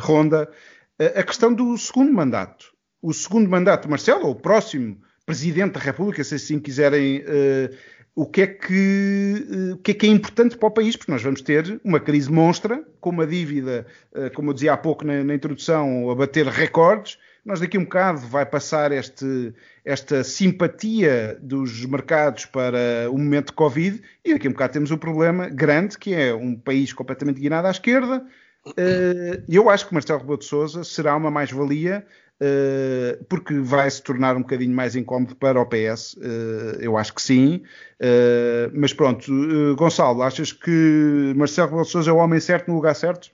ronda 0.00 0.50
a 0.98 1.22
questão 1.22 1.52
do 1.52 1.76
segundo 1.76 2.12
mandato 2.12 2.74
o 3.04 3.12
segundo 3.12 3.50
mandato 3.50 3.82
de 3.82 3.90
Marcelo, 3.90 4.24
ou 4.24 4.30
o 4.30 4.34
próximo 4.34 4.98
Presidente 5.26 5.74
da 5.74 5.80
República, 5.80 6.24
se 6.24 6.36
assim 6.36 6.58
quiserem, 6.58 7.18
uh, 7.18 7.76
o, 8.14 8.26
que 8.26 8.42
é 8.42 8.46
que, 8.46 9.46
uh, 9.50 9.74
o 9.74 9.78
que 9.78 9.90
é 9.90 9.94
que 9.94 10.06
é 10.06 10.08
importante 10.08 10.56
para 10.56 10.68
o 10.68 10.70
país, 10.70 10.96
porque 10.96 11.10
nós 11.10 11.22
vamos 11.22 11.42
ter 11.42 11.80
uma 11.82 11.98
crise 11.98 12.30
monstra, 12.30 12.84
com 13.00 13.10
uma 13.10 13.26
dívida, 13.26 13.86
uh, 14.12 14.30
como 14.34 14.50
eu 14.50 14.54
dizia 14.54 14.72
há 14.72 14.76
pouco 14.76 15.04
na, 15.04 15.24
na, 15.24 15.34
introdução, 15.34 16.10
a 16.10 16.14
bater 16.14 16.46
recordes. 16.46 17.18
Nós 17.44 17.60
daqui 17.60 17.76
a 17.76 17.80
um 17.80 17.84
bocado 17.84 18.20
vai 18.20 18.46
passar 18.46 18.90
este, 18.90 19.52
esta 19.84 20.24
simpatia 20.24 21.36
dos 21.42 21.84
mercados 21.84 22.46
para 22.46 23.10
o 23.10 23.18
momento 23.18 23.48
de 23.48 23.52
Covid 23.52 24.00
e 24.24 24.32
daqui 24.32 24.46
a 24.46 24.50
um 24.50 24.54
bocado 24.54 24.72
temos 24.72 24.90
um 24.90 24.96
problema 24.96 25.48
grande, 25.50 25.98
que 25.98 26.14
é 26.14 26.32
um 26.32 26.56
país 26.56 26.92
completamente 26.92 27.40
guinado 27.40 27.66
à 27.66 27.70
esquerda, 27.70 28.24
eu 29.46 29.68
acho 29.68 29.86
que 29.86 29.92
Marcelo 29.92 30.20
Rebelo 30.20 30.38
de 30.38 30.46
Sousa 30.46 30.84
será 30.84 31.14
uma 31.14 31.30
mais-valia 31.30 31.96
eh, 31.98 32.04
porque 33.28 33.58
vai 33.60 33.90
se 33.90 34.02
tornar 34.02 34.36
um 34.36 34.40
bocadinho 34.40 34.74
mais 34.74 34.96
incómodo 34.96 35.36
para 35.36 35.60
o 35.60 35.66
PS, 35.66 36.16
eh, 36.20 36.78
eu 36.80 36.96
acho 36.96 37.14
que 37.14 37.22
sim. 37.22 37.62
Eh, 38.00 38.70
mas 38.74 38.92
pronto, 38.92 39.30
Gonçalo, 39.76 40.22
achas 40.22 40.52
que 40.52 41.32
Marcelo 41.36 41.68
Rebelo 41.68 41.84
Sousa 41.84 42.10
é 42.10 42.12
o 42.12 42.16
homem 42.16 42.40
certo 42.40 42.68
no 42.68 42.74
lugar 42.74 42.94
certo? 42.94 43.30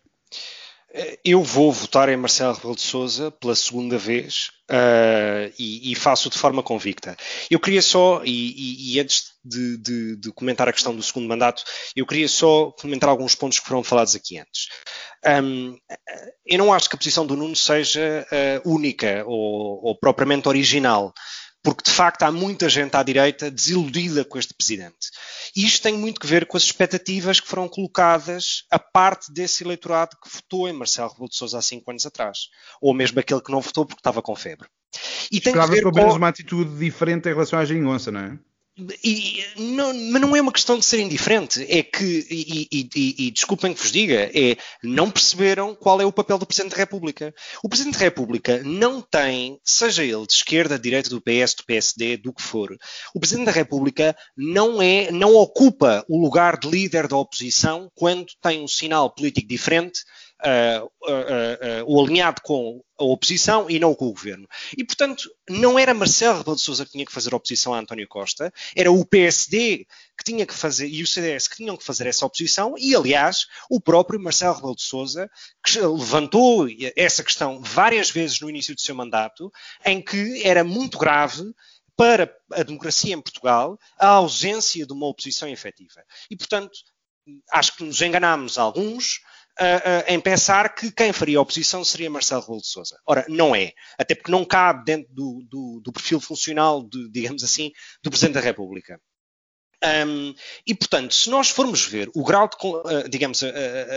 Eu 1.24 1.42
vou 1.42 1.70
votar 1.72 2.08
em 2.08 2.16
Marcelo 2.16 2.54
Rebelo 2.54 2.74
de 2.74 2.82
Sousa 2.82 3.30
pela 3.30 3.54
segunda 3.54 3.96
vez 3.96 4.50
uh, 4.68 5.52
e, 5.56 5.92
e, 5.92 5.94
faço 5.94 6.28
de 6.28 6.36
forma 6.36 6.64
convicta. 6.64 7.16
Eu 7.48 7.60
queria 7.60 7.80
só, 7.80 8.22
e, 8.24 8.30
e, 8.30 8.94
e 8.94 9.00
antes 9.00 9.32
de, 9.44 9.76
de, 9.76 10.16
de, 10.16 10.32
comentar 10.32 10.68
a 10.68 10.72
questão 10.72 10.94
do 10.94 11.02
segundo 11.02 11.28
mandato, 11.28 11.62
eu 11.94 12.04
queria 12.04 12.28
só 12.28 12.72
comentar 12.72 13.08
alguns 13.08 13.36
pontos 13.36 13.60
que 13.60 13.66
foram 13.66 13.84
falados 13.84 14.16
aqui 14.16 14.38
antes. 14.38 14.68
Um, 15.24 15.78
eu 16.44 16.58
não 16.58 16.72
acho 16.72 16.88
que 16.88 16.96
a 16.96 16.98
posição 16.98 17.24
do 17.24 17.36
Nuno 17.36 17.54
seja 17.54 18.26
uh, 18.64 18.68
única 18.68 19.22
ou, 19.26 19.84
ou 19.84 19.94
propriamente 19.94 20.48
original 20.48 21.12
porque 21.62 21.82
de 21.84 21.90
facto 21.90 22.22
há 22.22 22.32
muita 22.32 22.68
gente 22.68 22.96
à 22.96 23.02
direita 23.02 23.50
desiludida 23.50 24.24
com 24.24 24.38
este 24.38 24.54
presidente. 24.54 25.10
E 25.54 25.64
isto 25.64 25.82
tem 25.82 25.96
muito 25.96 26.20
que 26.20 26.26
ver 26.26 26.46
com 26.46 26.56
as 26.56 26.62
expectativas 26.62 27.40
que 27.40 27.48
foram 27.48 27.68
colocadas 27.68 28.64
a 28.70 28.78
parte 28.78 29.32
desse 29.32 29.64
eleitorado 29.64 30.16
que 30.22 30.30
votou 30.32 30.68
em 30.68 30.72
Marcelo 30.72 31.10
Rebelo 31.10 31.28
de 31.28 31.36
Sousa 31.36 31.58
há 31.58 31.62
cinco 31.62 31.90
anos 31.90 32.06
atrás, 32.06 32.48
ou 32.80 32.94
mesmo 32.94 33.20
aquele 33.20 33.40
que 33.40 33.52
não 33.52 33.60
votou 33.60 33.84
porque 33.84 34.00
estava 34.00 34.22
com 34.22 34.34
febre. 34.34 34.68
E 35.30 35.40
tem 35.40 35.52
que 35.52 35.66
ver 35.66 35.82
pelo 35.82 35.94
menos 35.94 36.12
com... 36.12 36.18
uma 36.18 36.28
atitude 36.28 36.76
diferente 36.78 37.28
em 37.28 37.32
relação 37.32 37.58
à 37.58 37.64
geringonça, 37.64 38.10
não 38.10 38.20
é? 38.20 38.38
E, 39.02 39.44
não, 39.56 39.92
mas 39.92 40.22
não 40.22 40.36
é 40.36 40.40
uma 40.40 40.52
questão 40.52 40.78
de 40.78 40.84
ser 40.84 41.00
indiferente, 41.00 41.64
é 41.68 41.82
que, 41.82 42.26
e, 42.30 42.68
e, 42.72 43.26
e, 43.26 43.30
desculpem 43.30 43.74
que 43.74 43.80
vos 43.80 43.92
diga, 43.92 44.30
é 44.34 44.56
não 44.82 45.10
perceberam 45.10 45.74
qual 45.74 46.00
é 46.00 46.04
o 46.04 46.12
papel 46.12 46.38
do 46.38 46.46
Presidente 46.46 46.72
da 46.72 46.78
República. 46.78 47.34
O 47.62 47.68
Presidente 47.68 47.98
da 47.98 48.04
República 48.04 48.62
não 48.64 49.00
tem, 49.00 49.58
seja 49.64 50.04
ele 50.04 50.26
de 50.26 50.32
esquerda, 50.32 50.76
de 50.76 50.82
direita, 50.82 51.10
do 51.10 51.20
PS, 51.20 51.54
do 51.54 51.64
PSD, 51.64 52.16
do 52.16 52.32
que 52.32 52.42
for, 52.42 52.76
o 53.14 53.20
Presidente 53.20 53.46
da 53.46 53.52
República 53.52 54.16
não 54.36 54.80
é, 54.80 55.10
não 55.10 55.34
ocupa 55.34 56.04
o 56.08 56.20
lugar 56.20 56.58
de 56.58 56.68
líder 56.68 57.08
da 57.08 57.16
oposição 57.16 57.90
quando 57.94 58.26
tem 58.40 58.62
um 58.62 58.68
sinal 58.68 59.10
político 59.10 59.48
diferente 59.48 60.00
o 61.86 62.00
alinhado 62.00 62.40
com 62.42 62.82
a 62.98 63.04
oposição 63.04 63.68
e 63.70 63.78
não 63.78 63.94
com 63.94 64.06
o 64.06 64.12
governo. 64.12 64.46
E, 64.76 64.84
portanto, 64.84 65.30
não 65.48 65.78
era 65.78 65.94
Marcelo 65.94 66.38
Rebelo 66.38 66.56
de 66.56 66.62
Sousa 66.62 66.84
que 66.84 66.92
tinha 66.92 67.06
que 67.06 67.12
fazer 67.12 67.34
oposição 67.34 67.72
a 67.72 67.78
António 67.78 68.06
Costa, 68.06 68.52
era 68.76 68.92
o 68.92 69.04
PSD 69.04 69.86
que 70.18 70.24
tinha 70.24 70.44
que 70.44 70.54
fazer 70.54 70.86
e 70.86 71.02
o 71.02 71.06
CDS 71.06 71.48
que 71.48 71.56
tinham 71.56 71.76
que 71.76 71.84
fazer 71.84 72.06
essa 72.06 72.26
oposição 72.26 72.74
e, 72.76 72.94
aliás, 72.94 73.46
o 73.70 73.80
próprio 73.80 74.20
Marcelo 74.20 74.54
Rebelo 74.54 74.76
de 74.76 74.82
Sousa 74.82 75.30
que 75.64 75.80
levantou 75.80 76.66
essa 76.94 77.24
questão 77.24 77.60
várias 77.62 78.10
vezes 78.10 78.40
no 78.40 78.50
início 78.50 78.74
do 78.74 78.80
seu 78.80 78.94
mandato, 78.94 79.50
em 79.84 80.02
que 80.02 80.42
era 80.44 80.62
muito 80.62 80.98
grave 80.98 81.42
para 81.96 82.34
a 82.52 82.62
democracia 82.62 83.14
em 83.14 83.20
Portugal 83.20 83.78
a 83.98 84.08
ausência 84.08 84.86
de 84.86 84.92
uma 84.92 85.06
oposição 85.06 85.48
efetiva. 85.48 86.02
E, 86.30 86.36
portanto, 86.36 86.78
acho 87.52 87.76
que 87.76 87.84
nos 87.84 88.00
enganámos 88.00 88.58
alguns 88.58 89.20
em 90.06 90.20
pensar 90.20 90.74
que 90.74 90.90
quem 90.90 91.12
faria 91.12 91.40
oposição 91.40 91.84
seria 91.84 92.10
Marcelo 92.10 92.40
Rebelo 92.40 92.60
de 92.60 92.68
Sousa. 92.68 92.96
Ora, 93.06 93.24
não 93.28 93.54
é. 93.54 93.72
Até 93.98 94.14
porque 94.14 94.32
não 94.32 94.44
cabe 94.44 94.84
dentro 94.84 95.12
do, 95.12 95.44
do, 95.48 95.80
do 95.84 95.92
perfil 95.92 96.20
funcional, 96.20 96.82
de, 96.82 97.10
digamos 97.10 97.44
assim, 97.44 97.70
do 98.02 98.10
Presidente 98.10 98.34
da 98.34 98.40
República. 98.40 99.00
Um, 99.82 100.34
e, 100.66 100.74
portanto, 100.74 101.14
se 101.14 101.30
nós 101.30 101.48
formos 101.48 101.86
ver 101.86 102.10
o 102.14 102.22
grau 102.22 102.48
de, 102.48 102.54
uh, 102.66 103.08
digamos, 103.08 103.40
uh, 103.40 103.46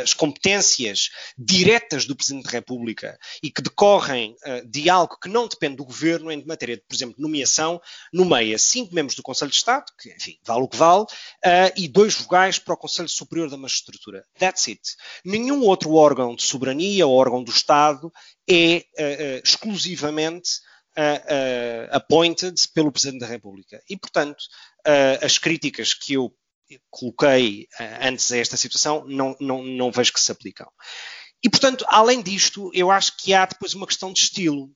as 0.01 0.13
competências 0.13 1.09
diretas 1.37 2.05
do 2.05 2.15
Presidente 2.15 2.45
da 2.45 2.51
República 2.51 3.19
e 3.41 3.51
que 3.51 3.61
decorrem 3.61 4.33
uh, 4.45 4.65
de 4.65 4.89
algo 4.89 5.17
que 5.19 5.27
não 5.27 5.45
depende 5.45 5.75
do 5.75 5.85
Governo 5.85 6.31
em 6.31 6.45
matéria 6.45 6.77
de, 6.77 6.83
por 6.83 6.95
exemplo, 6.95 7.15
nomeação, 7.17 7.81
nomeia 8.13 8.57
cinco 8.57 8.95
membros 8.95 9.15
do 9.15 9.23
Conselho 9.23 9.51
de 9.51 9.57
Estado, 9.57 9.85
que, 9.99 10.09
enfim, 10.13 10.37
vale 10.43 10.61
o 10.63 10.67
que 10.69 10.77
vale, 10.77 11.05
e 11.75 11.87
dois 11.87 12.15
vogais 12.15 12.59
para 12.59 12.73
o 12.73 12.77
Conselho 12.77 13.09
Superior 13.09 13.49
da 13.49 13.57
Magistratura. 13.57 14.23
That's 14.39 14.67
it. 14.67 14.81
Nenhum 15.25 15.61
outro 15.63 15.93
órgão 15.93 16.35
de 16.35 16.43
soberania 16.43 17.05
ou 17.05 17.13
órgão 17.13 17.43
do 17.43 17.51
Estado 17.51 18.11
é 18.49 18.85
exclusivamente 19.43 20.61
uh, 20.97 21.87
appointed 21.91 22.55
pelo 22.73 22.91
Presidente 22.91 23.21
da 23.21 23.27
República. 23.27 23.81
E, 23.89 23.97
portanto, 23.97 24.43
as 25.21 25.37
críticas 25.37 25.93
que 25.93 26.13
eu 26.13 26.33
coloquei 26.89 27.67
antes 28.01 28.31
a 28.31 28.37
esta 28.37 28.57
situação 28.57 29.05
não, 29.07 29.35
não, 29.39 29.63
não 29.63 29.91
vejo 29.91 30.11
que 30.11 30.19
se 30.19 30.31
aplicam. 30.31 30.67
E, 31.43 31.49
portanto, 31.49 31.85
além 31.87 32.21
disto, 32.21 32.71
eu 32.73 32.89
acho 32.91 33.17
que 33.17 33.33
há 33.33 33.45
depois 33.45 33.73
uma 33.73 33.87
questão 33.87 34.11
de 34.11 34.19
estilo. 34.19 34.69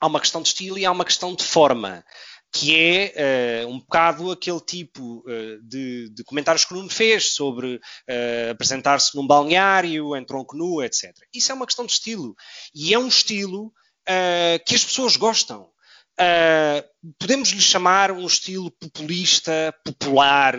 Há 0.00 0.06
uma 0.06 0.20
questão 0.20 0.42
de 0.42 0.48
estilo 0.48 0.78
e 0.78 0.84
há 0.84 0.90
uma 0.90 1.04
questão 1.04 1.34
de 1.34 1.44
forma 1.44 2.04
que 2.52 2.76
é 2.76 3.64
uh, 3.64 3.68
um 3.68 3.78
bocado 3.78 4.30
aquele 4.30 4.60
tipo 4.60 5.20
uh, 5.20 5.62
de, 5.62 6.10
de, 6.10 6.22
comentários 6.22 6.66
que 6.66 6.74
o 6.74 6.76
Nuno 6.76 6.90
fez 6.90 7.32
sobre 7.32 7.76
uh, 7.76 8.50
apresentar-se 8.50 9.16
num 9.16 9.26
balneário, 9.26 10.14
em 10.14 10.24
tronco 10.24 10.54
nu, 10.54 10.82
etc. 10.82 11.14
Isso 11.32 11.50
é 11.50 11.54
uma 11.54 11.64
questão 11.64 11.86
de 11.86 11.92
estilo. 11.92 12.34
E 12.74 12.92
é 12.92 12.98
um 12.98 13.08
estilo 13.08 13.72
uh, 14.08 14.64
que 14.64 14.74
as 14.74 14.84
pessoas 14.84 15.16
gostam. 15.16 15.68
Uh, 16.12 17.12
podemos 17.18 17.50
lhe 17.50 17.60
chamar 17.60 18.12
um 18.12 18.26
estilo 18.26 18.70
populista, 18.70 19.74
popular. 19.84 20.56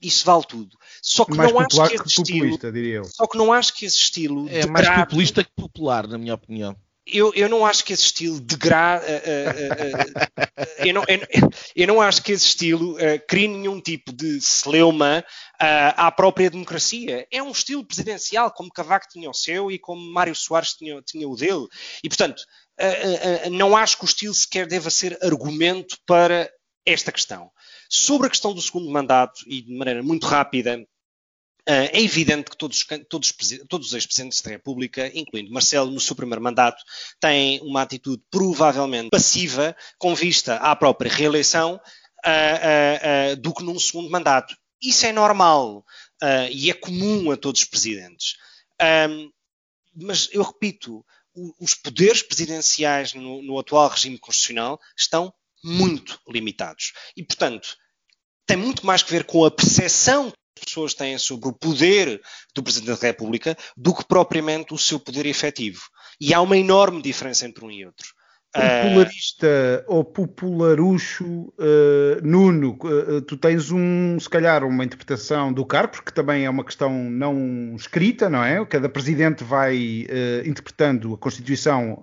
isso 0.00 0.24
vale 0.26 0.44
tudo. 0.46 0.76
Só 1.02 1.24
que 1.24 1.34
mais 1.36 1.52
não 1.52 1.60
acho 1.60 1.70
que 1.70 1.94
esse 1.94 2.02
que 2.02 2.22
estilo, 2.22 2.72
diria 2.72 2.94
eu. 2.96 3.04
só 3.04 3.26
que 3.26 3.38
não 3.38 3.52
acho 3.52 3.74
que 3.74 3.86
esse 3.86 3.98
estilo 3.98 4.48
É 4.48 4.66
mais 4.66 4.88
populista 4.88 5.42
que 5.42 5.50
popular, 5.56 6.06
na 6.06 6.18
minha 6.18 6.34
opinião. 6.34 6.76
Eu, 7.06 7.32
eu 7.34 7.48
não 7.48 7.64
acho 7.64 7.84
que 7.84 7.92
esse 7.92 8.04
estilo 8.04 8.40
degrade. 8.40 9.04
Uh, 9.04 9.08
uh, 9.08 10.62
uh, 10.62 10.86
eu, 10.86 10.94
não, 10.94 11.04
eu, 11.06 11.50
eu, 11.76 11.86
não 11.86 12.00
acho 12.00 12.20
que 12.20 12.32
esse 12.32 12.46
estilo 12.46 12.96
crie 13.28 13.46
nenhum 13.46 13.80
tipo 13.80 14.12
de 14.12 14.40
celeuma 14.40 15.24
à 15.58 16.10
própria 16.10 16.50
democracia. 16.50 17.26
É 17.30 17.40
um 17.40 17.52
estilo 17.52 17.84
presidencial, 17.84 18.50
como 18.50 18.72
Cavaco 18.72 19.06
tinha 19.08 19.30
o 19.30 19.34
seu 19.34 19.70
e 19.70 19.78
como 19.78 20.12
Mário 20.12 20.34
Soares 20.34 20.74
tinha, 20.74 21.00
tinha 21.02 21.28
o 21.28 21.36
dele. 21.36 21.66
E, 22.02 22.08
portanto, 22.08 22.42
não 23.52 23.76
acho 23.76 23.98
que 23.98 24.04
o 24.04 24.06
estilo 24.06 24.34
sequer 24.34 24.66
deva 24.66 24.90
ser 24.90 25.16
argumento 25.22 25.96
para 26.04 26.50
esta 26.84 27.12
questão. 27.12 27.50
Sobre 27.88 28.26
a 28.26 28.30
questão 28.30 28.52
do 28.52 28.60
segundo 28.60 28.90
mandato, 28.90 29.42
e 29.46 29.62
de 29.62 29.76
maneira 29.76 30.02
muito 30.02 30.26
rápida, 30.26 30.84
é 31.66 32.00
evidente 32.00 32.50
que 32.50 32.56
todos, 32.56 32.86
todos, 33.08 33.34
todos 33.68 33.88
os 33.88 33.92
ex-presidentes 33.94 34.40
da 34.40 34.50
República, 34.50 35.10
incluindo 35.14 35.52
Marcelo, 35.52 35.90
no 35.90 35.98
seu 35.98 36.14
primeiro 36.14 36.42
mandato, 36.42 36.82
têm 37.20 37.60
uma 37.62 37.82
atitude 37.82 38.22
provavelmente 38.30 39.10
passiva 39.10 39.76
com 39.98 40.14
vista 40.14 40.56
à 40.56 40.76
própria 40.76 41.10
reeleição 41.10 41.74
uh, 42.24 43.32
uh, 43.32 43.36
do 43.36 43.52
que 43.52 43.64
num 43.64 43.78
segundo 43.78 44.10
mandato. 44.10 44.56
Isso 44.80 45.06
é 45.06 45.12
normal 45.12 45.84
e 46.50 46.70
é 46.70 46.74
comum 46.74 47.30
a 47.30 47.36
todos 47.36 47.62
os 47.62 47.66
presidentes. 47.66 48.36
Um, 49.10 49.30
mas 49.94 50.28
eu 50.32 50.42
repito, 50.42 51.04
os 51.60 51.74
poderes 51.74 52.22
presidenciais 52.22 53.14
no, 53.14 53.42
no 53.42 53.58
atual 53.58 53.88
regime 53.88 54.18
constitucional 54.18 54.80
estão 54.96 55.32
muito 55.62 56.20
limitados. 56.28 56.92
E, 57.16 57.22
portanto, 57.22 57.76
tem 58.46 58.56
muito 58.56 58.86
mais 58.86 59.02
que 59.02 59.10
ver 59.10 59.24
com 59.24 59.44
a 59.44 59.50
percepção 59.50 60.32
pessoas 60.64 60.94
têm 60.94 61.18
sobre 61.18 61.48
o 61.48 61.52
poder 61.52 62.20
do 62.54 62.62
Presidente 62.62 63.00
da 63.00 63.06
República 63.06 63.56
do 63.76 63.94
que 63.94 64.04
propriamente 64.04 64.72
o 64.74 64.78
seu 64.78 64.98
poder 64.98 65.26
efetivo. 65.26 65.80
E 66.20 66.32
há 66.32 66.40
uma 66.40 66.56
enorme 66.56 67.02
diferença 67.02 67.46
entre 67.46 67.64
um 67.64 67.70
e 67.70 67.84
outro. 67.84 68.06
Popularista 68.56 69.84
uh, 69.86 69.94
ou 69.94 70.04
popularucho, 70.04 71.24
uh, 71.24 72.22
Nuno, 72.22 72.78
uh, 72.82 73.20
tu 73.22 73.36
tens 73.36 73.70
um, 73.70 74.18
se 74.18 74.28
calhar, 74.30 74.64
uma 74.64 74.84
interpretação 74.84 75.52
do 75.52 75.64
cargo, 75.64 75.92
porque 75.92 76.10
também 76.10 76.46
é 76.46 76.50
uma 76.50 76.64
questão 76.64 76.90
não 76.90 77.74
escrita, 77.76 78.30
não 78.30 78.42
é? 78.42 78.64
Cada 78.64 78.88
presidente 78.88 79.44
vai 79.44 80.06
interpretando 80.44 81.14
a 81.14 81.18
Constituição, 81.18 82.02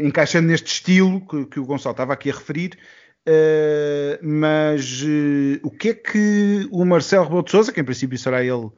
encaixando 0.00 0.48
neste 0.48 0.66
estilo 0.66 1.26
que, 1.26 1.46
que 1.46 1.60
o 1.60 1.64
Gonçalo 1.64 1.92
estava 1.92 2.12
aqui 2.12 2.30
a 2.30 2.34
referir. 2.34 2.78
Uh, 3.26 4.20
mas 4.22 5.02
uh, 5.02 5.58
o 5.62 5.70
que 5.70 5.88
é 5.88 5.94
que 5.94 6.68
o 6.70 6.84
Marcelo 6.84 7.24
Rebelo 7.24 7.42
de 7.42 7.50
Sousa, 7.50 7.72
que 7.72 7.80
em 7.80 7.84
princípio 7.84 8.18
será 8.18 8.42
ele 8.42 8.66
uh, 8.66 8.74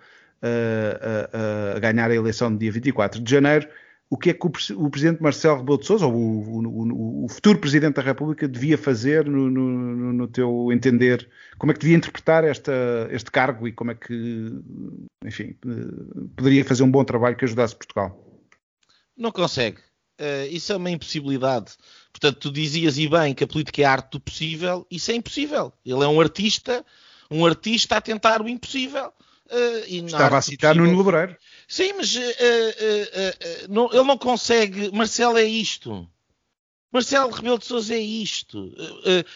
a 1.75 1.79
ganhar 1.81 2.11
a 2.11 2.15
eleição 2.15 2.51
no 2.51 2.57
dia 2.57 2.71
24 2.71 3.21
de 3.21 3.29
janeiro, 3.29 3.69
o 4.09 4.17
que 4.17 4.31
é 4.31 4.33
que 4.33 4.47
o, 4.47 4.53
o 4.77 4.89
presidente 4.89 5.21
Marcelo 5.21 5.59
Rebelo 5.59 5.79
de 5.79 5.87
Sousa, 5.87 6.07
ou 6.07 6.15
o, 6.15 6.65
o, 6.65 7.25
o, 7.25 7.29
futuro 7.29 7.59
presidente 7.59 7.97
da 7.97 8.03
República, 8.03 8.47
devia 8.47 8.79
fazer 8.79 9.27
no, 9.27 9.51
no, 9.51 10.13
no, 10.13 10.29
teu 10.29 10.71
entender? 10.73 11.29
Como 11.59 11.73
é 11.73 11.75
que 11.75 11.81
devia 11.81 11.97
interpretar 11.97 12.45
esta, 12.45 12.73
este 13.11 13.33
cargo 13.33 13.67
e 13.67 13.73
como 13.73 13.91
é 13.91 13.97
que, 13.97 14.53
enfim, 15.25 15.57
poderia 16.37 16.65
fazer 16.65 16.85
um 16.85 16.91
bom 16.91 17.03
trabalho 17.03 17.35
que 17.35 17.45
ajudasse 17.45 17.75
Portugal? 17.75 18.17
Não 19.17 19.33
consegue. 19.33 19.79
isso 20.53 20.73
é 20.73 20.77
uma 20.77 20.91
impossibilidade 20.91 21.73
Portanto, 22.19 22.39
tu 22.39 22.51
dizias 22.51 22.97
e 22.97 23.07
bem 23.07 23.35
que 23.35 23.45
a 23.45 23.47
política 23.47 23.83
é 23.83 23.85
a 23.85 23.93
arte 23.93 24.13
do 24.13 24.21
possível, 24.21 24.87
isso 24.91 25.11
é 25.11 25.15
impossível. 25.15 25.71
Ele 25.85 26.03
é 26.03 26.09
um 26.09 26.19
artista, 26.19 26.85
um 27.31 27.45
artista 27.45 27.97
a 27.97 28.01
tentar 28.01 28.41
o 28.41 28.49
impossível. 28.49 29.13
Uh, 29.51 30.07
Estava 30.07 30.39
a 30.39 30.43
citar 30.43 30.75
Nuno 30.75 30.97
Lebreiro. 30.97 31.37
Sim, 31.69 31.93
mas 31.93 32.17
uh, 32.17 32.21
uh, 32.21 33.69
não, 33.69 33.91
ele 33.93 34.03
não 34.05 34.17
consegue. 34.17 34.91
Marcelo 34.93 35.37
é 35.37 35.45
isto. 35.45 36.09
Marcelo 36.91 37.31
Rebelo 37.31 37.59
de 37.59 37.67
Souza 37.67 37.95
é 37.95 37.99
isto. 37.99 38.73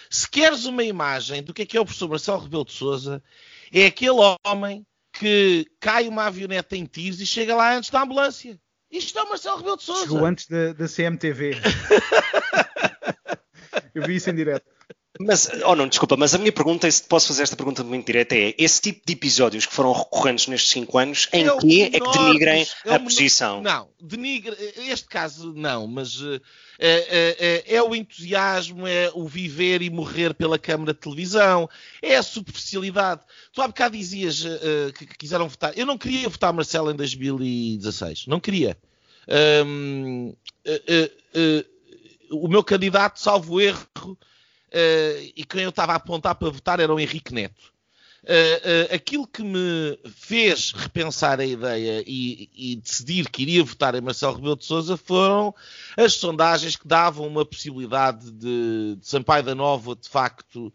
se 0.09 0.29
queres 0.31 0.65
uma 0.65 0.83
imagem 0.83 1.43
do 1.43 1.53
que 1.53 1.63
é 1.63 1.67
que 1.67 1.77
é 1.77 1.81
o 1.81 1.85
professor 1.85 2.09
Marcelo 2.09 2.39
Rebelo 2.41 2.65
de 2.65 2.73
Souza, 2.73 3.23
é 3.71 3.85
aquele 3.85 4.17
homem 4.47 4.87
que 5.13 5.67
cai 5.79 6.09
uma 6.09 6.25
avioneta 6.25 6.75
em 6.75 6.87
tiros 6.87 7.21
e 7.21 7.27
chega 7.27 7.55
lá 7.55 7.77
antes 7.77 7.91
da 7.91 8.03
ambulância. 8.03 8.59
Isto 8.91 9.19
é 9.19 9.23
o 9.23 9.29
Marcelo 9.29 9.59
Rebelo 9.59 9.77
de 9.77 9.83
Souza. 9.85 10.03
Chegou 10.03 10.25
antes 10.25 10.49
da, 10.49 10.73
da 10.73 10.89
CMTV. 10.89 11.61
Eu 13.95 14.03
vi 14.03 14.17
isso 14.17 14.31
em 14.31 14.35
direto. 14.35 14.67
Mas, 15.23 15.51
oh 15.67 15.77
não, 15.77 15.87
desculpa, 15.87 16.17
mas 16.17 16.35
a 16.35 16.39
minha 16.39 16.51
pergunta, 16.51 16.89
e 16.89 16.93
se 16.93 17.03
posso 17.03 17.29
fazer 17.29 17.43
esta 17.43 17.55
pergunta 17.55 17.85
muito 17.85 18.07
direta, 18.07 18.35
é 18.35 18.55
esse 18.57 18.81
tipo 18.81 19.03
de 19.05 19.13
episódios 19.13 19.67
que 19.67 19.75
foram 19.75 19.93
recorrentes 19.93 20.47
nestes 20.47 20.71
5 20.71 20.99
anos, 20.99 21.29
em 21.31 21.47
é 21.47 21.57
que 21.59 21.83
é 21.83 21.91
que 21.91 22.19
denigrem 22.19 22.67
é 22.87 22.95
a 22.95 22.99
posição? 22.99 23.61
Não, 23.61 23.91
denigra, 24.01 24.57
este 24.79 25.07
caso 25.07 25.53
não, 25.55 25.87
mas 25.87 26.19
uh, 26.23 26.41
é, 26.79 27.65
é, 27.67 27.83
o 27.83 27.95
entusiasmo, 27.95 28.87
é 28.87 29.11
o 29.13 29.29
viver 29.29 29.83
e 29.83 29.91
morrer 29.91 30.33
pela 30.33 30.59
câmara 30.59 30.95
de 30.95 31.01
televisão, 31.01 31.69
é 32.01 32.17
a 32.17 32.23
superficialidade. 32.23 33.21
Tu 33.53 33.61
há 33.61 33.69
bocado 33.69 33.99
dizias 33.99 34.43
uh, 34.43 34.91
que, 34.97 35.05
que, 35.05 35.19
quiseram 35.19 35.51
votar. 35.51 35.77
Eu 35.77 35.85
não 35.85 35.99
queria 35.99 36.31
votar 36.31 36.51
Marcelo 36.51 36.91
em 36.91 36.97
2016, 36.97 38.27
não 38.27 38.41
queria. 38.41 38.75
Um, 39.67 40.35
o 42.31 42.49
meu 42.49 42.65
candidato, 42.65 43.21
salvo 43.21 43.61
erro, 43.61 43.87
uh, 44.73 45.33
e 45.37 45.45
quem 45.45 45.63
eu 45.63 45.71
estava 45.71 45.93
a 45.93 45.97
apontar 45.97 46.35
para 46.35 46.51
votar 46.51 46.81
era 46.81 46.95
o 46.95 47.01
Henrique 47.01 47.35
Neto. 47.35 47.73
Uh, 48.23 48.91
uh, 48.93 48.95
aquilo 48.95 49.27
que 49.27 49.43
me 49.43 49.99
fez 50.15 50.73
repensar 50.73 51.41
a 51.41 51.45
ideia 51.45 52.05
e, 52.07 52.51
e, 52.55 52.77
decidir 52.77 53.31
que 53.31 53.41
iria 53.41 53.65
votar 53.65 53.95
em 53.95 54.03
Marcelo 54.03 54.35
Rebelo 54.35 54.57
de 54.57 54.67
Sousa 54.67 54.95
foram 54.95 55.55
as 55.97 56.13
sondagens 56.13 56.77
que 56.77 56.87
davam 56.87 57.27
uma 57.27 57.47
possibilidade 57.47 58.31
de, 58.31 58.97
de 59.01 59.09
Sampaio 59.09 59.43
da 59.43 59.55
Nova 59.55 59.97
de 59.97 60.07
facto 60.07 60.71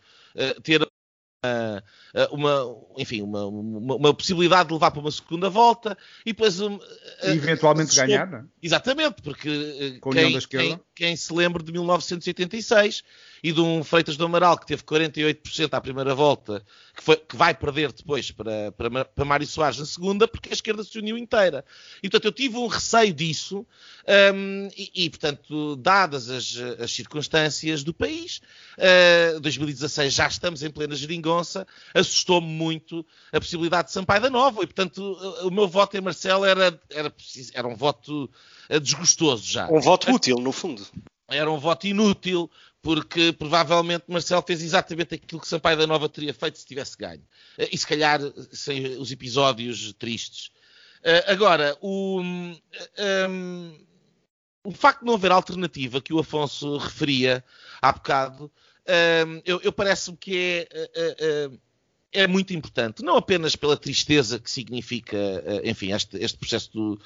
ter 0.64 0.90
uma, 2.32 2.76
enfim, 2.98 3.22
uma, 3.22 3.46
uma, 3.46 3.96
uma, 3.96 4.14
possibilidade 4.14 4.70
de 4.70 4.74
levar 4.74 4.90
para 4.90 5.02
uma 5.02 5.12
segunda 5.12 5.48
volta 5.48 5.96
e 6.26 6.34
depois 6.34 6.60
um, 6.60 6.80
e 7.24 7.30
eventualmente 7.30 7.96
ganhar, 7.96 8.26
não 8.26 8.40
é? 8.40 8.46
Exatamente, 8.62 9.22
porque 9.22 10.00
quem, 10.12 10.40
quem, 10.40 10.80
quem, 10.96 11.16
se 11.16 11.32
lembra 11.32 11.62
de 11.62 11.72
1986 11.72 13.04
e 13.44 13.52
de 13.52 13.62
um 13.62 13.84
Freitas 13.84 14.18
do 14.18 14.26
Amaral 14.26 14.58
que 14.58 14.66
teve 14.66 14.84
48% 14.84 15.74
à 15.74 15.82
primeira 15.82 16.14
volta, 16.16 16.64
que, 16.96 17.04
foi, 17.04 17.18
que 17.18 17.36
vai 17.36 17.54
perder 17.54 17.92
depois 17.92 18.32
para, 18.32 18.72
para, 18.72 19.06
para 19.06 19.26
Mário 19.26 19.48
Soares 19.48 19.80
na 19.80 19.86
segunda, 19.86 20.28
porque 20.28 20.50
a 20.50 20.54
esquerda 20.54 20.84
se 20.84 20.98
uniu 20.98 21.18
inteira. 21.18 21.64
E 22.02 22.10
portanto 22.10 22.26
eu 22.26 22.32
tive 22.32 22.58
um 22.58 22.68
receio 22.68 23.14
disso, 23.14 23.66
um, 24.34 24.70
e, 24.78 25.06
e, 25.06 25.10
portanto, 25.10 25.76
dadas 25.78 26.30
as, 26.30 26.56
as 26.80 26.92
circunstâncias 26.92 27.84
do 27.84 27.94
país, 27.94 28.42
uh, 29.36 29.40
2016 29.40 30.14
já 30.14 30.28
estamos 30.28 30.64
em 30.64 30.70
plena 30.70 30.96
geringonça, 30.96 31.68
assustou-me 31.94 32.48
muito 32.48 33.06
a 33.32 33.40
possibilidade 33.40 33.88
de 33.88 33.94
Sampaio 33.94 34.22
da 34.22 34.30
Nova, 34.30 34.64
e 34.64 34.68
portanto 34.68 35.02
o 35.44 35.52
meu 35.52 35.68
voto 35.68 35.98
em 35.98 36.02
Marcelo 36.02 36.46
era, 36.46 36.80
era, 36.90 37.14
era 37.54 37.68
um 37.68 37.76
voto 37.76 38.30
eh, 38.70 38.80
desgostoso 38.80 39.46
já. 39.46 39.70
Um 39.70 39.80
voto 39.80 40.12
útil, 40.12 40.38
no 40.38 40.52
fundo. 40.52 40.86
Era 41.28 41.50
um 41.52 41.58
voto 41.58 41.88
inútil, 41.88 42.50
porque 42.82 43.34
provavelmente 43.34 44.06
Marcelo 44.08 44.44
fez 44.46 44.62
exatamente 44.62 45.16
aquilo 45.16 45.42
que 45.42 45.48
Sampaio 45.48 45.78
da 45.78 45.88
Nova 45.88 46.08
teria 46.08 46.34
feito 46.34 46.60
se 46.60 46.66
tivesse 46.66 46.96
ganho. 46.98 47.24
Eh, 47.58 47.70
e 47.72 47.78
se 47.78 47.88
calhar 47.88 48.22
sem 48.52 48.86
os 48.98 49.12
episódios 49.12 49.92
tristes. 49.94 50.52
Eh, 51.04 51.26
agora, 51.28 51.76
o, 51.82 52.22
um, 52.22 52.60
ehm, 52.98 53.74
o 54.64 54.72
facto 54.72 55.00
de 55.00 55.06
não 55.08 55.16
haver 55.16 55.32
alternativa 55.32 56.02
que 56.02 56.14
o 56.14 56.20
Afonso 56.20 56.78
referia 56.78 57.44
há 57.82 57.92
bocado, 57.92 58.46
um, 58.46 58.50
ehm, 58.86 59.42
eu, 59.46 59.60
eu 59.62 59.74
parece-me 59.74 60.18
que 60.18 60.68
é, 60.72 60.90
é, 60.96 61.50
é, 62.22 62.28
muito 62.28 62.54
importante, 62.54 63.04
não 63.04 63.18
apenas 63.18 63.56
pela 63.56 63.78
tristeza 63.78 64.40
que 64.40 64.50
significa, 64.50 65.18
enfim, 65.64 65.92
este, 65.92 66.18
este 66.18 66.38
processo 66.38 66.72
do, 66.74 67.00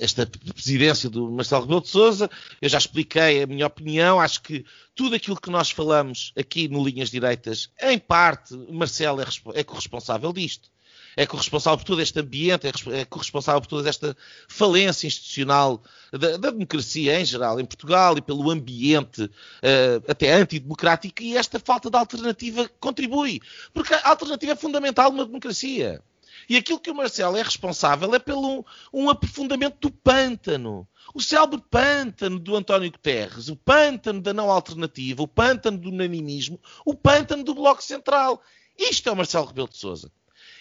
esta 0.00 0.26
presidência 0.26 1.10
do 1.10 1.30
Marcelo 1.30 1.62
Rebelo 1.62 1.80
de 1.80 1.88
Sousa. 1.88 2.30
Eu 2.60 2.68
já 2.68 2.78
expliquei 2.78 3.42
a 3.42 3.46
minha 3.46 3.66
opinião. 3.66 4.20
Acho 4.20 4.42
que 4.42 4.64
tudo 4.94 5.16
aquilo 5.16 5.40
que 5.40 5.50
nós 5.50 5.70
falamos 5.70 6.32
aqui 6.36 6.68
no 6.68 6.84
Linhas 6.84 7.10
Direitas, 7.10 7.70
em 7.82 7.98
parte, 7.98 8.54
Marcelo 8.70 9.20
é, 9.20 9.26
é 9.54 9.64
corresponsável 9.64 10.32
disto. 10.32 10.70
É 11.16 11.26
corresponsável 11.26 11.78
por 11.78 11.84
todo 11.84 12.02
este 12.02 12.18
ambiente, 12.18 12.66
é, 12.66 13.00
é 13.00 13.04
corresponsável 13.04 13.60
por 13.60 13.68
toda 13.68 13.88
esta 13.88 14.16
falência 14.48 15.06
institucional 15.06 15.82
da, 16.12 16.36
da 16.36 16.50
democracia 16.50 17.20
em 17.20 17.24
geral 17.24 17.60
em 17.60 17.64
Portugal 17.64 18.16
e 18.18 18.22
pelo 18.22 18.50
ambiente 18.50 19.22
uh, 19.24 20.04
até 20.08 20.32
antidemocrático 20.32 21.22
e 21.22 21.36
esta 21.36 21.58
falta 21.58 21.90
de 21.90 21.96
alternativa 21.96 22.68
contribui. 22.80 23.40
Porque 23.72 23.94
a 23.94 24.08
alternativa 24.08 24.52
é 24.52 24.56
fundamental 24.56 25.10
numa 25.10 25.26
democracia. 25.26 26.02
E 26.48 26.56
aquilo 26.56 26.80
que 26.80 26.90
o 26.90 26.94
Marcelo 26.94 27.36
é 27.36 27.42
responsável 27.42 28.14
é 28.14 28.18
pelo 28.18 28.64
um 28.92 29.08
aprofundamento 29.08 29.78
do 29.80 29.90
pântano. 29.90 30.86
O 31.14 31.20
célebre 31.20 31.62
pântano 31.70 32.38
do 32.38 32.56
António 32.56 32.90
Guterres, 32.90 33.48
o 33.48 33.56
pântano 33.56 34.20
da 34.20 34.32
não 34.32 34.50
alternativa, 34.50 35.22
o 35.22 35.28
pântano 35.28 35.78
do 35.78 35.88
unanimismo, 35.90 36.60
o 36.84 36.94
pântano 36.94 37.44
do 37.44 37.54
Bloco 37.54 37.82
Central. 37.82 38.42
Isto 38.76 39.08
é 39.08 39.12
o 39.12 39.16
Marcelo 39.16 39.46
Rebelo 39.46 39.68
de 39.68 39.76
Sousa. 39.76 40.10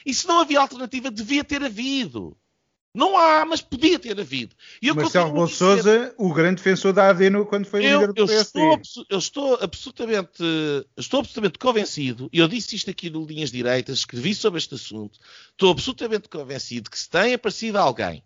E 0.05 0.13
se 0.13 0.27
não 0.27 0.39
havia 0.39 0.59
alternativa, 0.59 1.09
devia 1.09 1.43
ter 1.43 1.63
havido. 1.63 2.37
Não 2.95 3.17
há, 3.17 3.43
mas 3.43 3.59
podia 3.59 3.97
ter 3.97 4.19
havido. 4.19 4.55
E 4.79 4.87
eu 4.87 4.95
Marcelo 4.95 5.29
Rebelo 5.29 5.47
de 5.47 5.53
Sousa, 5.53 6.13
o 6.15 6.31
grande 6.31 6.57
defensor 6.57 6.93
da 6.93 7.09
ADN 7.09 7.43
quando 7.45 7.65
foi 7.65 7.83
eu, 7.83 7.99
líder 7.99 8.13
do 8.13 8.31
eu 8.31 8.41
Estou, 8.41 9.05
eu 9.09 9.17
estou 9.17 9.55
absolutamente, 9.59 10.43
estou 10.95 11.21
absolutamente 11.21 11.57
convencido, 11.57 12.29
e 12.31 12.37
eu 12.37 12.47
disse 12.47 12.75
isto 12.75 12.91
aqui 12.91 13.09
no 13.09 13.25
Linhas 13.25 13.51
Direitas, 13.51 13.99
escrevi 13.99 14.35
sobre 14.35 14.59
este 14.59 14.75
assunto, 14.75 15.17
estou 15.49 15.71
absolutamente 15.71 16.29
convencido 16.29 16.91
que 16.91 16.99
se 16.99 17.09
tem 17.09 17.33
aparecido 17.33 17.79
alguém 17.79 18.23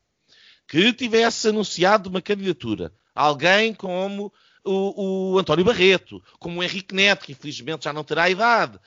que 0.68 0.92
tivesse 0.92 1.48
anunciado 1.48 2.10
uma 2.10 2.22
candidatura, 2.22 2.92
alguém 3.16 3.74
como 3.74 4.34
o, 4.68 5.34
o, 5.34 5.40
António 5.40 5.66
Barreto, 5.66 6.22
como 6.40 6.60
o 6.60 6.64
Henrique 6.64 6.94
Neto, 6.94 7.26
que 7.26 7.32
infelizmente 7.32 7.86
já 7.86 7.94
não 7.94 8.04
terá 8.04 8.30
idade, 8.30 8.80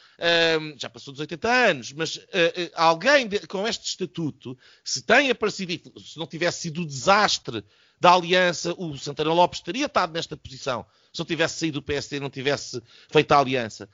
já 0.76 0.88
passou 0.90 1.12
dos 1.12 1.20
80 1.20 1.48
anos, 1.48 1.92
mas 1.92 2.16
uh, 2.16 2.20
uh, 2.20 2.70
alguém 2.74 3.26
de, 3.26 3.46
com 3.46 3.66
este 3.66 3.86
estatuto, 3.86 4.56
se 4.84 5.02
tem 5.02 5.30
aparecido, 5.30 5.72
se 6.00 6.18
não 6.18 6.26
tivesse 6.26 6.62
sido 6.62 6.82
o 6.82 6.86
desastre 6.86 7.64
da 7.98 8.12
aliança, 8.12 8.74
o 8.78 8.96
Santana 8.96 9.32
Lopes 9.32 9.60
teria 9.60 9.86
estado 9.86 10.12
nesta 10.12 10.36
posição, 10.36 10.84
se 11.12 11.18
não 11.18 11.26
tivesse 11.26 11.58
saído 11.58 11.80
do 11.80 11.84
PSD 11.84 12.20
não 12.20 12.30
tivesse 12.30 12.82
feito 13.10 13.32
a 13.32 13.38
aliança, 13.38 13.88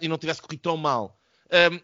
e 0.00 0.08
não 0.08 0.18
tivesse 0.18 0.40
corrido 0.40 0.60
tão 0.60 0.76
mal. 0.76 1.18
Um, 1.72 1.80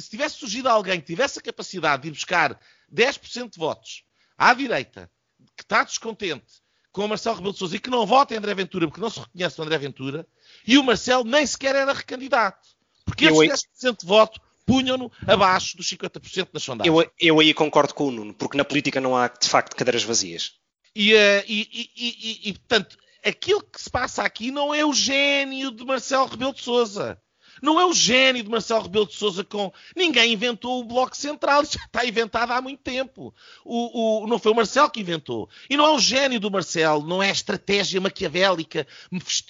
se 0.00 0.10
tivesse 0.10 0.36
surgido 0.36 0.68
alguém 0.68 1.00
que 1.00 1.06
tivesse 1.06 1.38
a 1.38 1.42
capacidade 1.42 2.02
de 2.02 2.08
ir 2.08 2.12
buscar 2.12 2.58
10% 2.92 3.50
de 3.50 3.58
votos 3.58 4.04
à 4.36 4.54
direita, 4.54 5.10
que 5.56 5.62
está 5.62 5.84
descontente, 5.84 6.61
com 6.92 7.04
o 7.04 7.08
Marcelo 7.08 7.36
Rebelo 7.36 7.52
de 7.52 7.58
Sousa 7.58 7.76
e 7.76 7.78
que 7.80 7.90
não 7.90 8.06
vota 8.06 8.34
em 8.34 8.36
André 8.36 8.54
Ventura 8.54 8.86
porque 8.86 9.00
não 9.00 9.10
se 9.10 9.20
reconhece 9.20 9.58
o 9.58 9.64
André 9.64 9.78
Ventura, 9.78 10.26
e 10.66 10.78
o 10.78 10.84
Marcelo 10.84 11.24
nem 11.24 11.46
sequer 11.46 11.74
era 11.74 11.92
recandidato. 11.92 12.68
Porque 13.04 13.24
esses 13.24 13.66
10% 13.82 14.00
de 14.00 14.06
voto 14.06 14.40
punham-no 14.64 15.10
abaixo 15.26 15.76
dos 15.76 15.88
50% 15.88 16.48
nas 16.52 16.62
sondagens. 16.62 16.94
Eu, 16.94 17.10
eu 17.18 17.40
aí 17.40 17.52
concordo 17.52 17.94
com 17.94 18.08
o 18.08 18.10
Nuno, 18.10 18.34
porque 18.34 18.56
na 18.56 18.64
política 18.64 19.00
não 19.00 19.16
há, 19.16 19.28
de 19.28 19.48
facto, 19.48 19.74
cadeiras 19.74 20.04
vazias. 20.04 20.52
E, 20.94 21.14
uh, 21.14 21.44
e, 21.48 21.90
e, 21.96 22.50
e, 22.50 22.52
portanto, 22.52 22.96
aquilo 23.24 23.62
que 23.62 23.80
se 23.80 23.90
passa 23.90 24.22
aqui 24.22 24.50
não 24.50 24.74
é 24.74 24.84
o 24.84 24.92
gênio 24.92 25.70
de 25.70 25.84
Marcelo 25.84 26.26
Rebelo 26.26 26.54
de 26.54 26.62
Sousa. 26.62 27.20
Não 27.62 27.80
é 27.80 27.86
o 27.86 27.94
gênio 27.94 28.42
de 28.42 28.50
Marcelo 28.50 28.82
Rebelo 28.82 29.06
de 29.06 29.14
Sousa 29.14 29.44
com. 29.44 29.72
Ninguém 29.94 30.32
inventou 30.32 30.80
o 30.80 30.84
Bloco 30.84 31.16
Central, 31.16 31.64
já 31.64 31.80
está 31.84 32.04
inventado 32.04 32.50
há 32.50 32.60
muito 32.60 32.80
tempo. 32.80 33.32
O, 33.64 34.24
o, 34.24 34.26
não 34.26 34.36
foi 34.36 34.50
o 34.50 34.54
Marcelo 34.56 34.90
que 34.90 35.00
inventou. 35.00 35.48
E 35.70 35.76
não 35.76 35.86
é 35.86 35.90
o 35.90 36.00
gênio 36.00 36.40
do 36.40 36.50
Marcelo, 36.50 37.06
não 37.06 37.22
é 37.22 37.28
a 37.28 37.32
estratégia 37.32 38.00
maquiavélica, 38.00 38.84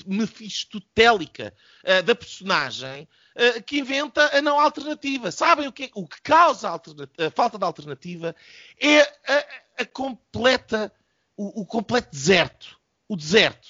mefistotélica 0.07 1.55
uh, 1.85 2.03
da 2.03 2.15
personagem 2.15 3.09
uh, 3.35 3.63
que 3.63 3.79
inventa 3.79 4.37
a 4.37 4.43
não 4.43 4.61
alternativa. 4.61 5.33
Sabem 5.33 5.67
o 5.67 5.73
que, 5.73 5.85
é, 5.85 5.91
o 5.95 6.07
que 6.07 6.21
causa 6.21 6.69
a, 6.69 6.75
a, 6.75 7.31
falta 7.31 7.57
de 7.57 7.65
alternativa? 7.65 8.37
É 8.79 9.01
a, 9.01 9.47
a 9.79 9.87
completa, 9.87 10.93
o, 11.35 11.63
o 11.63 11.67
completo 11.67 12.11
deserto. 12.13 12.79
O 13.09 13.17
deserto. 13.17 13.69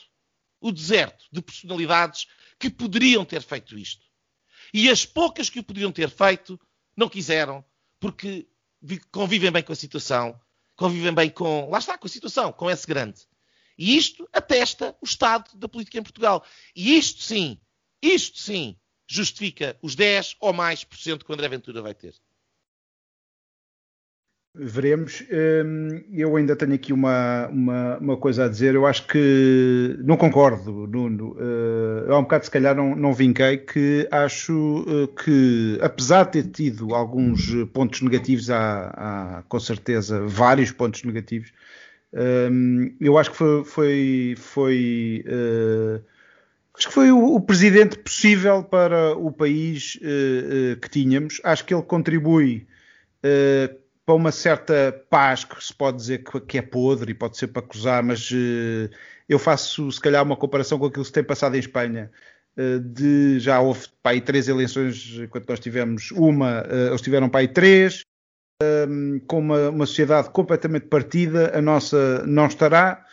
O 0.61 0.73
deserto 0.73 1.27
de 1.31 1.41
personalidades 1.41 2.27
que 2.59 2.69
poderiam 2.69 3.25
ter 3.25 3.43
feito 3.43 3.79
isto. 3.79 4.12
E 4.73 4.89
as 4.89 5.05
poucas 5.05 5.51
que 5.51 5.61
o 5.61 5.65
podiam 5.65 5.93
ter 5.93 6.09
feito 6.09 6.59
não 6.97 7.09
quiseram, 7.09 7.65
porque 8.01 8.49
convivem 9.11 9.51
bem 9.51 9.63
com 9.63 9.73
a 9.73 9.77
situação, 9.77 10.39
convivem 10.77 11.15
bem 11.15 11.31
com, 11.31 11.69
lá 11.71 11.79
está, 11.79 11.99
com 11.99 12.07
a 12.07 12.11
situação, 12.11 12.53
com 12.53 12.71
esse 12.71 12.87
grande. 12.87 13.21
E 13.77 13.97
isto 13.97 14.29
atesta 14.33 14.97
o 15.01 15.05
estado 15.05 15.57
da 15.57 15.69
política 15.69 15.99
em 15.99 16.03
Portugal. 16.03 16.45
E 16.75 16.97
isto 16.97 17.23
sim, 17.23 17.59
isto 18.01 18.39
sim, 18.39 18.77
justifica 19.07 19.79
os 19.83 19.95
10 19.95 20.37
ou 20.41 20.53
mais 20.53 20.85
por 20.85 20.97
cento 20.99 21.25
que 21.25 21.31
o 21.31 21.35
André 21.35 21.49
Ventura 21.49 21.83
vai 21.83 21.95
ter. 21.95 22.15
Veremos. 24.55 25.25
Hum, 25.33 26.05
eu 26.13 26.37
ainda 26.37 26.55
tenho 26.55 26.75
aqui 26.75 26.93
uma, 26.93 27.49
uma, 27.49 27.99
uma, 27.99 28.17
coisa 28.19 28.45
a 28.45 28.49
dizer. 28.49 28.75
Eu 28.75 28.87
acho 28.87 29.07
que 29.07 29.97
não 30.05 30.15
concordo, 30.17 30.87
Nuno. 30.87 31.35
Eh, 31.41 32.13
há 32.13 32.19
um 32.19 32.23
bocado, 32.23 32.45
se 32.45 32.51
calhar, 32.51 32.75
não, 32.77 32.95
não 32.95 33.15
vinquei 33.15 33.57
que 33.57 34.07
acho 34.11 34.85
eh, 34.87 35.23
que, 35.25 35.79
apesar 35.81 36.25
de 36.25 36.43
ter 36.43 36.51
tido 36.51 36.95
alguns 36.95 37.51
pontos 37.73 38.03
negativos, 38.03 38.51
há, 38.51 39.39
há 39.39 39.43
com 39.49 39.59
certeza 39.59 40.27
vários 40.27 40.71
pontos 40.71 41.03
negativos. 41.03 41.51
Hum, 42.13 42.95
eu 43.01 43.17
acho 43.17 43.31
que 43.31 43.37
foi. 43.37 43.65
foi, 43.65 44.35
foi 44.37 45.25
uh, 45.29 46.05
acho 46.77 46.89
que 46.89 46.95
foi 46.95 47.11
o, 47.11 47.41
presidente 47.41 47.97
possível 47.99 48.63
para 48.63 49.17
o 49.17 49.33
país 49.33 49.99
uh, 50.03 50.75
uh, 50.75 50.77
que 50.81 50.91
tínhamos. 50.91 51.41
Acho 51.43 51.65
que 51.65 51.73
ele 51.73 51.83
contribui 51.83 52.67
para 54.05 54.15
uma 54.15 54.33
certa 54.33 54.93
paz 55.11 55.45
que 55.45 55.63
se 55.63 55.73
pode 55.75 55.99
dizer 55.99 56.25
que 56.47 56.59
é 56.59 56.63
podre 56.63 57.13
e 57.13 57.15
pode 57.15 57.37
ser 57.37 57.49
para 57.49 57.63
acusar, 57.63 58.03
mas 58.03 58.31
uh, 58.31 58.91
eu 59.29 59.39
faço 59.39 59.91
se 59.93 60.01
calhar 60.01 60.23
uma 60.23 60.37
comparação 60.37 60.79
com 60.79 60.87
aquilo 60.87 61.03
que 61.03 61.09
se 61.09 61.13
tem 61.13 61.25
passado 61.25 61.55
em 61.55 61.61
Espanha. 61.61 62.11
Uh, 62.57 62.81
de, 62.81 63.39
já 63.41 63.61
houve 63.61 63.89
para 64.03 64.13
aí 64.13 64.21
três 64.21 64.49
eleições, 64.49 65.19
enquanto 65.19 65.49
nós 65.49 65.61
tivemos 65.61 66.11
uma, 66.13 66.65
eles 66.89 67.01
tiveram 67.01 67.29
para 67.29 67.41
aí 67.41 67.49
três, 67.49 68.03
ehm, 68.63 69.19
com 69.27 69.39
uma, 69.39 69.71
uma, 69.71 69.87
sociedade 69.87 70.31
completamente 70.31 70.87
partida, 70.87 71.57
a 71.57 71.63
nossa 71.63 72.25
não 72.27 72.47
estará. 72.47 73.05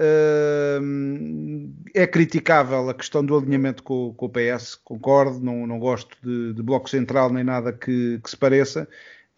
Ehm, 0.00 1.72
é 1.94 2.06
criticável 2.06 2.88
a 2.90 2.94
questão 2.94 3.24
do 3.24 3.36
alinhamento 3.36 3.82
com, 3.82 4.12
com 4.14 4.26
o 4.26 4.30
PS, 4.30 4.74
concordo, 4.76 5.40
não, 5.40 5.66
não 5.66 5.78
gosto 5.78 6.16
de, 6.22 6.52
de, 6.52 6.62
bloco 6.62 6.90
central 6.90 7.32
nem 7.32 7.44
nada 7.44 7.72
que, 7.72 8.18
que 8.22 8.30
se 8.30 8.36
pareça. 8.36 8.88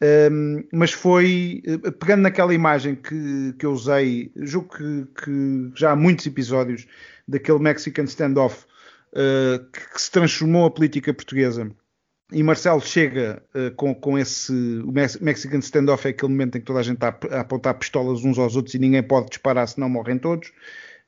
Um, 0.02 0.62
mas 0.72 0.92
foi 0.92 1.62
eh, 1.66 1.90
pegando 1.90 2.22
naquela 2.22 2.52
imagem 2.52 2.94
que, 2.94 3.54
que 3.58 3.64
eu 3.64 3.72
usei, 3.72 4.30
julgo 4.36 4.68
que, 4.76 5.06
que 5.24 5.70
já 5.74 5.92
há 5.92 5.96
muitos 5.96 6.26
episódios 6.26 6.86
daquele 7.26 7.58
Mexican 7.58 8.04
standoff 8.04 8.66
uh, 9.12 9.64
que, 9.72 9.92
que, 9.94 10.00
se 10.00 10.10
transformou 10.10 10.66
a 10.66 10.70
política 10.70 11.14
portuguesa. 11.14 11.70
E 12.30 12.42
Marcelo 12.42 12.80
chega 12.80 13.42
uh, 13.54 13.74
com, 13.74 13.94
com 13.94 14.18
esse. 14.18 14.52
O 14.52 14.92
Mexican 14.92 15.58
standoff 15.58 16.06
é 16.06 16.10
aquele 16.10 16.32
momento 16.32 16.58
em 16.58 16.60
que 16.60 16.66
toda 16.66 16.80
a 16.80 16.82
gente 16.82 16.96
está 16.96 17.16
a 17.30 17.40
apontar 17.40 17.78
pistolas 17.78 18.22
uns 18.22 18.38
aos 18.38 18.54
outros 18.54 18.74
e 18.74 18.78
ninguém 18.78 19.02
pode 19.02 19.28
disparar, 19.28 19.66
senão 19.66 19.88
morrem 19.88 20.18
todos. 20.18 20.48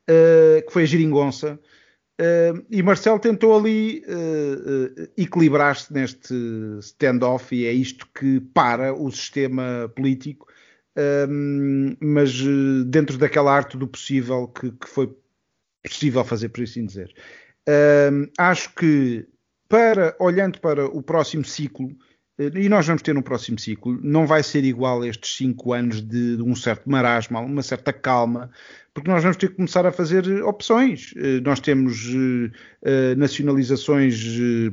Uh, 0.09 0.65
que 0.67 0.73
foi 0.73 0.85
a 0.85 0.87
geringonça. 0.87 1.59
Uh, 2.21 2.67
e 2.69 2.83
Marcelo 2.83 3.21
tentou 3.21 3.57
ali 3.57 4.03
uh, 4.09 5.03
uh, 5.03 5.09
equilibrar-se 5.17 5.93
neste 5.93 6.35
standoff 6.81 7.55
e 7.55 7.65
é 7.65 7.73
isto 7.73 8.09
que 8.13 8.41
para 8.41 8.93
o 8.93 9.09
sistema 9.11 9.91
político, 9.95 10.47
mas 12.01 12.33
dentro 12.87 13.17
daquela 13.19 13.55
arte 13.55 13.77
do 13.77 13.87
possível 13.87 14.49
que, 14.49 14.73
que 14.73 14.89
foi 14.89 15.09
possível 15.81 16.25
fazer, 16.25 16.49
por 16.49 16.65
assim 16.65 16.85
dizer. 16.85 17.15
acho 18.37 18.75
que, 18.75 19.25
para, 19.69 20.17
olhando 20.19 20.61
para 20.61 20.87
o 20.87 21.01
próximo 21.01 21.45
ciclo, 21.45 21.97
e 22.37 22.69
nós 22.69 22.85
vamos 22.85 23.03
ter 23.03 23.17
um 23.17 23.23
próximo 23.23 23.61
ciclo, 23.61 23.97
não 24.03 24.27
vai 24.27 24.43
ser 24.43 24.65
igual 24.65 25.03
a 25.03 25.07
estes 25.07 25.37
cinco 25.37 25.73
anos 25.73 26.03
de, 26.03 26.37
de 26.37 26.43
um 26.43 26.57
certo 26.57 26.91
marasmo, 26.91 27.39
uma 27.39 27.63
certa 27.63 27.93
calma, 27.93 28.51
porque 28.99 29.11
nós 29.13 29.23
vamos 29.23 29.37
ter 29.37 29.49
que 29.49 29.55
começar 29.55 29.87
a 29.87 29.93
fazer 29.93 30.43
opções. 30.43 31.15
Eh, 31.17 31.41
nós 31.41 31.61
temos 31.61 32.09
uh, 32.09 33.17
nacionalizações 33.17 34.21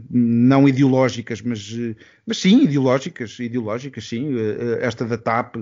não 0.10 0.68
ideológicas, 0.68 1.42
mas, 1.42 1.72
mas 2.26 2.38
sim 2.38 2.64
ideológicas, 2.64 3.38
ideológicas, 3.40 4.08
sim. 4.08 4.34
esta 4.80 5.06
da 5.06 5.18
TAP. 5.18 5.58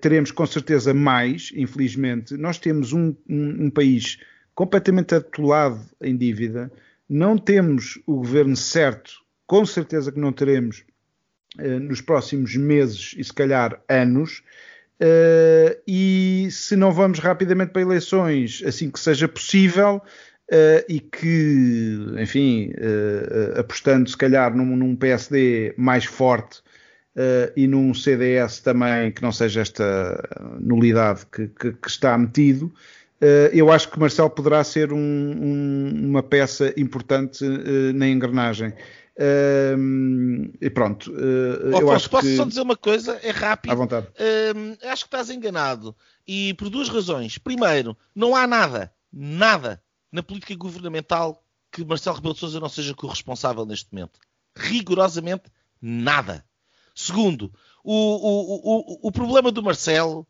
teremos 0.00 0.30
com 0.30 0.46
certeza 0.46 0.94
mais, 0.94 1.50
infelizmente. 1.56 2.36
Nós 2.36 2.58
temos 2.58 2.92
um, 2.92 3.14
um, 3.28 3.66
um 3.66 3.70
país 3.70 4.18
completamente 4.54 5.16
atolado 5.16 5.80
em 6.00 6.16
dívida, 6.16 6.70
não 7.08 7.36
temos 7.36 8.00
o 8.06 8.16
governo 8.16 8.54
certo, 8.54 9.12
com 9.46 9.66
certeza 9.66 10.12
que 10.12 10.20
não 10.20 10.32
teremos 10.32 10.84
nos 11.80 12.00
próximos 12.00 12.54
meses 12.54 13.14
e 13.18 13.24
se 13.24 13.32
calhar 13.32 13.82
anos. 13.88 14.42
Uh, 15.00 15.78
e 15.86 16.48
se 16.50 16.74
não 16.74 16.90
vamos 16.90 17.20
rapidamente 17.20 17.70
para 17.70 17.82
eleições, 17.82 18.62
assim 18.66 18.90
que 18.90 18.98
seja 18.98 19.28
possível, 19.28 20.02
uh, 20.50 20.84
e 20.88 20.98
que, 20.98 21.96
enfim, 22.18 22.72
uh, 22.72 23.60
apostando 23.60 24.10
se 24.10 24.16
calhar 24.16 24.54
num, 24.56 24.76
num 24.76 24.96
PSD 24.96 25.74
mais 25.76 26.04
forte 26.04 26.62
e 27.56 27.66
num 27.66 27.92
CDS 27.92 28.60
também 28.60 29.10
que 29.10 29.20
não 29.22 29.32
seja 29.32 29.60
esta 29.60 30.22
nulidade 30.60 31.26
que, 31.26 31.48
que, 31.48 31.72
que 31.72 31.88
está 31.88 32.16
metido, 32.16 32.72
eu 33.52 33.70
acho 33.72 33.90
que 33.90 33.98
Marcelo 33.98 34.30
poderá 34.30 34.62
ser 34.62 34.92
um, 34.92 34.98
um, 34.98 36.08
uma 36.10 36.22
peça 36.22 36.72
importante 36.76 37.44
na 37.94 38.08
engrenagem 38.08 38.72
e 40.60 40.70
pronto. 40.70 41.12
Oh, 41.12 41.80
eu 41.80 41.90
acho 41.90 42.08
posso 42.08 42.26
que... 42.26 42.36
só 42.36 42.44
dizer 42.44 42.60
uma 42.60 42.76
coisa? 42.76 43.18
É 43.22 43.30
rápido. 43.30 43.72
À 43.72 43.74
vontade. 43.74 44.06
Uh, 44.06 44.86
acho 44.88 45.04
que 45.04 45.08
estás 45.08 45.28
enganado. 45.28 45.96
E 46.26 46.54
por 46.54 46.70
duas 46.70 46.88
razões. 46.88 47.36
Primeiro, 47.38 47.96
não 48.14 48.36
há 48.36 48.46
nada, 48.46 48.92
nada 49.12 49.82
na 50.12 50.22
política 50.22 50.54
governamental 50.54 51.42
que 51.72 51.84
Marcelo 51.84 52.16
Rebelo 52.16 52.34
de 52.34 52.40
Sousa 52.40 52.60
não 52.60 52.68
seja 52.68 52.94
corresponsável 52.94 53.66
neste 53.66 53.92
momento. 53.92 54.20
rigorosamente 54.58 55.44
nada. 55.80 56.44
Segundo, 56.94 57.52
o, 57.84 57.94
o, 57.94 59.04
o, 59.04 59.08
o 59.08 59.12
problema 59.12 59.52
do 59.52 59.62
Marcelo 59.62 60.26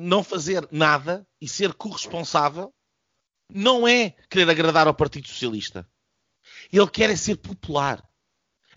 não 0.00 0.22
fazer 0.22 0.68
nada 0.70 1.26
e 1.40 1.48
ser 1.48 1.72
corresponsável 1.74 2.72
não 3.50 3.86
é 3.86 4.10
querer 4.28 4.48
agradar 4.48 4.86
ao 4.86 4.94
Partido 4.94 5.28
Socialista. 5.28 5.88
Ele 6.72 6.88
quer 6.88 7.10
é 7.10 7.16
ser 7.16 7.36
popular. 7.36 8.02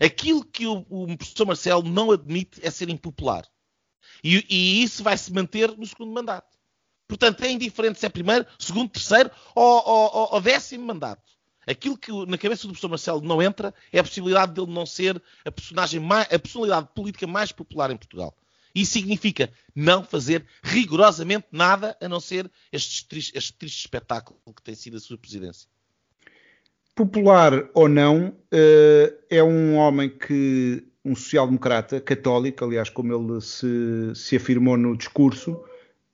Aquilo 0.00 0.44
que 0.44 0.66
o, 0.66 0.86
o 0.88 1.16
professor 1.16 1.46
Marcelo 1.46 1.82
não 1.82 2.10
admite 2.10 2.60
é 2.64 2.70
ser 2.70 2.88
impopular. 2.88 3.44
E, 4.22 4.44
e 4.48 4.82
isso 4.82 5.02
vai 5.02 5.16
se 5.16 5.32
manter 5.32 5.76
no 5.76 5.86
segundo 5.86 6.12
mandato. 6.12 6.56
Portanto, 7.08 7.42
é 7.42 7.50
indiferente 7.50 7.98
se 7.98 8.06
é 8.06 8.08
primeiro, 8.08 8.46
segundo, 8.58 8.90
terceiro 8.90 9.30
ou, 9.54 9.82
ou, 9.84 10.34
ou 10.34 10.40
décimo 10.40 10.86
mandato. 10.86 11.22
Aquilo 11.66 11.98
que 11.98 12.12
na 12.26 12.38
cabeça 12.38 12.62
do 12.62 12.68
professor 12.68 12.88
Marcelo 12.88 13.20
não 13.20 13.42
entra 13.42 13.74
é 13.92 13.98
a 13.98 14.02
possibilidade 14.02 14.52
dele 14.52 14.72
não 14.72 14.86
ser 14.86 15.22
a 15.44 15.50
personagem 15.50 16.00
mais, 16.00 16.26
a 16.32 16.38
personalidade 16.38 16.88
política 16.94 17.26
mais 17.26 17.52
popular 17.52 17.90
em 17.90 17.96
Portugal. 17.96 18.34
Isso 18.80 18.92
significa 18.92 19.50
não 19.74 20.04
fazer 20.04 20.44
rigorosamente 20.62 21.46
nada 21.50 21.96
a 22.00 22.08
não 22.08 22.20
ser 22.20 22.50
este 22.72 23.06
triste, 23.08 23.36
este 23.36 23.52
triste 23.54 23.80
espetáculo 23.80 24.38
que 24.54 24.62
tem 24.62 24.74
sido 24.74 24.96
a 24.96 25.00
sua 25.00 25.18
presidência. 25.18 25.68
Popular 26.94 27.68
ou 27.74 27.88
não, 27.88 28.36
eh, 28.52 29.14
é 29.30 29.42
um 29.42 29.74
homem 29.74 30.08
que, 30.08 30.84
um 31.04 31.14
social-democrata, 31.14 32.00
católico, 32.00 32.64
aliás, 32.64 32.88
como 32.88 33.12
ele 33.12 33.40
se, 33.40 34.12
se 34.14 34.36
afirmou 34.36 34.76
no 34.76 34.96
discurso, 34.96 35.60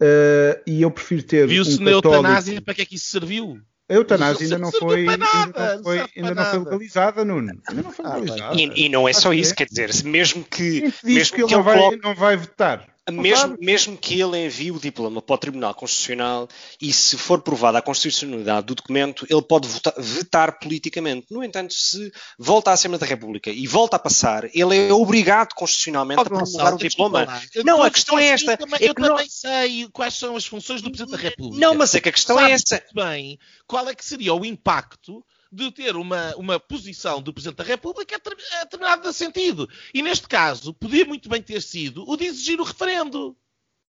eh, 0.01 0.63
e 0.67 0.83
eu 0.83 0.91
prefiro 0.91 1.23
ter. 1.23 1.47
Viu-se 1.47 1.81
um 1.81 1.85
na 1.85 1.93
católico... 1.93 2.17
eutanásia, 2.17 2.63
para 2.63 2.75
que 2.75 2.83
é 2.83 2.87
que 2.87 2.97
isso 2.97 3.07
serviu? 3.07 3.61
A 3.89 3.95
eutanásia 3.95 4.45
ainda 4.45 4.59
não 4.59 4.73
foi, 4.73 5.01
ainda 5.01 5.19
não 5.19 5.83
foi, 5.83 6.07
ainda 6.17 6.35
não 6.35 6.45
foi 6.45 6.59
legalizada, 6.61 7.25
Nuno. 7.25 7.61
Ainda 7.69 7.83
não 7.83 7.93
foi 7.93 8.05
ah, 8.07 8.15
legalizada. 8.17 8.57
E, 8.57 8.87
e 8.87 8.89
não 8.89 9.07
é 9.07 9.13
só 9.13 9.33
isso, 9.33 9.55
quer 9.55 9.67
dizer, 9.67 9.91
mesmo 10.05 10.43
que. 10.43 10.93
Mesmo 11.03 11.37
que 11.37 11.43
ele, 11.43 11.49
que 11.49 11.55
não, 11.55 11.63
vai, 11.63 11.79
coloque... 11.79 12.01
não 12.03 12.15
vai 12.15 12.37
votar 12.37 12.94
mesmo, 13.11 13.57
mesmo, 13.61 13.97
que 13.97 14.21
ele 14.21 14.47
envie 14.47 14.71
o 14.71 14.81
diploma 14.81 15.21
para 15.21 15.35
o 15.35 15.39
Tribunal 15.39 15.75
Constitucional 15.75 16.49
e 16.81 16.93
se 16.93 17.17
for 17.19 17.43
provada 17.43 17.79
a 17.79 17.83
constitucionalidade 17.83 18.67
do 18.67 18.75
documento, 18.75 19.27
ele 19.29 19.43
pode 19.43 19.69
votar, 19.69 19.95
vetar 19.99 20.59
politicamente. 20.59 21.27
No 21.31 21.45
entanto, 21.45 21.75
se 21.75 22.13
volta 22.39 22.71
à 22.71 22.75
Assembleia 22.75 23.01
da 23.01 23.07
República 23.07 23.51
e 23.51 23.67
volta 23.67 23.97
a 23.97 23.99
passar, 23.99 24.45
ele 24.55 24.89
é 24.89 24.93
obrigado 24.93 25.55
constitucionalmente 25.55 26.21
a 26.21 26.25
promulgar 26.25 26.75
o 26.75 26.79
diploma. 26.79 27.27
Não, 27.65 27.83
a 27.83 27.91
questão 27.91 28.19
é 28.19 28.29
esta. 28.29 28.53
Eu, 28.53 28.59
também, 28.59 28.79
é 28.81 28.89
eu 28.89 28.95
também 28.95 29.29
sei 29.29 29.89
quais 29.93 30.15
são 30.15 30.37
as 30.37 30.47
funções 30.47 30.81
do 30.81 30.91
Presidente 30.91 31.13
da 31.13 31.19
República. 31.19 31.61
Não, 31.61 31.75
mas 31.75 31.95
é 31.95 32.01
que 32.01 32.09
a 32.09 32.13
questão 32.13 32.41
é 32.41 32.53
essa. 32.53 32.83
bem 32.95 33.39
qual 33.67 33.89
é 33.89 33.95
que 33.95 34.05
seria 34.05 34.35
o 34.35 34.45
impacto 34.45 35.25
de 35.55 35.71
ter 35.71 35.97
uma, 35.97 36.35
uma 36.37 36.59
posição 36.59 37.23
do 37.23 37.33
Presidente 37.33 37.59
da 37.59 37.65
República 37.65 38.17
a 38.17 38.65
determinado 38.65 39.13
sentido. 39.13 39.69
E 39.93 40.03
neste 40.03 40.29
caso, 40.29 40.75
podia 40.75 41.05
muito 41.05 41.29
bem 41.29 41.41
ter 41.41 41.63
sido 41.63 42.09
o 42.09 42.17
de 42.17 42.25
exigir 42.25 42.61
o 42.61 42.65
referendo. 42.65 43.37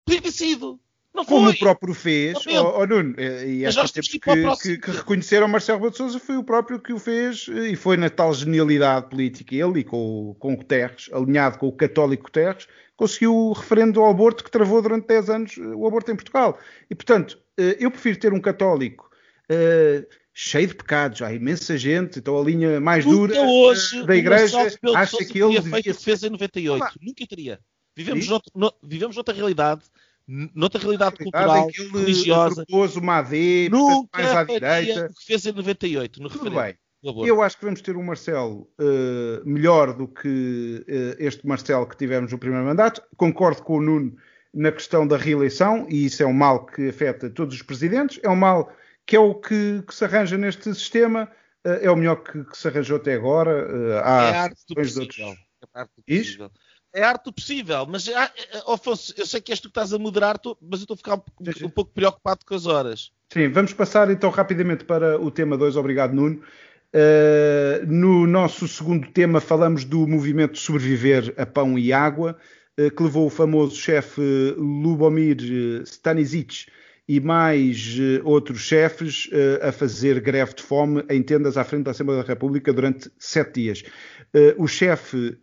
Podia 0.06 0.22
ter 0.22 0.32
sido. 0.32 0.80
Não 1.14 1.26
Como 1.26 1.46
foi. 1.46 1.56
o 1.56 1.60
próprio 1.60 1.94
fez, 1.96 2.38
oh, 2.46 2.82
oh, 2.82 2.86
Nuno, 2.86 3.16
e 3.20 3.66
acho 3.66 3.82
que 3.86 3.94
temos 3.94 4.08
que, 4.08 4.20
que, 4.20 4.78
que, 4.78 4.92
reconheceram 4.92 5.48
Marcelo 5.48 5.80
Rebelo 5.80 5.92
de 5.92 5.98
Sousa 5.98 6.20
foi 6.20 6.38
o 6.38 6.44
próprio 6.44 6.80
que 6.80 6.94
o 6.94 7.00
fez 7.00 7.48
e 7.48 7.76
foi 7.76 7.98
na 7.98 8.08
tal 8.08 8.32
genialidade 8.36 9.10
política, 9.10 9.56
ele 9.56 9.80
e 9.80 9.84
com, 9.84 10.36
com 10.38 10.54
o 10.54 10.58
Guterres, 10.58 11.10
alinhado 11.12 11.58
com 11.58 11.68
o 11.68 11.72
católico 11.72 12.26
Guterres, 12.26 12.68
conseguiu 12.96 13.34
o 13.34 13.54
referendo 13.54 14.00
ao 14.00 14.12
aborto 14.12 14.44
que 14.44 14.52
travou 14.52 14.80
durante 14.80 15.08
10 15.08 15.30
anos 15.32 15.58
o 15.58 15.88
aborto 15.88 16.12
em 16.12 16.16
Portugal. 16.16 16.60
E, 16.88 16.94
portanto, 16.94 17.40
eh, 17.58 17.78
eu 17.80 17.90
prefiro 17.90 18.20
ter 18.20 18.32
um 18.32 18.40
católico 18.40 19.10
uh, 19.52 20.08
cheio 20.40 20.68
de 20.68 20.76
pecados, 20.76 21.20
há 21.24 21.34
imensa 21.34 21.76
gente, 21.76 22.20
então 22.20 22.40
a 22.40 22.44
linha 22.44 22.80
mais 22.80 23.04
Nunca 23.04 23.34
dura 23.34 23.42
hoje, 23.42 24.06
da 24.06 24.16
Igreja 24.16 24.68
acha 24.96 25.18
que 25.26 25.42
ele 25.42 25.56
devia 25.56 25.62
feito 25.64 25.86
defesa 25.86 26.28
em 26.28 26.30
98. 26.30 26.80
Olá. 26.80 26.94
Nunca 27.02 27.26
teria. 27.26 27.60
Vivemos, 27.96 28.28
noutra, 28.28 28.52
no, 28.54 28.72
vivemos 28.84 29.16
noutra 29.16 29.34
realidade, 29.34 29.82
noutra 30.28 30.80
realidade, 30.80 31.18
cultural, 31.18 31.68
religiosa. 31.92 32.64
propôs 32.68 32.96
uma 32.96 33.18
AD, 33.18 33.70
Nunca 33.72 34.10
mais 34.14 34.38
à 34.38 34.44
direita. 34.44 35.06
o 35.08 35.16
que 35.16 35.26
fez 35.26 35.44
em 35.48 35.54
98, 35.54 36.22
no 36.22 36.30
Tudo 36.30 36.52
bem. 36.52 36.76
Eu 37.26 37.42
acho 37.42 37.58
que 37.58 37.66
vamos 37.66 37.82
ter 37.82 37.98
um 37.98 38.04
Marcelo 38.04 38.70
uh, 38.80 39.44
melhor 39.44 39.94
do 39.94 40.08
que 40.08 40.86
uh, 40.88 41.16
este 41.18 41.48
Marcelo 41.48 41.88
que 41.88 41.98
tivemos 41.98 42.32
no 42.32 42.38
primeiro 42.38 42.64
mandato. 42.64 43.02
Concordo 43.16 43.64
com 43.64 43.78
o 43.78 43.82
Nuno 43.82 44.16
na 44.54 44.72
questão 44.72 45.08
da 45.08 45.18
reeleição, 45.18 45.88
e 45.90 46.06
isso 46.06 46.22
é 46.22 46.28
um 46.28 46.34
mal 46.34 46.68
que 46.68 46.90
afeta 46.90 47.28
todos 47.28 47.56
os 47.56 47.62
presidentes. 47.64 48.20
É 48.22 48.30
um 48.30 48.36
mal 48.36 48.72
que 49.08 49.16
é 49.16 49.20
o 49.20 49.34
que, 49.34 49.82
que 49.88 49.96
se 49.96 50.04
arranja 50.04 50.38
neste 50.38 50.72
sistema, 50.76 51.32
uh, 51.66 51.70
é 51.82 51.90
o 51.90 51.96
melhor 51.96 52.18
que, 52.18 52.44
que, 52.44 52.58
se 52.58 52.68
arranjou 52.68 52.98
até 52.98 53.14
agora. 53.14 53.66
Uh, 53.66 53.94
há 54.04 54.24
é 54.24 54.36
a 54.36 54.42
arte 54.44 54.64
do 54.68 54.76
possível. 54.76 55.36
É 55.74 55.74
a 55.74 55.80
arte 55.80 55.94
do 55.96 56.04
possível. 56.04 56.52
É 56.94 57.04
a 57.04 57.10
arte 57.10 57.24
do 57.26 57.34
possível, 57.34 57.86
mas 57.88 58.10
ah, 58.10 58.32
eh, 58.36 58.64
Afonso, 58.68 59.14
eu 59.18 59.26
sei 59.26 59.40
que 59.40 59.52
és 59.52 59.60
tu 59.60 59.70
que 59.70 59.72
estás 59.72 59.94
a 59.94 60.00
moderar, 60.00 60.40
mas 60.62 60.80
eu 60.80 60.84
estou 60.84 60.96
a 60.96 60.98
ficar 60.98 61.16
um, 61.16 61.66
um, 61.66 61.70
pouco 61.70 61.92
preocupado 61.94 62.46
com 62.46 62.56
as 62.56 62.66
horas. 62.66 63.12
Sim, 63.32 63.50
vamos 63.50 63.74
passar 63.74 64.10
então 64.10 64.30
rapidamente 64.30 64.84
para 64.84 65.20
o 65.20 65.30
tema 65.32 65.58
2. 65.58 65.76
Obrigado, 65.76 66.14
Nuno. 66.14 66.42
Uh, 66.94 67.86
no 67.86 68.26
nosso 68.26 68.68
segundo 68.68 69.12
tema 69.12 69.40
falamos 69.40 69.84
do 69.84 70.08
movimento 70.08 70.58
Sobreviver 70.58 71.34
a 71.38 71.46
Pão 71.46 71.78
e 71.78 71.94
Água, 71.94 72.38
uh, 72.80 72.90
que 72.90 73.04
levou 73.04 73.28
o 73.28 73.30
famoso 73.30 73.76
chefe 73.76 74.22
Lubomir 74.58 75.38
Stanisic 75.86 76.66
e 77.08 77.22
mais 77.22 77.98
uh, 77.98 78.22
outros 78.26 78.60
chefes 78.60 79.28
uh, 79.28 79.68
a 79.68 79.72
fazer 79.72 80.20
greve 80.20 80.54
de 80.56 80.62
fome 80.62 81.06
em 81.10 81.24
tendas 81.24 81.56
à 81.56 81.64
frente 81.64 81.86
da 81.86 81.92
Assembleia 81.92 82.22
da 82.22 82.28
República 82.28 82.74
durante 82.74 83.10
sete 83.18 83.62
dias. 83.62 83.84
Uh, 84.36 84.62
o 84.62 84.68
chefe 84.68 85.38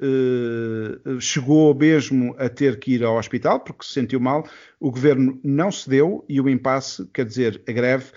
chegou 1.19 1.75
mesmo 1.75 2.35
a 2.39 2.51
ter 2.51 2.79
que 2.79 2.93
ir 2.93 3.03
ao 3.03 3.17
hospital 3.17 3.61
porque 3.61 3.85
se 3.85 3.93
sentiu 3.95 4.21
mal. 4.21 4.47
O 4.79 4.91
governo 4.91 5.41
não 5.43 5.73
cedeu 5.73 6.23
e 6.29 6.39
o 6.39 6.51
impasse, 6.51 7.09
quer 7.15 7.25
dizer, 7.25 7.63
a 7.67 7.73
greve, 7.73 8.13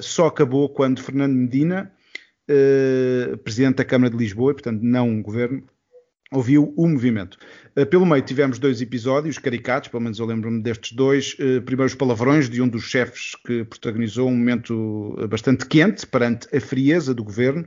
só 0.00 0.28
acabou 0.28 0.68
quando 0.68 1.02
Fernando 1.02 1.34
Medina, 1.34 1.92
presidente 3.42 3.76
da 3.76 3.84
Câmara 3.84 4.10
de 4.10 4.16
Lisboa, 4.16 4.52
portanto 4.52 4.80
não 4.80 5.18
o 5.18 5.22
governo, 5.22 5.64
ouviu 6.32 6.72
o 6.76 6.86
movimento. 6.86 7.38
Eh, 7.74 7.84
pelo 7.84 8.04
meio 8.04 8.22
tivemos 8.22 8.58
dois 8.58 8.80
episódios 8.80 9.38
caricatos, 9.38 9.88
pelo 9.88 10.02
menos 10.02 10.18
eu 10.18 10.26
lembro-me 10.26 10.62
destes 10.62 10.92
dois. 10.92 11.36
Eh, 11.38 11.60
primeiros 11.60 11.94
palavrões 11.94 12.48
de 12.48 12.60
um 12.60 12.68
dos 12.68 12.84
chefes 12.84 13.34
que 13.46 13.64
protagonizou 13.64 14.28
um 14.28 14.36
momento 14.36 15.16
eh, 15.18 15.26
bastante 15.26 15.66
quente 15.66 16.06
perante 16.06 16.54
a 16.54 16.60
frieza 16.60 17.14
do 17.14 17.24
governo. 17.24 17.66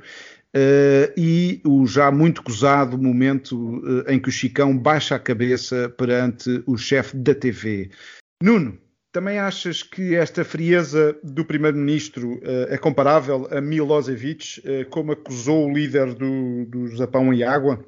e 1.15 1.61
o 1.65 1.87
já 1.87 2.11
muito 2.11 2.43
gozado 2.43 2.97
momento 2.97 3.81
em 4.05 4.19
que 4.19 4.27
o 4.27 4.31
Chicão 4.31 4.77
baixa 4.77 5.15
a 5.15 5.19
cabeça 5.19 5.87
perante 5.97 6.61
o 6.67 6.75
chefe 6.77 7.15
da 7.15 7.33
TV. 7.33 7.89
Nuno, 8.43 8.77
também 9.13 9.39
achas 9.39 9.83
que 9.83 10.15
esta 10.15 10.43
frieza 10.43 11.17
do 11.23 11.45
primeiro-ministro 11.45 12.35
uh, 12.35 12.67
é 12.69 12.77
comparável 12.77 13.47
a 13.51 13.59
Milosevic, 13.59 14.59
uh, 14.59 14.89
como 14.89 15.11
acusou 15.11 15.67
o 15.67 15.73
líder 15.73 16.13
do, 16.13 16.65
do 16.65 16.87
Japão 16.87 17.33
e 17.33 17.43
Água? 17.43 17.85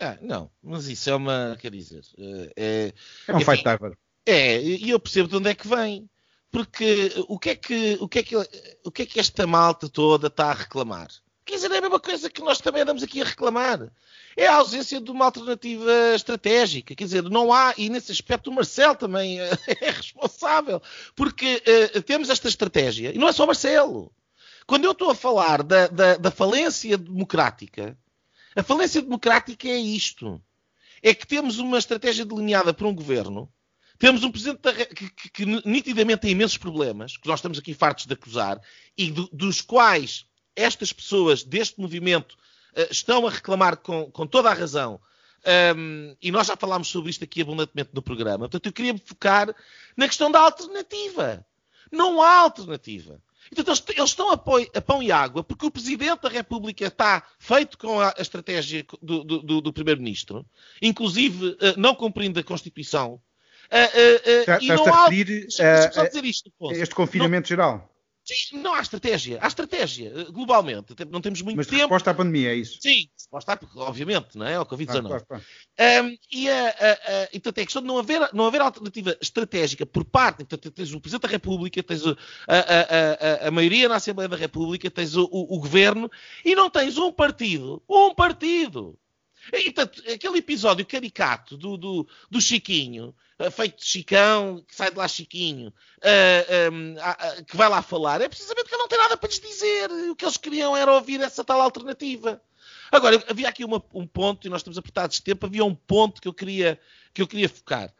Ah, 0.00 0.16
não, 0.22 0.50
mas 0.62 0.88
isso 0.88 1.10
é 1.10 1.14
uma. 1.14 1.56
Quer 1.60 1.70
dizer. 1.70 2.02
Eh, 2.16 2.52
é, 2.56 2.92
é 3.28 3.36
um 3.36 3.40
fight 3.40 3.62
diver. 3.62 3.98
É, 4.24 4.60
e 4.60 4.88
eu 4.88 4.98
percebo 4.98 5.28
de 5.28 5.36
onde 5.36 5.50
é 5.50 5.54
que 5.54 5.68
vem. 5.68 6.08
Porque 6.50 7.12
o 7.28 7.38
que 7.38 7.50
é 7.50 7.54
que, 7.54 7.98
o 8.00 8.08
que, 8.08 8.18
é 8.18 8.22
que, 8.22 8.36
o 8.84 8.90
que, 8.90 9.02
é 9.02 9.06
que 9.06 9.20
esta 9.20 9.46
malta 9.46 9.88
toda 9.88 10.26
está 10.26 10.46
a 10.50 10.54
reclamar? 10.54 11.08
Quer 11.44 11.54
dizer, 11.56 11.70
é 11.70 11.78
a 11.78 11.80
mesma 11.80 12.00
coisa 12.00 12.30
que 12.30 12.42
nós 12.42 12.58
também 12.58 12.82
andamos 12.82 13.02
aqui 13.02 13.20
a 13.22 13.24
reclamar. 13.24 13.90
É 14.36 14.46
a 14.46 14.56
ausência 14.56 15.00
de 15.00 15.10
uma 15.10 15.26
alternativa 15.26 15.92
estratégica. 16.14 16.94
Quer 16.94 17.04
dizer, 17.04 17.22
não 17.22 17.52
há, 17.52 17.74
e 17.76 17.88
nesse 17.88 18.10
aspecto 18.10 18.50
o 18.50 18.52
Marcelo 18.52 18.96
também 18.96 19.38
é 19.80 19.90
responsável, 19.90 20.82
porque 21.14 21.62
uh, 21.96 22.02
temos 22.02 22.30
esta 22.30 22.48
estratégia, 22.48 23.12
e 23.14 23.18
não 23.18 23.28
é 23.28 23.32
só 23.32 23.44
o 23.44 23.46
Marcelo. 23.46 24.12
Quando 24.66 24.84
eu 24.84 24.92
estou 24.92 25.10
a 25.10 25.14
falar 25.14 25.62
da, 25.62 25.88
da, 25.88 26.16
da 26.16 26.30
falência 26.30 26.96
democrática, 26.96 27.96
a 28.60 28.62
falência 28.62 29.00
democrática 29.00 29.66
é 29.66 29.78
isto. 29.78 30.40
É 31.02 31.14
que 31.14 31.26
temos 31.26 31.58
uma 31.58 31.78
estratégia 31.78 32.26
delineada 32.26 32.74
por 32.74 32.86
um 32.86 32.94
governo, 32.94 33.50
temos 33.98 34.22
um 34.22 34.30
presidente 34.30 34.60
da, 34.60 34.72
que, 34.72 35.10
que, 35.10 35.30
que, 35.30 35.46
nitidamente 35.66 36.22
tem 36.22 36.32
imensos 36.32 36.58
problemas, 36.58 37.16
que 37.16 37.26
nós 37.26 37.38
estamos 37.38 37.58
aqui 37.58 37.72
fartos 37.72 38.04
de 38.04 38.12
acusar, 38.12 38.60
e 38.96 39.10
do, 39.10 39.28
dos 39.32 39.62
quais 39.62 40.26
estas 40.54 40.92
pessoas 40.92 41.42
deste 41.42 41.80
movimento 41.80 42.32
uh, 42.32 42.90
estão 42.90 43.26
a 43.26 43.30
reclamar 43.30 43.78
com, 43.78 44.10
com 44.10 44.26
toda 44.26 44.50
a 44.50 44.54
razão. 44.54 45.00
Um, 45.74 46.14
e 46.20 46.30
nós 46.30 46.46
já 46.46 46.54
falámos 46.54 46.88
sobre 46.88 47.10
isto 47.10 47.24
aqui 47.24 47.40
abundantemente 47.40 47.90
no 47.94 48.02
programa. 48.02 48.40
Portanto, 48.40 48.66
eu 48.66 48.72
queria 48.72 48.92
me 48.92 49.02
focar 49.02 49.54
na 49.96 50.06
questão 50.06 50.30
da 50.30 50.38
alternativa. 50.38 51.46
Não 51.90 52.20
há 52.20 52.40
alternativa. 52.40 53.22
Então 53.50 53.74
eles 53.96 54.10
estão 54.10 54.30
a, 54.30 54.36
pão 54.36 55.02
e 55.02 55.10
água 55.10 55.42
porque 55.42 55.66
o 55.66 55.70
Presidente 55.70 56.22
da 56.22 56.28
República 56.28 56.86
está 56.86 57.22
feito 57.38 57.76
com 57.76 58.00
a, 58.00 58.14
estratégia 58.18 58.84
do, 59.02 59.24
do, 59.24 59.60
do 59.60 59.72
Primeiro-Ministro, 59.72 60.46
inclusive 60.80 61.48
uh, 61.48 61.56
não 61.76 61.94
cumprindo 61.94 62.38
a 62.38 62.44
Constituição. 62.44 63.20
Uh, 63.70 64.58
uh, 64.58 64.62
e 64.62 64.68
não 64.68 64.86
há... 64.92 65.06
a, 65.06 65.08
dizer 66.08 66.24
isto, 66.24 66.50
este 66.72 66.94
confinamento 66.94 67.44
não... 67.44 67.48
geral? 67.48 67.89
Sim, 68.30 68.58
não 68.58 68.74
há 68.74 68.80
estratégia. 68.80 69.38
Há 69.42 69.48
estratégia, 69.48 70.12
eh, 70.14 70.24
globalmente. 70.30 70.94
Não 71.10 71.20
temos 71.20 71.42
muito 71.42 71.56
Mas 71.56 71.66
tempo. 71.66 71.80
resposta 71.80 72.10
à 72.12 72.14
pandemia, 72.14 72.52
é 72.52 72.54
isso? 72.54 72.78
Sim, 72.80 73.08
resposta, 73.16 73.58
obviamente, 73.76 74.38
não 74.38 74.46
é? 74.46 74.54
Ao 74.54 74.64
Covid-19. 74.64 74.86
Claro, 74.86 75.08
claro, 75.08 75.24
claro. 75.26 75.44
Um, 76.06 76.16
e 76.32 76.48
a, 76.48 76.68
a, 76.68 76.92
a, 76.92 77.28
então 77.32 77.52
tem 77.52 77.62
a 77.62 77.66
questão 77.66 77.82
de 77.82 77.88
não 77.88 77.98
haver, 77.98 78.30
não 78.32 78.46
haver 78.46 78.60
alternativa 78.60 79.16
estratégica 79.20 79.84
por 79.84 80.04
parte. 80.04 80.42
Então, 80.42 80.58
tens 80.58 80.92
o 80.92 81.00
Presidente 81.00 81.22
da 81.22 81.28
República, 81.28 81.82
tens 81.82 82.06
o, 82.06 82.16
a, 82.46 83.48
a, 83.48 83.50
maioria 83.50 83.88
na 83.88 83.96
Assembleia 83.96 84.28
da 84.28 84.36
República, 84.36 84.90
tens 84.90 85.16
o, 85.16 85.24
o, 85.24 85.56
o 85.56 85.58
Governo 85.58 86.10
e 86.44 86.54
não 86.54 86.70
tens 86.70 86.96
um 86.98 87.12
partido. 87.12 87.82
Um 87.88 88.14
partido 88.14 88.96
e, 89.52 89.72
portanto, 89.72 90.02
aquele 90.10 90.38
episódio 90.38 90.84
caricato 90.86 91.56
do, 91.56 91.76
do, 91.76 92.08
do 92.30 92.40
Chiquinho, 92.40 93.14
feito 93.48 93.78
de 93.78 93.86
Chicão, 93.86 94.62
que 94.66 94.74
sai 94.74 94.90
de 94.90 94.98
lá 94.98 95.08
Chiquinho, 95.08 95.72
um, 96.72 96.94
uh, 96.94 97.44
que 97.46 97.56
vai 97.56 97.68
lá 97.68 97.80
falar, 97.80 98.20
é 98.20 98.28
precisamente 98.28 98.68
que 98.68 98.74
ele 98.74 98.82
não 98.82 98.88
tem 98.88 98.98
nada 98.98 99.16
para 99.16 99.28
lhes 99.28 99.40
dizer. 99.40 99.90
O 100.10 100.16
que 100.16 100.24
eles 100.24 100.36
queriam 100.36 100.76
era 100.76 100.92
ouvir 100.92 101.20
essa 101.20 101.44
tal 101.44 101.60
alternativa. 101.60 102.42
Agora, 102.92 103.24
havia 103.28 103.48
aqui 103.48 103.64
uma, 103.64 103.82
um 103.94 104.06
ponto, 104.06 104.46
e 104.46 104.50
nós 104.50 104.60
estamos 104.60 104.76
apertados 104.76 105.16
de 105.16 105.22
tempo, 105.22 105.46
havia 105.46 105.64
um 105.64 105.74
ponto 105.74 106.20
que 106.20 106.28
eu 106.28 106.34
queria, 106.34 106.78
que 107.14 107.22
eu 107.22 107.26
queria 107.26 107.48
focar. 107.48 107.94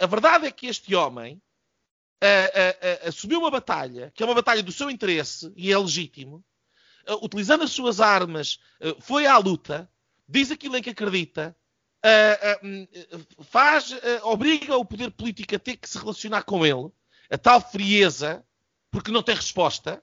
A 0.00 0.06
verdade 0.06 0.46
é 0.46 0.50
que 0.50 0.68
este 0.68 0.94
homem 0.94 1.42
assumiu 3.06 3.40
uma 3.40 3.50
batalha, 3.50 4.12
que 4.14 4.22
é 4.22 4.26
uma 4.26 4.34
batalha 4.34 4.62
do 4.62 4.72
seu 4.72 4.88
interesse, 4.88 5.52
e 5.56 5.72
é 5.72 5.76
legítimo, 5.76 6.42
utilizando 7.20 7.64
as 7.64 7.72
suas 7.72 8.00
armas, 8.00 8.58
foi 9.00 9.26
à 9.26 9.36
luta, 9.38 9.90
diz 10.28 10.50
aquilo 10.50 10.76
em 10.76 10.82
que 10.82 10.90
acredita, 10.90 11.54
faz, 13.44 13.90
uh, 13.92 13.96
obriga 14.24 14.76
o 14.76 14.84
poder 14.84 15.10
político 15.10 15.56
a 15.56 15.58
ter 15.58 15.76
que 15.76 15.88
se 15.88 15.98
relacionar 15.98 16.42
com 16.42 16.64
ele, 16.64 16.90
a 17.30 17.38
tal 17.38 17.60
frieza, 17.60 18.44
porque 18.90 19.10
não 19.10 19.22
tem 19.22 19.34
resposta, 19.34 20.02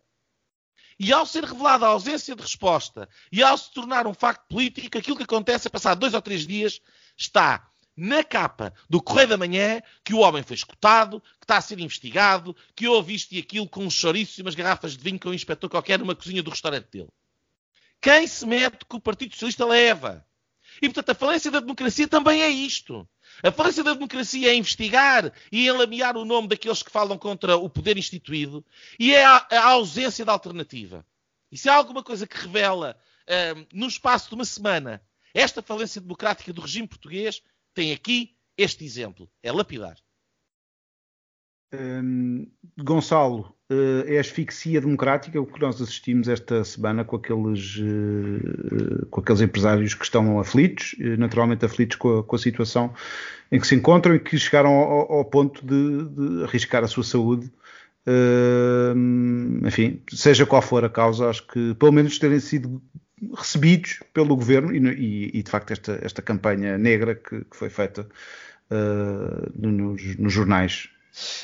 e 0.99 1.11
ao 1.11 1.25
ser 1.25 1.43
revelada 1.43 1.85
a 1.85 1.89
ausência 1.89 2.35
de 2.35 2.41
resposta 2.41 3.09
e 3.31 3.41
ao 3.41 3.57
se 3.57 3.71
tornar 3.71 4.05
um 4.05 4.13
facto 4.13 4.47
político, 4.47 4.97
aquilo 4.97 5.17
que 5.17 5.23
acontece 5.23 5.67
é 5.67 5.71
passar 5.71 5.95
dois 5.95 6.13
ou 6.13 6.21
três 6.21 6.45
dias, 6.45 6.79
está 7.17 7.67
na 7.95 8.23
capa 8.23 8.73
do 8.89 9.01
Correio 9.01 9.29
da 9.29 9.37
Manhã 9.37 9.81
que 10.03 10.13
o 10.13 10.19
homem 10.19 10.43
foi 10.43 10.55
escutado, 10.55 11.19
que 11.19 11.43
está 11.43 11.57
a 11.57 11.61
ser 11.61 11.79
investigado, 11.79 12.55
que 12.75 12.87
houve 12.87 13.13
isto 13.13 13.33
e 13.33 13.39
aquilo 13.39 13.67
com 13.67 13.83
um 13.83 13.89
chouriço 13.89 14.39
e 14.39 14.43
umas 14.43 14.55
garrafas 14.55 14.95
de 14.95 15.03
vinho 15.03 15.19
com 15.19 15.29
um 15.29 15.33
inspetor 15.33 15.69
qualquer 15.69 15.99
numa 15.99 16.15
cozinha 16.15 16.41
do 16.43 16.51
restaurante 16.51 16.87
dele. 16.91 17.09
Quem 17.99 18.27
se 18.27 18.45
mete 18.45 18.85
que 18.85 18.95
o 18.95 18.99
Partido 18.99 19.33
Socialista 19.33 19.65
leva? 19.65 20.25
E, 20.81 20.87
portanto, 20.89 21.09
a 21.11 21.15
falência 21.15 21.51
da 21.51 21.59
democracia 21.59 22.07
também 22.07 22.41
é 22.41 22.49
isto. 22.49 23.07
A 23.43 23.51
falência 23.51 23.83
da 23.83 23.93
democracia 23.93 24.49
é 24.49 24.55
investigar 24.55 25.31
e 25.51 25.67
enlamear 25.67 26.17
o 26.17 26.25
nome 26.25 26.47
daqueles 26.47 26.81
que 26.81 26.91
falam 26.91 27.17
contra 27.17 27.55
o 27.55 27.69
poder 27.69 27.97
instituído 27.97 28.65
e 28.99 29.13
é 29.13 29.23
a, 29.23 29.47
a 29.51 29.65
ausência 29.69 30.25
de 30.25 30.31
alternativa. 30.31 31.05
E 31.51 31.57
se 31.57 31.69
há 31.69 31.75
alguma 31.75 32.03
coisa 32.03 32.25
que 32.25 32.37
revela, 32.37 32.97
um, 33.55 33.79
no 33.79 33.87
espaço 33.87 34.29
de 34.29 34.35
uma 34.35 34.45
semana, 34.45 35.01
esta 35.33 35.61
falência 35.61 36.01
democrática 36.01 36.51
do 36.51 36.61
regime 36.61 36.87
português, 36.87 37.41
tem 37.73 37.91
aqui 37.91 38.35
este 38.57 38.83
exemplo. 38.83 39.29
É 39.43 39.51
lapidar. 39.51 39.97
Um, 41.73 42.51
Gonçalo, 42.77 43.55
uh, 43.71 44.03
é 44.05 44.19
asfixia 44.19 44.81
democrática 44.81 45.39
o 45.39 45.45
que 45.45 45.59
nós 45.59 45.81
assistimos 45.81 46.27
esta 46.27 46.63
semana 46.63 47.05
com 47.05 47.15
aqueles, 47.15 47.77
uh, 47.77 49.05
com 49.09 49.21
aqueles 49.21 49.41
empresários 49.41 49.93
que 49.93 50.03
estão 50.03 50.39
aflitos, 50.39 50.93
uh, 50.99 51.17
naturalmente 51.17 51.65
aflitos 51.65 51.97
com 51.97 52.19
a, 52.19 52.23
com 52.23 52.35
a, 52.35 52.39
situação 52.39 52.93
em 53.51 53.59
que 53.59 53.65
se 53.65 53.75
encontram 53.75 54.15
e 54.15 54.19
que 54.19 54.37
chegaram 54.37 54.71
ao, 54.71 55.11
ao 55.13 55.25
ponto 55.25 55.65
de, 55.65 56.03
de, 56.09 56.43
arriscar 56.43 56.83
a 56.83 56.87
sua 56.87 57.03
saúde. 57.03 57.51
enfim, 59.65 60.01
seja 60.09 60.45
qual 60.45 60.61
for 60.61 60.83
a 60.83 60.89
causa, 60.89 61.29
acho 61.29 61.45
que 61.47 61.73
pelo 61.75 61.91
menos 61.91 62.17
terem 62.17 62.39
sido 62.39 62.81
recebidos 63.35 63.99
pelo 64.13 64.35
governo 64.35 64.73
e, 64.73 65.29
e, 65.33 65.43
de 65.43 65.51
facto 65.51 65.71
esta, 65.71 65.99
esta 66.01 66.21
campanha 66.21 66.77
negra 66.77 67.13
que, 67.13 67.45
que 67.45 67.55
foi 67.55 67.69
feita 67.69 68.07
nos, 69.53 70.17
nos 70.17 70.33
jornais 70.33 70.89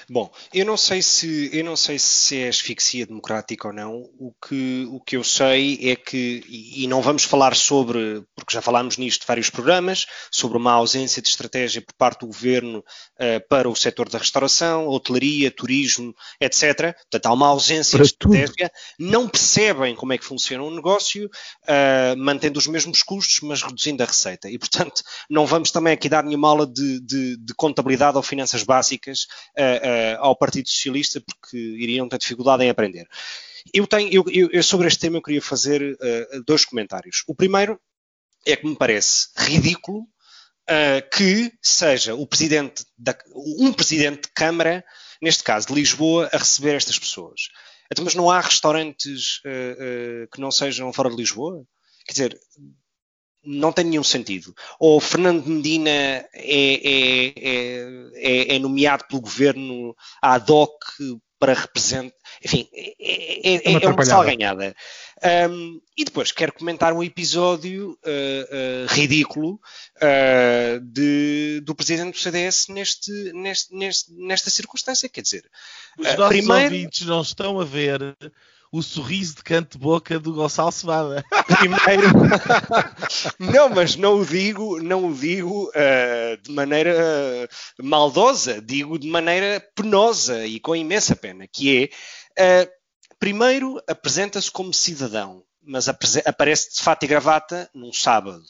Bom, 0.09 0.32
eu 0.53 0.65
não 0.65 0.78
sei 0.78 1.01
se 1.01 1.49
eu 1.51 1.63
não 1.63 1.76
sei 1.76 1.99
se 1.99 2.38
é 2.39 2.47
asfixia 2.47 3.05
democrática 3.05 3.68
ou 3.68 3.74
não. 3.74 4.09
O 4.18 4.34
que, 4.34 4.88
o 4.89 4.99
que 4.99 5.18
eu 5.18 5.24
sei 5.24 5.91
é 5.91 5.95
que, 5.95 6.43
e 6.47 6.88
não 6.88 7.01
vamos 7.01 7.24
falar 7.24 7.55
sobre, 7.55 8.24
porque 8.36 8.53
já 8.53 8.61
falámos 8.61 8.97
nisto 8.97 9.22
de 9.22 9.28
vários 9.28 9.49
programas, 9.49 10.05
sobre 10.32 10.57
uma 10.57 10.72
ausência 10.72 11.22
de 11.22 11.28
estratégia 11.28 11.82
por 11.82 11.93
parte 11.93 12.22
do 12.22 12.28
governo 12.28 12.80
uh, 12.80 13.47
para 13.49 13.70
o 13.70 13.76
setor 13.76 14.09
da 14.09 14.18
restauração, 14.18 14.88
hotelaria, 14.88 15.51
turismo, 15.51 16.13
etc. 16.39 16.95
Portanto, 17.11 17.26
há 17.26 17.34
uma 17.34 17.47
ausência 17.47 17.97
para 17.97 18.05
de 18.05 18.11
estratégia. 18.11 18.70
Tudo. 18.70 19.11
Não 19.11 19.28
percebem 19.28 19.95
como 19.95 20.13
é 20.13 20.18
que 20.18 20.26
funciona 20.26 20.63
um 20.63 20.74
negócio, 20.74 21.26
uh, 21.26 22.18
mantendo 22.18 22.59
os 22.59 22.68
mesmos 22.68 23.03
custos, 23.03 23.39
mas 23.41 23.61
reduzindo 23.61 24.03
a 24.03 24.05
receita. 24.05 24.49
E, 24.49 24.57
portanto, 24.57 25.01
não 25.30 25.45
vamos 25.45 25.72
também 25.72 25.93
aqui 25.93 26.07
dar 26.07 26.24
nenhuma 26.24 26.49
aula 26.49 26.65
de, 26.65 26.99
de, 27.01 27.38
de 27.38 27.53
contabilidade 27.55 28.18
ou 28.18 28.24
finanças 28.24 28.63
básicas 28.63 29.28
uh, 29.58 30.18
ao 30.20 30.36
Partido 30.36 30.70
Socialista 30.70 31.22
porque 31.22 31.58
iriam 31.58 32.08
ter 32.08 32.18
dificuldade 32.18 32.64
em 32.64 32.70
aprender. 32.70 33.08
Eu 33.74 33.86
tenho, 33.88 34.10
eu, 34.12 34.49
eu, 34.51 34.64
sobre 34.64 34.88
este 34.88 34.99
tema 34.99 35.18
eu 35.18 35.22
queria 35.22 35.41
fazer 35.41 35.82
uh, 35.82 36.43
dois 36.45 36.64
comentários. 36.64 37.24
O 37.28 37.36
primeiro 37.36 37.80
é 38.45 38.55
que 38.55 38.66
me 38.66 38.76
parece 38.76 39.28
ridículo 39.36 40.01
uh, 40.01 41.10
que 41.16 41.51
seja 41.62 42.16
o 42.16 42.26
presidente 42.26 42.86
da, 42.97 43.18
um 43.36 43.74
presidente 43.74 44.24
de 44.24 44.34
Câmara, 44.34 44.84
neste 45.22 45.43
caso 45.43 45.68
de 45.68 45.74
Lisboa, 45.74 46.30
a 46.32 46.38
receber 46.38 46.76
estas 46.76 46.97
pessoas. 46.97 47.49
Então, 47.91 48.03
mas 48.03 48.16
não 48.16 48.30
há 48.30 48.39
restaurantes 48.39 49.39
uh, 49.39 50.28
que 50.32 50.39
não 50.39 50.51
sejam 50.51 50.91
fora 50.93 51.10
de 51.10 51.16
Lisboa? 51.16 51.66
Quer 52.05 52.14
dizer, 52.14 52.39
não 53.48 53.72
tem 53.72 53.86
nenhum 53.86 54.04
sentido. 54.04 54.54
Ou 54.78 55.00
Fernando 55.00 55.45
Medina 55.48 55.89
é, 55.89 56.28
é, 56.34 57.34
é, 58.16 58.56
é 58.56 58.60
nomeado 58.60 59.06
pelo 59.08 59.22
governo 59.22 59.95
ad 60.22 60.52
hoc 60.52 60.84
para 61.39 61.54
representar. 61.54 62.16
Enfim, 62.43 62.68
é, 62.74 62.93
é, 63.00 63.84
é 63.84 63.88
uma 63.88 64.06
sala 64.06 64.26
ganhada. 64.26 64.76
Um, 65.50 65.80
e 65.98 66.04
depois 66.04 66.32
quero 66.32 66.54
comentar 66.54 66.93
um 66.93 67.04
episódio 67.04 67.91
uh, 67.91 68.86
uh, 68.86 68.88
ridículo 68.89 69.60
uh, 69.98 70.80
de, 70.82 71.62
do 71.64 71.74
presidente 71.74 72.14
do 72.14 72.20
CDS 72.20 72.68
neste, 72.68 73.12
neste, 73.34 73.74
neste, 73.74 74.14
nesta 74.14 74.50
circunstância. 74.50 75.10
Quer 75.10 75.22
dizer, 75.22 75.50
os 75.98 76.06
nossos 76.16 76.28
primeiro... 76.28 76.76
ouvintes 76.76 77.06
não 77.06 77.22
estão 77.22 77.60
a 77.60 77.66
ver 77.66 78.16
o 78.72 78.82
sorriso 78.82 79.36
de 79.36 79.43
canto 79.43 79.78
de 79.78 79.84
boca 79.84 80.20
do 80.20 80.34
Gonçalo 80.34 80.72
Cevada. 80.72 81.24
Primeiro, 81.59 82.07
não, 83.39 83.70
mas 83.70 83.95
não 83.95 84.20
o 84.20 84.26
digo, 84.26 84.82
não 84.82 85.07
o 85.07 85.13
digo 85.13 85.70
uh, 85.70 86.41
de 86.41 86.51
maneira 86.51 87.47
maldosa, 87.82 88.61
digo 88.61 88.99
de 88.99 89.07
maneira 89.07 89.65
penosa 89.76 90.45
e 90.45 90.59
com 90.59 90.76
imensa 90.76 91.15
pena, 91.15 91.47
que 91.47 91.89
é, 92.38 92.65
uh, 92.65 92.72
primeiro 93.20 93.82
apresenta-se 93.88 94.51
como 94.51 94.74
cidadão, 94.74 95.43
mas 95.61 95.88
aparece 95.88 96.76
de 96.76 96.82
fato 96.82 97.03
e 97.03 97.07
gravata 97.07 97.70
num 97.74 97.93
sábado. 97.93 98.43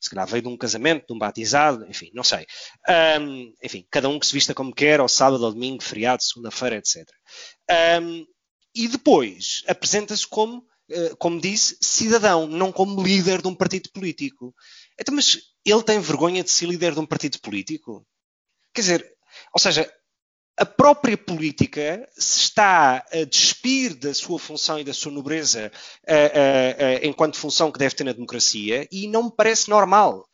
Se 0.00 0.08
calhar 0.08 0.28
veio 0.28 0.42
de 0.42 0.48
um 0.48 0.56
casamento, 0.56 1.08
de 1.08 1.12
um 1.12 1.18
batizado, 1.18 1.84
enfim, 1.88 2.10
não 2.14 2.22
sei. 2.22 2.46
Um, 3.20 3.52
enfim, 3.62 3.84
cada 3.90 4.08
um 4.08 4.18
que 4.18 4.26
se 4.26 4.32
vista 4.32 4.54
como 4.54 4.72
quer, 4.72 5.00
ao 5.00 5.08
sábado, 5.08 5.44
ao 5.44 5.52
domingo, 5.52 5.82
feriado, 5.82 6.22
segunda-feira, 6.22 6.76
etc. 6.76 7.04
Um, 8.00 8.24
e 8.74 8.88
depois 8.88 9.62
apresenta-se 9.66 10.26
como, 10.26 10.64
eh, 10.90 11.14
como 11.18 11.40
disse, 11.40 11.76
cidadão, 11.80 12.46
não 12.46 12.72
como 12.72 13.02
líder 13.02 13.42
de 13.42 13.48
um 13.48 13.54
partido 13.54 13.90
político. 13.90 14.54
Então, 14.98 15.14
mas 15.14 15.38
ele 15.64 15.82
tem 15.82 16.00
vergonha 16.00 16.44
de 16.44 16.50
ser 16.50 16.66
líder 16.66 16.92
de 16.94 17.00
um 17.00 17.06
partido 17.06 17.40
político? 17.40 18.06
Quer 18.72 18.80
dizer, 18.80 19.12
ou 19.52 19.60
seja, 19.60 19.90
a 20.58 20.66
própria 20.66 21.16
política 21.16 22.08
se 22.16 22.40
está 22.40 23.04
a 23.12 23.24
despir 23.24 23.94
da 23.94 24.12
sua 24.12 24.38
função 24.38 24.78
e 24.78 24.84
da 24.84 24.92
sua 24.92 25.12
nobreza 25.12 25.70
uh, 26.02 26.12
uh, 26.12 27.04
uh, 27.04 27.06
enquanto 27.06 27.38
função 27.38 27.70
que 27.70 27.78
deve 27.78 27.94
ter 27.94 28.02
na 28.02 28.12
democracia 28.12 28.88
e 28.90 29.06
não 29.06 29.24
me 29.24 29.32
parece 29.34 29.70
normal. 29.70 30.28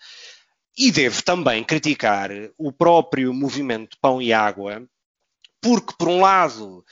E 0.77 0.91
devo 0.91 1.23
também 1.23 1.63
criticar 1.63 2.31
o 2.57 2.73
próprio 2.73 3.33
movimento 3.35 3.97
Pão 4.01 4.21
e 4.21 4.33
Água, 4.33 4.83
porque, 5.61 5.95
por 5.99 6.09
um 6.09 6.21
lado, 6.21 6.85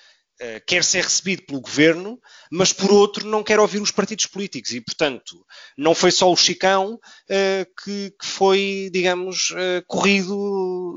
quer 0.67 0.85
ser 0.85 1.05
recebido 1.05 1.43
pelo 1.43 1.61
governo, 1.61 2.21
mas 2.51 2.73
por 2.73 2.91
outro 2.91 3.27
não 3.27 3.43
quer 3.43 3.61
ouvir 3.61 3.81
os 3.81 3.91
partidos 3.91 4.27
políticos. 4.27 4.73
E, 4.73 4.81
portanto, 4.81 5.45
não 5.77 5.95
foi 5.95 6.11
só 6.11 6.31
o 6.31 6.37
Chicão 6.37 6.95
uh, 6.95 7.83
que, 7.83 8.11
que, 8.11 8.27
foi, 8.27 8.91
digamos, 8.93 9.51
uh, 9.51 9.85
corrido 9.87 10.97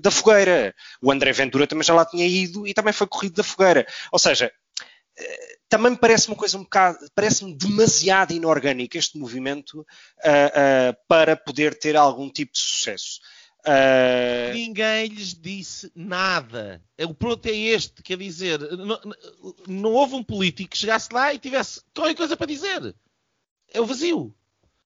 da 0.00 0.10
fogueira. 0.10 0.74
O 1.02 1.10
André 1.10 1.32
Ventura 1.32 1.66
também 1.66 1.84
já 1.84 1.94
lá 1.94 2.04
tinha 2.04 2.26
ido 2.26 2.66
e 2.66 2.74
também 2.74 2.92
foi 2.92 3.06
corrido 3.06 3.36
da 3.36 3.42
fogueira. 3.42 3.86
Ou 4.12 4.18
seja, 4.18 4.52
também 5.68 5.92
me 5.92 5.98
parece 5.98 6.28
uma 6.28 6.36
coisa 6.36 6.56
um 6.56 6.62
bocado, 6.62 6.98
parece-me 7.14 7.54
demasiado 7.56 8.32
inorgânico 8.32 8.96
este 8.96 9.18
movimento 9.18 9.84
para 11.08 11.36
poder 11.36 11.76
ter 11.78 11.96
algum 11.96 12.30
tipo 12.30 12.52
de 12.52 12.60
sucesso. 12.60 13.20
Uh... 13.60 14.54
Ninguém 14.54 15.08
lhes 15.08 15.34
disse 15.34 15.90
nada. 15.94 16.82
O 17.00 17.14
pronto 17.14 17.46
é 17.46 17.52
este, 17.52 18.02
quer 18.02 18.16
dizer, 18.16 18.60
não, 18.60 19.00
não 19.66 19.92
houve 19.92 20.14
um 20.14 20.22
político 20.22 20.70
que 20.70 20.78
chegasse 20.78 21.12
lá 21.12 21.34
e 21.34 21.38
tivesse 21.38 21.82
qualquer 21.94 22.14
coisa 22.14 22.36
para 22.36 22.46
dizer. 22.46 22.94
É 23.72 23.80
o 23.80 23.86
vazio. 23.86 24.34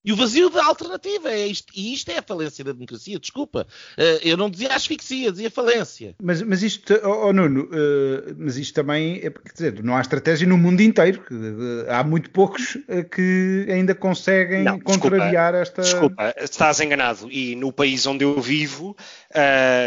E 0.05 0.11
o 0.11 0.17
vazio 0.17 0.49
da 0.49 0.65
alternativa 0.65 1.31
é 1.31 1.47
isto. 1.47 1.71
E 1.73 1.93
isto 1.93 2.11
é 2.11 2.17
a 2.17 2.21
falência 2.21 2.61
da 2.61 2.73
democracia, 2.73 3.17
desculpa. 3.17 3.65
Uh, 3.97 4.19
eu 4.21 4.35
não 4.35 4.49
dizia 4.49 4.75
asfixia, 4.75 5.31
dizia 5.31 5.49
falência. 5.49 6.13
Mas, 6.21 6.41
mas 6.41 6.61
isto, 6.61 6.93
oh, 7.03 7.27
oh 7.27 7.33
Nuno, 7.33 7.63
uh, 7.63 8.35
mas 8.37 8.57
isto 8.57 8.73
também, 8.73 9.15
é, 9.17 9.29
quer 9.29 9.53
dizer, 9.53 9.83
não 9.83 9.95
há 9.95 10.01
estratégia 10.01 10.45
no 10.45 10.57
mundo 10.57 10.81
inteiro. 10.81 11.23
Uh, 11.31 11.89
há 11.89 12.03
muito 12.03 12.29
poucos 12.31 12.77
que 13.11 13.65
ainda 13.69 13.95
conseguem 13.95 14.63
não, 14.63 14.79
contrariar 14.79 15.53
desculpa, 15.53 15.61
esta. 15.61 15.81
Desculpa, 15.81 16.35
estás 16.41 16.79
enganado. 16.81 17.31
E 17.31 17.55
no 17.55 17.71
país 17.71 18.05
onde 18.05 18.25
eu 18.25 18.41
vivo, 18.41 18.97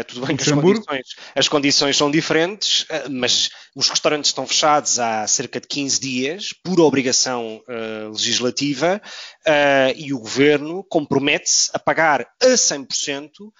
tudo 0.07 0.25
bem 0.25 0.35
que 0.35 0.43
as 0.43 0.51
condições, 0.51 1.07
as 1.35 1.47
condições, 1.47 1.97
são 1.97 2.09
diferentes, 2.09 2.87
mas 3.09 3.49
os 3.75 3.89
restaurantes 3.89 4.29
estão 4.29 4.47
fechados 4.47 4.99
há 4.99 5.27
cerca 5.27 5.59
de 5.59 5.67
15 5.67 5.99
dias, 5.99 6.53
por 6.63 6.79
obrigação 6.79 7.61
legislativa, 8.11 9.01
e 9.95 10.06
e 10.07 10.13
o 10.13 10.19
governo 10.19 10.85
compromete-se 10.85 11.69
a 11.73 11.79
pagar 11.79 12.21
a 12.21 12.47
100% 12.47 13.29
uh, 13.41 13.51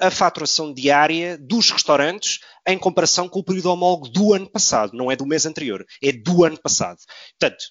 a 0.00 0.10
faturação 0.10 0.74
diária 0.74 1.38
dos 1.38 1.70
restaurantes 1.70 2.40
em 2.66 2.76
comparação 2.76 3.28
com 3.28 3.38
o 3.38 3.44
período 3.44 3.70
homólogo 3.70 4.08
do 4.08 4.34
ano 4.34 4.50
passado, 4.50 4.96
não 4.96 5.12
é 5.12 5.14
do 5.14 5.24
mês 5.24 5.46
anterior, 5.46 5.86
é 6.02 6.10
do 6.10 6.44
ano 6.44 6.60
passado. 6.60 6.98
Portanto, 7.38 7.62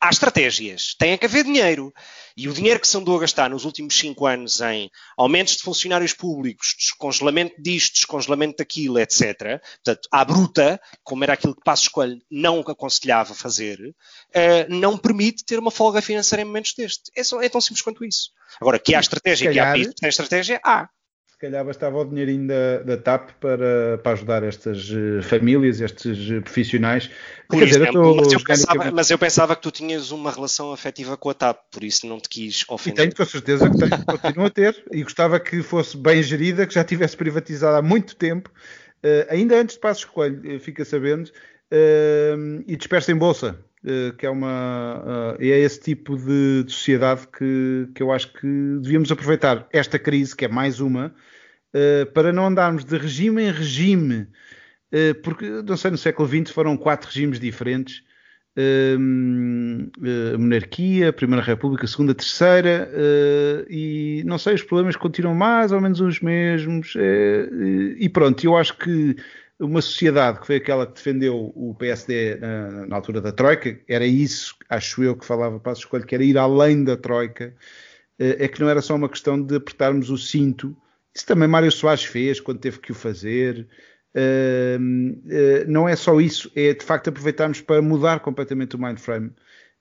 há 0.00 0.10
estratégias, 0.10 0.94
tem 0.98 1.16
que 1.18 1.26
haver 1.26 1.44
dinheiro. 1.44 1.92
E 2.36 2.48
o 2.48 2.52
dinheiro 2.52 2.78
que 2.78 2.86
se 2.86 2.96
andou 2.96 3.16
a 3.16 3.20
gastar 3.20 3.50
nos 3.50 3.64
últimos 3.64 3.98
cinco 3.98 4.24
anos 4.26 4.60
em 4.60 4.90
aumentos 5.16 5.56
de 5.56 5.62
funcionários 5.62 6.12
públicos, 6.12 6.74
descongelamento 6.78 7.60
disto, 7.60 7.94
descongelamento 7.94 8.58
daquilo, 8.58 8.98
etc., 8.98 9.60
portanto, 9.84 10.08
à 10.12 10.24
bruta, 10.24 10.80
como 11.02 11.24
era 11.24 11.32
aquilo 11.32 11.54
que 11.54 11.64
Passos 11.64 11.88
Coelho 11.88 12.22
não 12.30 12.60
aconselhava 12.60 13.34
fazer, 13.34 13.80
uh, 13.80 13.94
não 14.68 14.96
permite 14.96 15.44
ter 15.44 15.58
uma 15.58 15.70
folga 15.70 16.00
financeira 16.00 16.42
em 16.42 16.44
momentos 16.44 16.74
destes. 16.74 17.10
É, 17.16 17.24
só, 17.24 17.42
é 17.42 17.48
tão 17.48 17.60
simples 17.60 17.82
quanto 17.82 18.04
isso. 18.04 18.30
Agora, 18.60 18.78
que 18.78 18.94
há 18.94 19.00
estratégia, 19.00 19.50
que 19.50 19.58
há 19.58 19.72
países 19.72 19.94
que 19.94 20.00
têm 20.00 20.08
estratégia, 20.08 20.60
há 20.64 20.88
se 21.38 21.46
calhar 21.46 21.64
bastava 21.64 21.98
o 21.98 22.04
dinheirinho 22.04 22.48
da, 22.48 22.78
da 22.78 22.96
TAP 22.96 23.30
para, 23.38 23.96
para 24.02 24.12
ajudar 24.12 24.42
estas 24.42 24.90
uh, 24.90 25.22
famílias, 25.22 25.80
estes 25.80 26.30
uh, 26.30 26.42
profissionais. 26.42 27.08
Por 27.48 27.60
Quer 27.60 27.68
exemplo, 27.68 27.86
dizer, 27.86 27.94
eu 27.94 28.16
mas, 28.16 28.32
eu 28.32 28.40
pensava, 28.40 28.90
mas, 28.90 29.10
eu 29.10 29.18
pensava, 29.18 29.54
que 29.54 29.62
tu 29.62 29.70
tinhas 29.70 30.10
uma 30.10 30.32
relação 30.32 30.72
afetiva 30.72 31.16
com 31.16 31.30
a 31.30 31.34
TAP, 31.34 31.60
por 31.70 31.84
isso 31.84 32.08
não 32.08 32.18
te 32.18 32.28
quis 32.28 32.64
ofender. 32.68 32.94
E 32.94 32.96
tenho 32.96 33.14
com 33.14 33.24
certeza 33.24 33.70
que 33.70 33.78
tenho, 33.78 34.04
continuo 34.04 34.46
a 34.46 34.50
ter, 34.50 34.84
e 34.90 35.04
gostava 35.04 35.38
que 35.38 35.62
fosse 35.62 35.96
bem 35.96 36.20
gerida, 36.24 36.66
que 36.66 36.74
já 36.74 36.82
tivesse 36.82 37.16
privatizada 37.16 37.78
há 37.78 37.82
muito 37.82 38.16
tempo, 38.16 38.50
uh, 38.50 39.30
ainda 39.32 39.60
antes 39.60 39.76
de 39.76 39.80
Passos 39.80 40.06
Coelho, 40.06 40.58
fica 40.58 40.84
sabendo, 40.84 41.30
e 42.66 42.76
dispersa 42.76 43.12
em 43.12 43.16
bolsa. 43.16 43.64
Eh, 43.84 44.12
que 44.18 44.26
é 44.26 44.30
uma 44.30 45.36
uh, 45.38 45.42
é 45.42 45.46
esse 45.60 45.80
tipo 45.80 46.16
de, 46.16 46.64
de, 46.64 46.72
sociedade 46.72 47.28
que, 47.28 47.88
que 47.94 48.02
eu 48.02 48.10
acho 48.10 48.32
que 48.32 48.46
devíamos 48.82 49.10
aproveitar 49.12 49.68
esta 49.72 49.98
crise, 49.98 50.34
que 50.34 50.44
é 50.44 50.48
mais 50.48 50.80
uma, 50.80 51.14
uh, 51.74 52.12
para 52.12 52.32
não 52.32 52.46
andarmos 52.46 52.84
de 52.84 52.96
regime 52.96 53.42
em 53.44 53.52
regime, 53.52 54.26
porque 55.22 55.44
não 55.66 55.76
sei, 55.76 55.90
no 55.90 55.98
século 55.98 56.26
XX 56.26 56.50
foram 56.50 56.76
quatro 56.78 57.08
regimes 57.08 57.38
diferentes. 57.38 58.02
a 58.56 60.38
monarquia, 60.38 61.12
Primeira 61.12 61.44
República, 61.44 61.86
Segunda, 61.86 62.14
Terceira, 62.14 62.90
e 63.68 64.22
não 64.24 64.38
sei, 64.38 64.54
os 64.54 64.62
problemas 64.62 64.96
continuam 64.96 65.34
mais 65.34 65.72
ou 65.72 65.80
menos 65.82 66.00
os 66.00 66.20
mesmos, 66.20 66.94
e 67.98 68.08
pronto, 68.08 68.42
eu 68.42 68.56
acho 68.56 68.78
que 68.78 69.14
uma 69.60 69.82
sociedade 69.82 70.40
que 70.40 70.46
foi 70.46 70.56
aquela 70.56 70.86
que 70.86 70.94
defendeu 70.94 71.52
o 71.54 71.74
PSD 71.78 72.36
na, 72.36 72.86
na, 72.86 72.96
altura 72.96 73.20
da 73.20 73.32
Troika, 73.32 73.78
era 73.88 74.06
isso, 74.06 74.56
acho 74.68 75.02
eu, 75.02 75.16
que 75.16 75.26
falava 75.26 75.58
para 75.58 75.72
a 75.72 75.74
escolha, 75.74 76.04
que 76.04 76.14
era 76.14 76.24
ir 76.24 76.38
além 76.38 76.84
da 76.84 76.96
Troika, 76.96 77.54
eh, 78.18 78.36
é 78.44 78.48
que 78.48 78.60
não 78.60 78.68
era 78.68 78.80
só 78.80 78.94
uma 78.94 79.08
questão 79.08 79.40
de 79.40 79.56
apertarmos 79.56 80.10
o 80.10 80.16
cinto, 80.16 80.76
isso 81.14 81.26
também 81.26 81.48
Mário 81.48 81.72
Soares 81.72 82.04
fez 82.04 82.40
quando 82.40 82.60
teve 82.60 82.78
que 82.78 82.92
o 82.92 82.94
fazer, 82.94 83.66
uh, 84.14 84.80
uh, 84.80 85.64
não 85.70 85.88
é 85.88 85.96
só 85.96 86.20
isso, 86.20 86.50
é 86.54 86.72
de 86.72 86.84
facto 86.84 87.08
aproveitarmos 87.08 87.60
para 87.60 87.82
mudar 87.82 88.20
completamente 88.20 88.76
o 88.76 88.78
mindframe. 88.78 89.32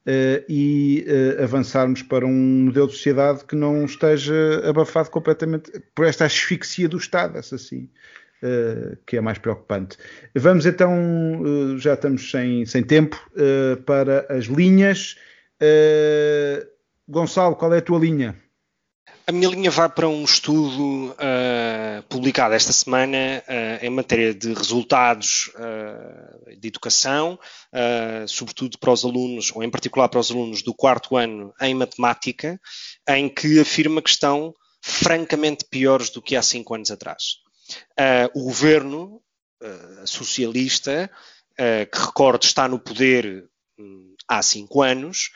Uh, 0.08 0.40
e 0.48 1.06
avançarmos 1.44 2.02
para 2.02 2.26
um 2.26 2.64
modelo 2.64 2.88
de 2.88 2.94
sociedade 2.94 3.44
que 3.44 3.58
não 3.58 3.84
esteja 3.84 4.62
abafado 4.64 5.10
completamente 5.10 5.70
por 5.94 6.06
esta 6.06 6.24
asfixia 6.24 6.88
do 6.88 6.96
Estado, 6.96 7.38
assim. 7.38 7.90
Que 9.06 9.18
é 9.18 9.22
mais 9.22 9.38
preocupante. 9.38 9.98
Vamos 10.36 10.66
então, 10.66 11.42
uh, 11.42 11.78
já 11.80 11.94
estamos 11.94 12.30
sem, 12.30 12.66
sem 12.66 12.84
tempo, 12.84 13.16
uh, 13.34 13.82
para 13.84 14.26
as 14.30 14.46
linhas. 14.46 15.16
Gonçalo, 17.08 17.56
qual 17.56 17.74
é 17.74 17.80
a 17.80 17.82
tua 17.82 18.00
linha? 18.00 18.40
A 19.26 19.32
minha 19.32 19.50
linha 19.50 19.72
vai 19.72 19.90
para 19.90 20.08
um 20.08 20.24
estudo 20.24 21.16
publicado 22.08 22.54
esta 22.54 22.72
semana 22.72 23.44
em 23.82 23.90
matéria 23.90 24.34
de 24.34 24.54
resultados 24.54 25.52
de 26.60 26.68
educação, 26.68 27.38
sobretudo 28.28 28.78
para 28.78 28.92
os 28.92 29.04
alunos, 29.04 29.52
ou 29.54 29.64
em 29.64 29.70
particular 29.70 30.08
para 30.08 30.20
os 30.20 30.32
alunos 30.32 30.62
do 30.62 30.74
quarto 30.74 31.18
ano 31.18 31.52
em 31.60 31.74
matemática, 31.74 32.58
em 33.10 33.28
que 33.28 33.60
afirma 33.60 34.02
que 34.02 34.10
estão 34.10 34.54
francamente 34.80 35.66
piores 35.70 36.10
do 36.10 36.22
que 36.22 36.36
há 36.36 36.42
cinco 36.42 36.76
anos 36.76 36.92
atrás. 36.92 37.47
Uh, 38.00 38.40
o 38.40 38.44
governo 38.46 39.22
uh, 39.62 40.08
socialista, 40.08 41.10
uh, 41.54 41.92
que 41.92 42.06
recordo 42.06 42.44
está 42.44 42.68
no 42.68 42.80
poder 42.80 43.46
um, 43.80 44.16
há 44.28 44.42
cinco 44.42 44.82
anos, 44.82 45.32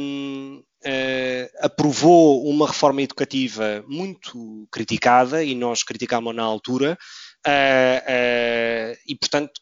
um, 0.00 0.62
aprovou 1.60 2.48
uma 2.48 2.68
reforma 2.68 3.02
educativa 3.02 3.84
muito 3.88 4.68
criticada 4.70 5.42
e 5.42 5.52
nós 5.52 5.82
criticámos 5.82 6.34
na 6.34 6.44
altura, 6.44 6.96
e 9.04 9.16
portanto 9.16 9.60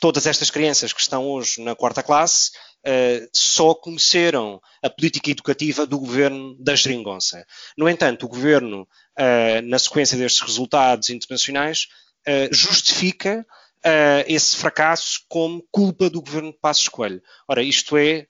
todas 0.00 0.26
estas 0.26 0.50
crianças 0.50 0.94
que 0.94 1.02
estão 1.02 1.26
hoje 1.28 1.62
na 1.62 1.76
quarta 1.76 2.02
classe 2.02 2.52
uh, 2.86 3.28
só 3.32 3.74
conheceram 3.74 4.60
a 4.82 4.90
política 4.90 5.30
educativa 5.30 5.86
do 5.86 5.98
governo 5.98 6.56
da 6.58 6.74
Geringonça. 6.74 7.44
No 7.76 7.88
entanto, 7.88 8.26
o 8.26 8.28
governo, 8.28 8.88
uh, 9.18 9.62
na 9.64 9.78
sequência 9.78 10.16
destes 10.16 10.42
resultados 10.42 11.10
internacionais, 11.10 11.88
uh, 12.26 12.54
justifica 12.54 13.46
esse 14.26 14.56
fracasso 14.56 15.20
como 15.28 15.62
culpa 15.70 16.08
do 16.08 16.22
governo 16.22 16.52
de 16.52 16.58
Passos 16.58 16.88
Coelho. 16.88 17.20
Ora, 17.46 17.62
isto 17.62 17.98
é, 17.98 18.26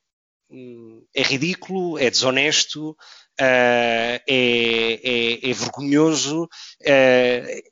hum, 0.51 1.07
é 1.15 1.23
ridículo, 1.23 1.97
é 1.97 2.11
desonesto, 2.11 2.97
é, 3.39 4.21
é, 4.29 5.49
é, 5.49 5.53
vergonhoso, 5.53 6.49
é 6.83 7.63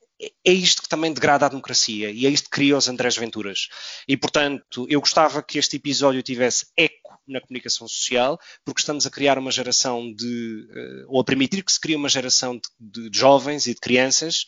isto 0.44 0.82
que 0.82 0.88
também 0.88 1.12
degrada 1.12 1.46
a 1.46 1.48
democracia 1.48 2.10
e 2.10 2.26
é 2.26 2.30
isto 2.30 2.44
que 2.44 2.56
cria 2.56 2.76
os 2.76 2.88
Andrés 2.88 3.16
Venturas. 3.16 3.68
E, 4.06 4.16
portanto, 4.16 4.86
eu 4.88 5.00
gostava 5.00 5.42
que 5.42 5.58
este 5.58 5.76
episódio 5.76 6.22
tivesse 6.22 6.66
eco 6.76 7.18
na 7.26 7.40
comunicação 7.40 7.86
social, 7.86 8.38
porque 8.64 8.80
estamos 8.80 9.06
a 9.06 9.10
criar 9.10 9.38
uma 9.38 9.50
geração 9.50 10.12
de, 10.12 10.68
uh, 10.70 11.06
ou 11.08 11.20
a 11.20 11.24
permitir 11.24 11.62
que 11.62 11.72
se 11.72 11.80
crie 11.80 11.96
uma 11.96 12.08
geração 12.08 12.60
de, 12.80 13.10
de 13.10 13.18
jovens 13.18 13.66
e 13.66 13.74
de 13.74 13.80
crianças 13.80 14.46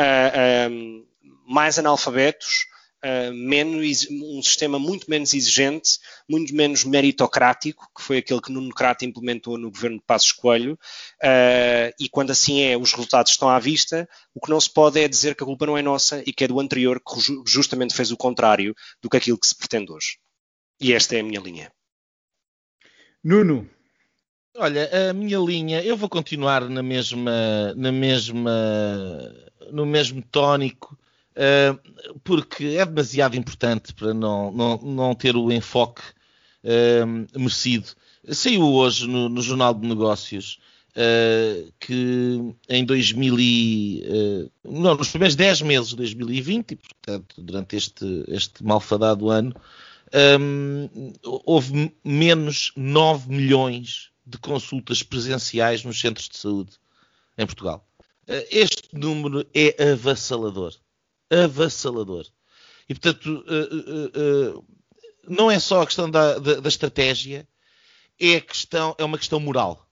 uh, 0.00 0.70
uh, 0.70 1.52
mais 1.52 1.78
analfabetos, 1.78 2.66
uh, 3.04 3.32
menos, 3.32 4.06
um 4.10 4.42
sistema 4.42 4.78
muito 4.78 5.08
menos 5.08 5.34
exigente, 5.34 5.98
muito 6.28 6.54
menos 6.54 6.84
meritocrático, 6.84 7.88
que 7.96 8.02
foi 8.02 8.18
aquele 8.18 8.40
que 8.40 8.52
Nuno 8.52 8.74
Crata 8.74 9.04
implementou 9.04 9.58
no 9.58 9.70
governo 9.70 9.98
de 9.98 10.04
Passos 10.04 10.32
Coelho, 10.32 10.74
uh, 11.22 11.94
e 11.98 12.08
quando 12.08 12.30
assim 12.30 12.62
é, 12.62 12.76
os 12.76 12.92
resultados 12.92 13.32
estão 13.32 13.48
à 13.48 13.58
vista, 13.58 14.08
o 14.34 14.40
que 14.40 14.50
não 14.50 14.60
se 14.60 14.72
pode 14.72 15.00
é 15.00 15.08
dizer 15.08 15.34
que 15.34 15.42
a 15.42 15.46
culpa 15.46 15.66
não 15.66 15.76
é 15.76 15.82
nossa 15.82 16.22
e 16.26 16.32
que 16.32 16.44
é 16.44 16.48
do 16.48 16.60
anterior 16.60 17.00
que 17.00 17.20
justamente 17.46 17.94
fez 17.94 18.10
o 18.10 18.16
contrário 18.16 18.74
do 19.02 19.10
que 19.10 19.16
aquilo 19.16 19.38
que 19.38 19.46
se 19.46 19.56
pretende 19.56 19.92
hoje. 19.92 20.18
E 20.80 20.92
esta 20.92 21.16
é 21.16 21.20
a 21.20 21.24
minha 21.24 21.40
linha. 21.40 21.72
Nuno, 23.24 23.68
Olha, 24.58 25.10
a 25.10 25.12
minha 25.12 25.38
linha, 25.38 25.82
eu 25.82 25.98
vou 25.98 26.08
continuar 26.08 26.66
na 26.66 26.82
mesma, 26.82 27.74
na 27.76 27.92
mesma, 27.92 28.50
no 29.70 29.84
mesmo 29.84 30.22
tónico 30.22 30.98
uh, 31.36 32.18
porque 32.24 32.64
é 32.78 32.84
demasiado 32.84 33.36
importante 33.36 33.92
para 33.94 34.14
não, 34.14 34.50
não, 34.50 34.76
não 34.78 35.14
ter 35.14 35.36
o 35.36 35.52
enfoque 35.52 36.02
uh, 36.64 37.38
merecido. 37.38 37.88
Saiu 38.30 38.64
hoje 38.64 39.06
no, 39.06 39.28
no 39.28 39.42
Jornal 39.42 39.74
de 39.74 39.86
Negócios 39.86 40.58
uh, 40.92 41.72
que 41.78 42.54
em 42.68 42.84
2000 42.84 43.36
e, 43.38 44.50
não, 44.64 44.96
nos 44.96 45.10
primeiros 45.10 45.36
10 45.36 45.62
meses 45.62 45.88
de 45.90 45.96
2020, 45.96 46.72
e 46.72 46.76
portanto 46.76 47.42
durante 47.42 47.76
este, 47.76 48.24
este 48.28 48.64
malfadado 48.64 49.30
ano, 49.30 49.54
um, 50.40 51.12
houve 51.44 51.92
menos 52.04 52.72
9 52.76 53.30
milhões 53.30 54.10
de 54.24 54.38
consultas 54.38 55.02
presenciais 55.02 55.84
nos 55.84 56.00
centros 56.00 56.28
de 56.28 56.36
saúde 56.36 56.72
em 57.38 57.46
Portugal. 57.46 57.86
Este 58.50 58.88
número 58.92 59.46
é 59.54 59.92
avassalador. 59.92 60.72
Avassalador. 61.30 62.26
E, 62.88 62.94
portanto, 62.94 63.44
uh, 63.46 64.64
não 65.28 65.50
é 65.50 65.58
só 65.58 65.82
a 65.82 65.86
questão 65.86 66.10
da, 66.10 66.38
da, 66.38 66.60
da 66.60 66.68
estratégia, 66.68 67.48
é, 68.18 68.40
questão, 68.40 68.94
é 68.98 69.04
uma 69.04 69.18
questão 69.18 69.40
moral. 69.40 69.86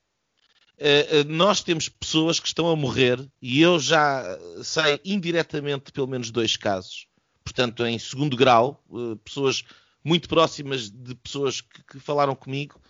Uh, 0.77 1.25
nós 1.29 1.63
temos 1.63 1.89
pessoas 1.89 2.41
que 2.41 2.49
estão 2.49 2.69
a 2.69 2.75
morrer 2.75 3.25
e 3.41 3.61
eu 3.61 3.79
já 3.79 4.25
sei 4.63 5.01
indiretamente 5.05 5.93
pelo 5.93 6.09
menos 6.09 6.31
dois 6.31 6.57
casos, 6.57 7.07
portanto, 7.45 7.87
em 7.87 7.99
segundo 7.99 8.37
grau, 8.37 8.83
uh, 8.89 9.17
pessoas 9.19 9.63
muito 10.03 10.29
próximas 10.29 10.91
de 10.91 11.15
pessoas 11.15 11.61
que, 11.61 11.83
que 11.85 12.01
falaram 12.01 12.35
comigo, 12.35 12.81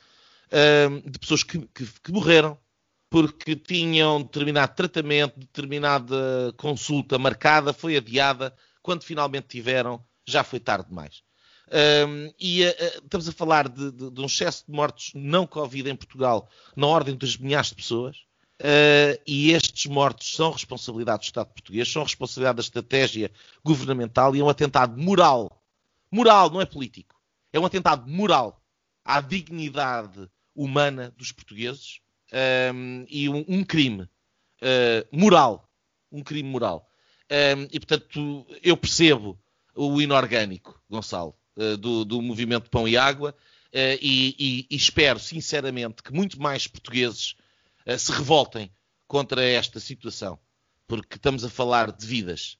uh, 0.48 1.10
de 1.10 1.18
pessoas 1.18 1.42
que, 1.42 1.58
que, 1.74 1.86
que, 2.02 2.12
morreram 2.12 2.58
porque 3.14 3.54
tinham 3.54 4.20
determinado 4.22 4.74
tratamento, 4.74 5.38
determinada 5.38 6.52
consulta 6.56 7.16
marcada, 7.16 7.72
foi 7.72 7.96
adiada, 7.96 8.52
quando 8.82 9.04
finalmente 9.04 9.46
tiveram, 9.46 10.04
já 10.26 10.42
foi 10.42 10.58
tarde 10.58 10.88
demais. 10.88 11.22
Um, 12.08 12.34
e 12.40 12.64
uh, 12.64 12.74
estamos 13.04 13.28
a 13.28 13.32
falar 13.32 13.68
de, 13.68 13.92
de, 13.92 14.10
de, 14.10 14.20
um 14.20 14.26
excesso 14.26 14.64
de 14.66 14.72
mortos 14.72 15.12
não 15.14 15.46
Covid 15.46 15.88
em 15.88 15.94
Portugal 15.94 16.48
na 16.74 16.88
ordem 16.88 17.14
dos 17.14 17.36
milhares 17.36 17.68
de 17.68 17.76
pessoas. 17.76 18.16
Uh, 18.60 19.14
e 19.24 19.52
estes 19.52 19.86
mortos 19.86 20.34
são 20.34 20.50
responsabilidade 20.50 21.20
do 21.20 21.26
Estado 21.26 21.52
português, 21.52 21.92
são 21.92 22.02
responsabilidade 22.02 22.56
da 22.56 22.62
estratégia 22.62 23.30
governamental 23.62 24.34
e 24.34 24.40
é 24.40 24.42
um 24.42 24.48
atentado 24.48 25.00
moral. 25.00 25.62
Moral, 26.10 26.50
não 26.50 26.60
é 26.60 26.66
político. 26.66 27.14
É 27.52 27.60
um 27.60 27.64
atentado 27.64 28.10
moral 28.10 28.60
à 29.04 29.20
dignidade 29.20 30.28
humana 30.52 31.14
dos 31.16 31.30
portugueses 31.30 32.02
um, 32.72 33.06
e 33.08 33.28
um, 33.28 33.44
um 33.48 33.64
crime 33.64 34.02
uh, 34.02 34.08
moral. 35.10 35.70
Um 36.10 36.22
crime 36.22 36.48
moral. 36.48 36.88
e, 37.72 37.80
portanto, 37.80 38.46
eu 38.62 38.76
percebo 38.76 39.38
o 39.74 40.00
inorgânico, 40.00 40.80
Gonçalo. 40.88 41.36
Eh, 41.56 41.76
do, 41.76 42.04
do, 42.04 42.20
movimento 42.20 42.68
Pão 42.68 42.88
e 42.88 42.96
Água 42.96 43.30
uh, 43.30 43.98
e, 44.02 44.34
e, 44.38 44.66
e, 44.68 44.76
espero 44.76 45.20
sinceramente 45.20 46.02
que 46.02 46.12
muito 46.12 46.40
mais 46.40 46.66
portugueses 46.66 47.36
uh, 47.86 47.96
se 47.96 48.10
revoltem 48.10 48.72
contra 49.06 49.44
esta 49.44 49.78
situação, 49.78 50.36
porque 50.88 51.14
estamos 51.14 51.44
a 51.44 51.48
falar 51.48 51.92
de 51.92 52.04
vidas. 52.04 52.58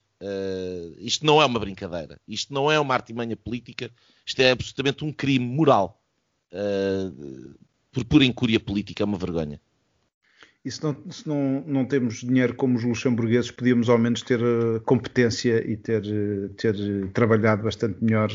isto 0.99 1.25
não 1.25 1.41
é 1.41 1.45
uma 1.45 1.59
brincadeira, 1.59 2.21
isto 2.25 2.53
não 2.53 2.71
é 2.71 2.79
uma 2.79 2.93
artimanha 2.93 3.35
política, 3.35 3.91
isto 4.25 4.39
é 4.39 4.51
absolutamente 4.51 5.03
um 5.03 5.11
crime 5.11 5.45
moral. 5.45 6.01
por 7.91 8.05
pura 8.05 8.23
incúria 8.23 8.59
política, 8.59 9.03
é 9.03 9.05
uma 9.05 9.17
vergonha. 9.17 9.59
E 10.65 10.71
se 10.71 10.83
não, 10.83 10.97
se 11.11 11.29
não, 11.29 11.63
não 11.67 11.85
temos 11.85 12.21
dinheiro 12.21 12.55
como 12.55 12.75
os 12.75 12.83
luxemburgueses, 12.83 13.51
podíamos 13.51 13.87
ao 13.87 13.99
menos 13.99 14.23
ter 14.23 14.41
uh, 14.41 14.81
competência 14.81 15.63
e 15.63 15.77
ter, 15.77 16.01
uh, 16.01 16.49
ter 16.55 16.73
uh, 16.73 17.07
trabalhado 17.09 17.61
bastante 17.61 18.03
melhor. 18.03 18.31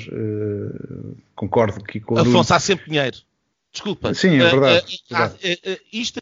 concordo 1.34 1.80
aqui 1.82 1.98
com 1.98 2.14
o 2.14 2.18
Afonso, 2.20 2.54
há 2.54 2.60
sempre 2.60 2.88
dinheiro. 2.88 3.16
Desculpa. 3.72 4.14
Sim, 4.14 4.36
é 4.36 4.48
verdade. 4.48 5.02
verdade. 5.10 5.80
isto 5.92 6.20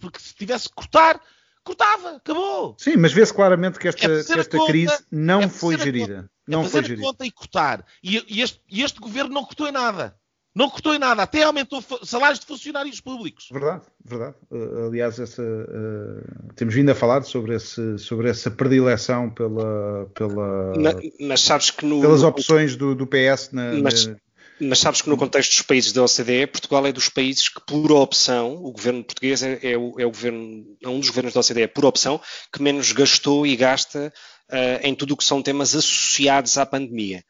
porque 0.00 0.18
se 0.18 0.34
tivesse 0.34 0.70
que 0.70 0.74
cortar, 0.74 1.20
cortava, 1.62 2.16
acabou. 2.16 2.74
Sim, 2.78 2.96
mas 2.96 3.12
vê-se 3.12 3.34
claramente 3.34 3.78
que 3.78 3.88
esta, 3.88 4.06
é 4.06 4.24
que 4.24 4.32
esta 4.32 4.56
conta, 4.56 4.72
crise 4.72 5.04
não 5.10 5.42
é 5.42 5.48
foi 5.50 5.78
gerida. 5.78 6.30
Não 6.48 6.62
é 6.62 6.68
foi 6.68 6.82
gerida. 6.82 7.02
conta 7.02 7.26
e 7.26 7.30
cortar. 7.30 7.84
E, 8.02 8.24
e, 8.26 8.40
este, 8.40 8.58
e 8.70 8.82
este 8.82 8.98
governo 8.98 9.34
não 9.34 9.44
cortou 9.44 9.68
em 9.68 9.72
nada. 9.72 10.16
Não 10.54 10.68
cortou 10.68 10.94
em 10.94 10.98
nada, 10.98 11.22
até 11.22 11.42
aumentou 11.42 11.82
salários 12.02 12.38
de 12.38 12.44
funcionários 12.44 13.00
públicos. 13.00 13.48
Verdade, 13.50 13.82
verdade. 14.04 14.34
Uh, 14.50 14.86
aliás, 14.88 15.18
essa, 15.18 15.42
uh, 15.42 16.52
temos 16.54 16.74
vindo 16.74 16.90
a 16.90 16.94
falar 16.94 17.22
sobre, 17.22 17.54
esse, 17.54 17.98
sobre 17.98 18.28
essa 18.28 18.50
predileção 18.50 19.30
pela, 19.30 20.10
pela, 20.14 20.76
Na, 20.76 20.90
mas 21.20 21.40
sabes 21.40 21.70
que 21.70 21.86
no, 21.86 22.02
pelas 22.02 22.22
opções 22.22 22.76
do, 22.76 22.94
do 22.94 23.06
PS. 23.06 23.50
Na, 23.50 23.72
mas, 23.72 24.06
na... 24.06 24.16
mas, 24.60 24.78
sabes 24.78 25.00
que 25.00 25.08
no 25.08 25.16
contexto 25.16 25.52
dos 25.52 25.62
países 25.62 25.90
da 25.90 26.04
OCDE, 26.04 26.46
Portugal 26.48 26.86
é 26.86 26.92
dos 26.92 27.08
países 27.08 27.48
que, 27.48 27.60
por 27.66 27.90
opção, 27.90 28.54
o 28.54 28.72
governo 28.72 29.02
português 29.02 29.42
é, 29.42 29.58
é, 29.62 29.78
o, 29.78 29.98
é 29.98 30.04
o, 30.04 30.10
governo, 30.10 30.66
é 30.82 30.88
um 30.88 31.00
dos 31.00 31.08
governos 31.08 31.32
da 31.32 31.40
OCDE, 31.40 31.68
por 31.68 31.86
opção, 31.86 32.20
que 32.52 32.62
menos 32.62 32.92
gastou 32.92 33.46
e 33.46 33.56
gasta 33.56 34.12
uh, 34.50 34.86
em 34.86 34.94
tudo 34.94 35.14
o 35.14 35.16
que 35.16 35.24
são 35.24 35.42
temas 35.42 35.74
associados 35.74 36.58
à 36.58 36.66
pandemia. 36.66 37.24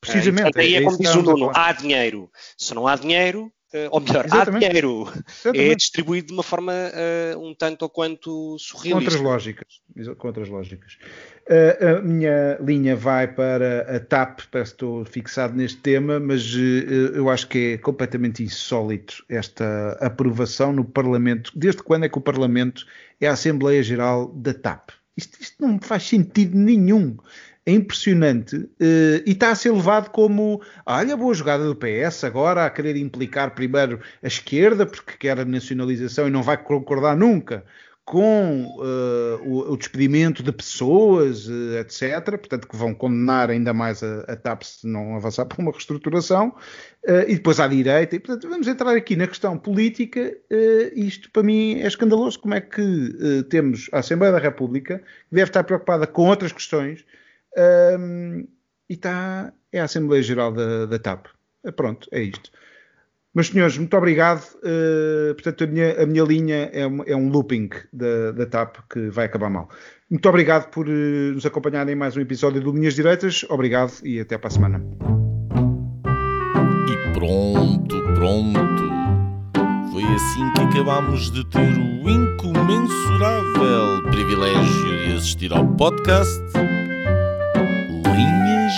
Precisamente. 0.00 0.44
Portanto, 0.44 0.62
aí 0.62 0.74
é, 0.74 0.78
é 0.78 0.82
como 0.82 0.98
diz 0.98 1.14
o 1.14 1.22
Nuno, 1.22 1.50
há 1.54 1.72
dinheiro. 1.72 2.30
Se 2.56 2.74
não 2.74 2.86
há 2.86 2.96
dinheiro, 2.96 3.52
uh, 3.74 3.88
ou 3.90 4.00
melhor, 4.00 4.26
Exatamente. 4.26 4.64
há 4.64 4.68
dinheiro. 4.68 5.02
Exatamente. 5.28 5.72
É 5.72 5.74
distribuído 5.74 6.28
de 6.28 6.32
uma 6.34 6.42
forma 6.42 6.72
uh, 6.72 7.38
um 7.44 7.54
tanto 7.54 7.82
ou 7.82 7.88
quanto 7.88 8.56
surrealista. 8.58 9.10
Com 9.10 9.16
outras 9.16 9.20
lógicas. 9.20 9.68
Com 10.16 10.26
outras 10.28 10.48
lógicas. 10.48 10.98
Uh, 11.50 11.98
a 11.98 12.02
minha 12.02 12.58
linha 12.60 12.94
vai 12.94 13.26
para 13.26 13.96
a 13.96 14.00
TAP, 14.00 14.40
parece 14.50 14.70
que 14.70 14.76
estou 14.76 15.04
fixado 15.04 15.56
neste 15.56 15.78
tema, 15.78 16.20
mas 16.20 16.54
eu 17.14 17.28
acho 17.30 17.48
que 17.48 17.74
é 17.74 17.78
completamente 17.78 18.42
insólito 18.42 19.24
esta 19.28 19.96
aprovação 20.00 20.72
no 20.72 20.84
Parlamento. 20.84 21.50
Desde 21.56 21.82
quando 21.82 22.04
é 22.04 22.08
que 22.08 22.18
o 22.18 22.20
Parlamento 22.20 22.86
é 23.20 23.26
a 23.26 23.32
Assembleia 23.32 23.82
Geral 23.82 24.28
da 24.28 24.54
TAP? 24.54 24.90
Isto, 25.16 25.42
isto 25.42 25.56
não 25.60 25.80
faz 25.80 26.04
sentido 26.04 26.56
nenhum 26.56 27.16
é 27.68 27.72
impressionante 27.72 28.56
uh, 28.56 29.22
e 29.26 29.32
está 29.32 29.50
a 29.50 29.54
ser 29.54 29.70
levado 29.72 30.10
como 30.10 30.62
olha, 30.86 31.16
boa 31.16 31.34
jogada 31.34 31.64
do 31.66 31.76
PS 31.76 32.24
agora 32.24 32.64
a 32.64 32.70
querer 32.70 32.96
implicar 32.96 33.54
primeiro 33.54 34.00
a 34.22 34.26
esquerda 34.26 34.86
porque 34.86 35.18
quer 35.18 35.38
a 35.38 35.44
nacionalização 35.44 36.26
e 36.26 36.30
não 36.30 36.42
vai 36.42 36.56
concordar 36.56 37.14
nunca 37.14 37.64
com 38.08 38.64
uh, 38.78 39.46
o, 39.46 39.72
o, 39.72 39.76
despedimento 39.76 40.42
de 40.42 40.50
pessoas, 40.50 41.46
uh, 41.46 41.76
etc. 41.78 42.24
Portanto, 42.38 42.66
que 42.66 42.74
vão 42.74 42.94
condenar 42.94 43.50
ainda 43.50 43.74
mais 43.74 44.02
a, 44.02 44.20
a 44.20 44.34
TAP 44.34 44.62
se 44.62 44.86
não 44.86 45.16
avançar 45.16 45.44
para 45.44 45.60
uma 45.60 45.70
reestruturação. 45.70 46.54
Uh, 47.06 47.28
e 47.28 47.34
depois 47.34 47.60
à 47.60 47.68
direita. 47.68 48.16
E, 48.16 48.18
portanto, 48.18 48.48
vamos 48.48 48.66
entrar 48.66 48.96
aqui 48.96 49.14
na 49.14 49.26
questão 49.26 49.58
política. 49.58 50.34
isto, 50.94 51.30
para 51.30 51.42
mim, 51.42 51.80
é 51.80 51.86
escandaloso. 51.86 52.40
Como 52.40 52.54
é 52.54 52.62
que 52.62 53.44
temos 53.50 53.90
a 53.92 53.98
Assembleia 53.98 54.32
da 54.32 54.38
República, 54.38 55.00
que 55.00 55.34
deve 55.34 55.50
estar 55.50 55.62
preocupada 55.64 56.06
com 56.06 56.28
outras 56.28 56.50
questões, 56.50 57.04
um, 57.56 58.46
e 58.88 58.94
está, 58.94 59.52
é 59.72 59.80
a 59.80 59.84
Assembleia 59.84 60.22
Geral 60.22 60.52
da, 60.52 60.86
da 60.86 60.98
TAP. 60.98 61.26
É, 61.64 61.70
pronto, 61.70 62.08
é 62.12 62.22
isto. 62.22 62.50
Meus 63.34 63.48
senhores, 63.48 63.76
muito 63.78 63.96
obrigado. 63.96 64.42
Uh, 64.56 65.34
portanto, 65.34 65.64
a 65.64 65.66
minha, 65.66 66.02
a 66.02 66.06
minha 66.06 66.24
linha 66.24 66.70
é 66.72 66.86
um, 66.86 67.02
é 67.04 67.14
um 67.14 67.28
looping 67.28 67.68
da, 67.92 68.32
da, 68.32 68.46
TAP 68.46 68.78
que 68.90 69.10
vai 69.10 69.26
acabar 69.26 69.50
mal. 69.50 69.68
Muito 70.10 70.26
obrigado 70.28 70.70
por 70.70 70.88
uh, 70.88 71.32
nos 71.32 71.44
acompanharem 71.44 71.92
em 71.92 71.96
mais 71.96 72.16
um 72.16 72.20
episódio 72.20 72.60
do 72.60 72.72
Linhas 72.72 72.94
Direitas. 72.94 73.44
Obrigado 73.48 73.92
e 74.02 74.18
até 74.18 74.38
para 74.38 74.48
a 74.48 74.50
semana. 74.50 74.82
E 76.88 77.12
pronto, 77.12 78.02
pronto. 78.14 78.88
Foi 79.92 80.02
assim 80.02 80.52
que 80.54 80.60
acabámos 80.62 81.30
de 81.30 81.48
ter 81.50 81.60
o 81.60 82.08
incomensurável 82.08 84.02
privilégio 84.10 85.06
de 85.06 85.16
assistir 85.16 85.52
ao 85.52 85.66
podcast 85.76 86.42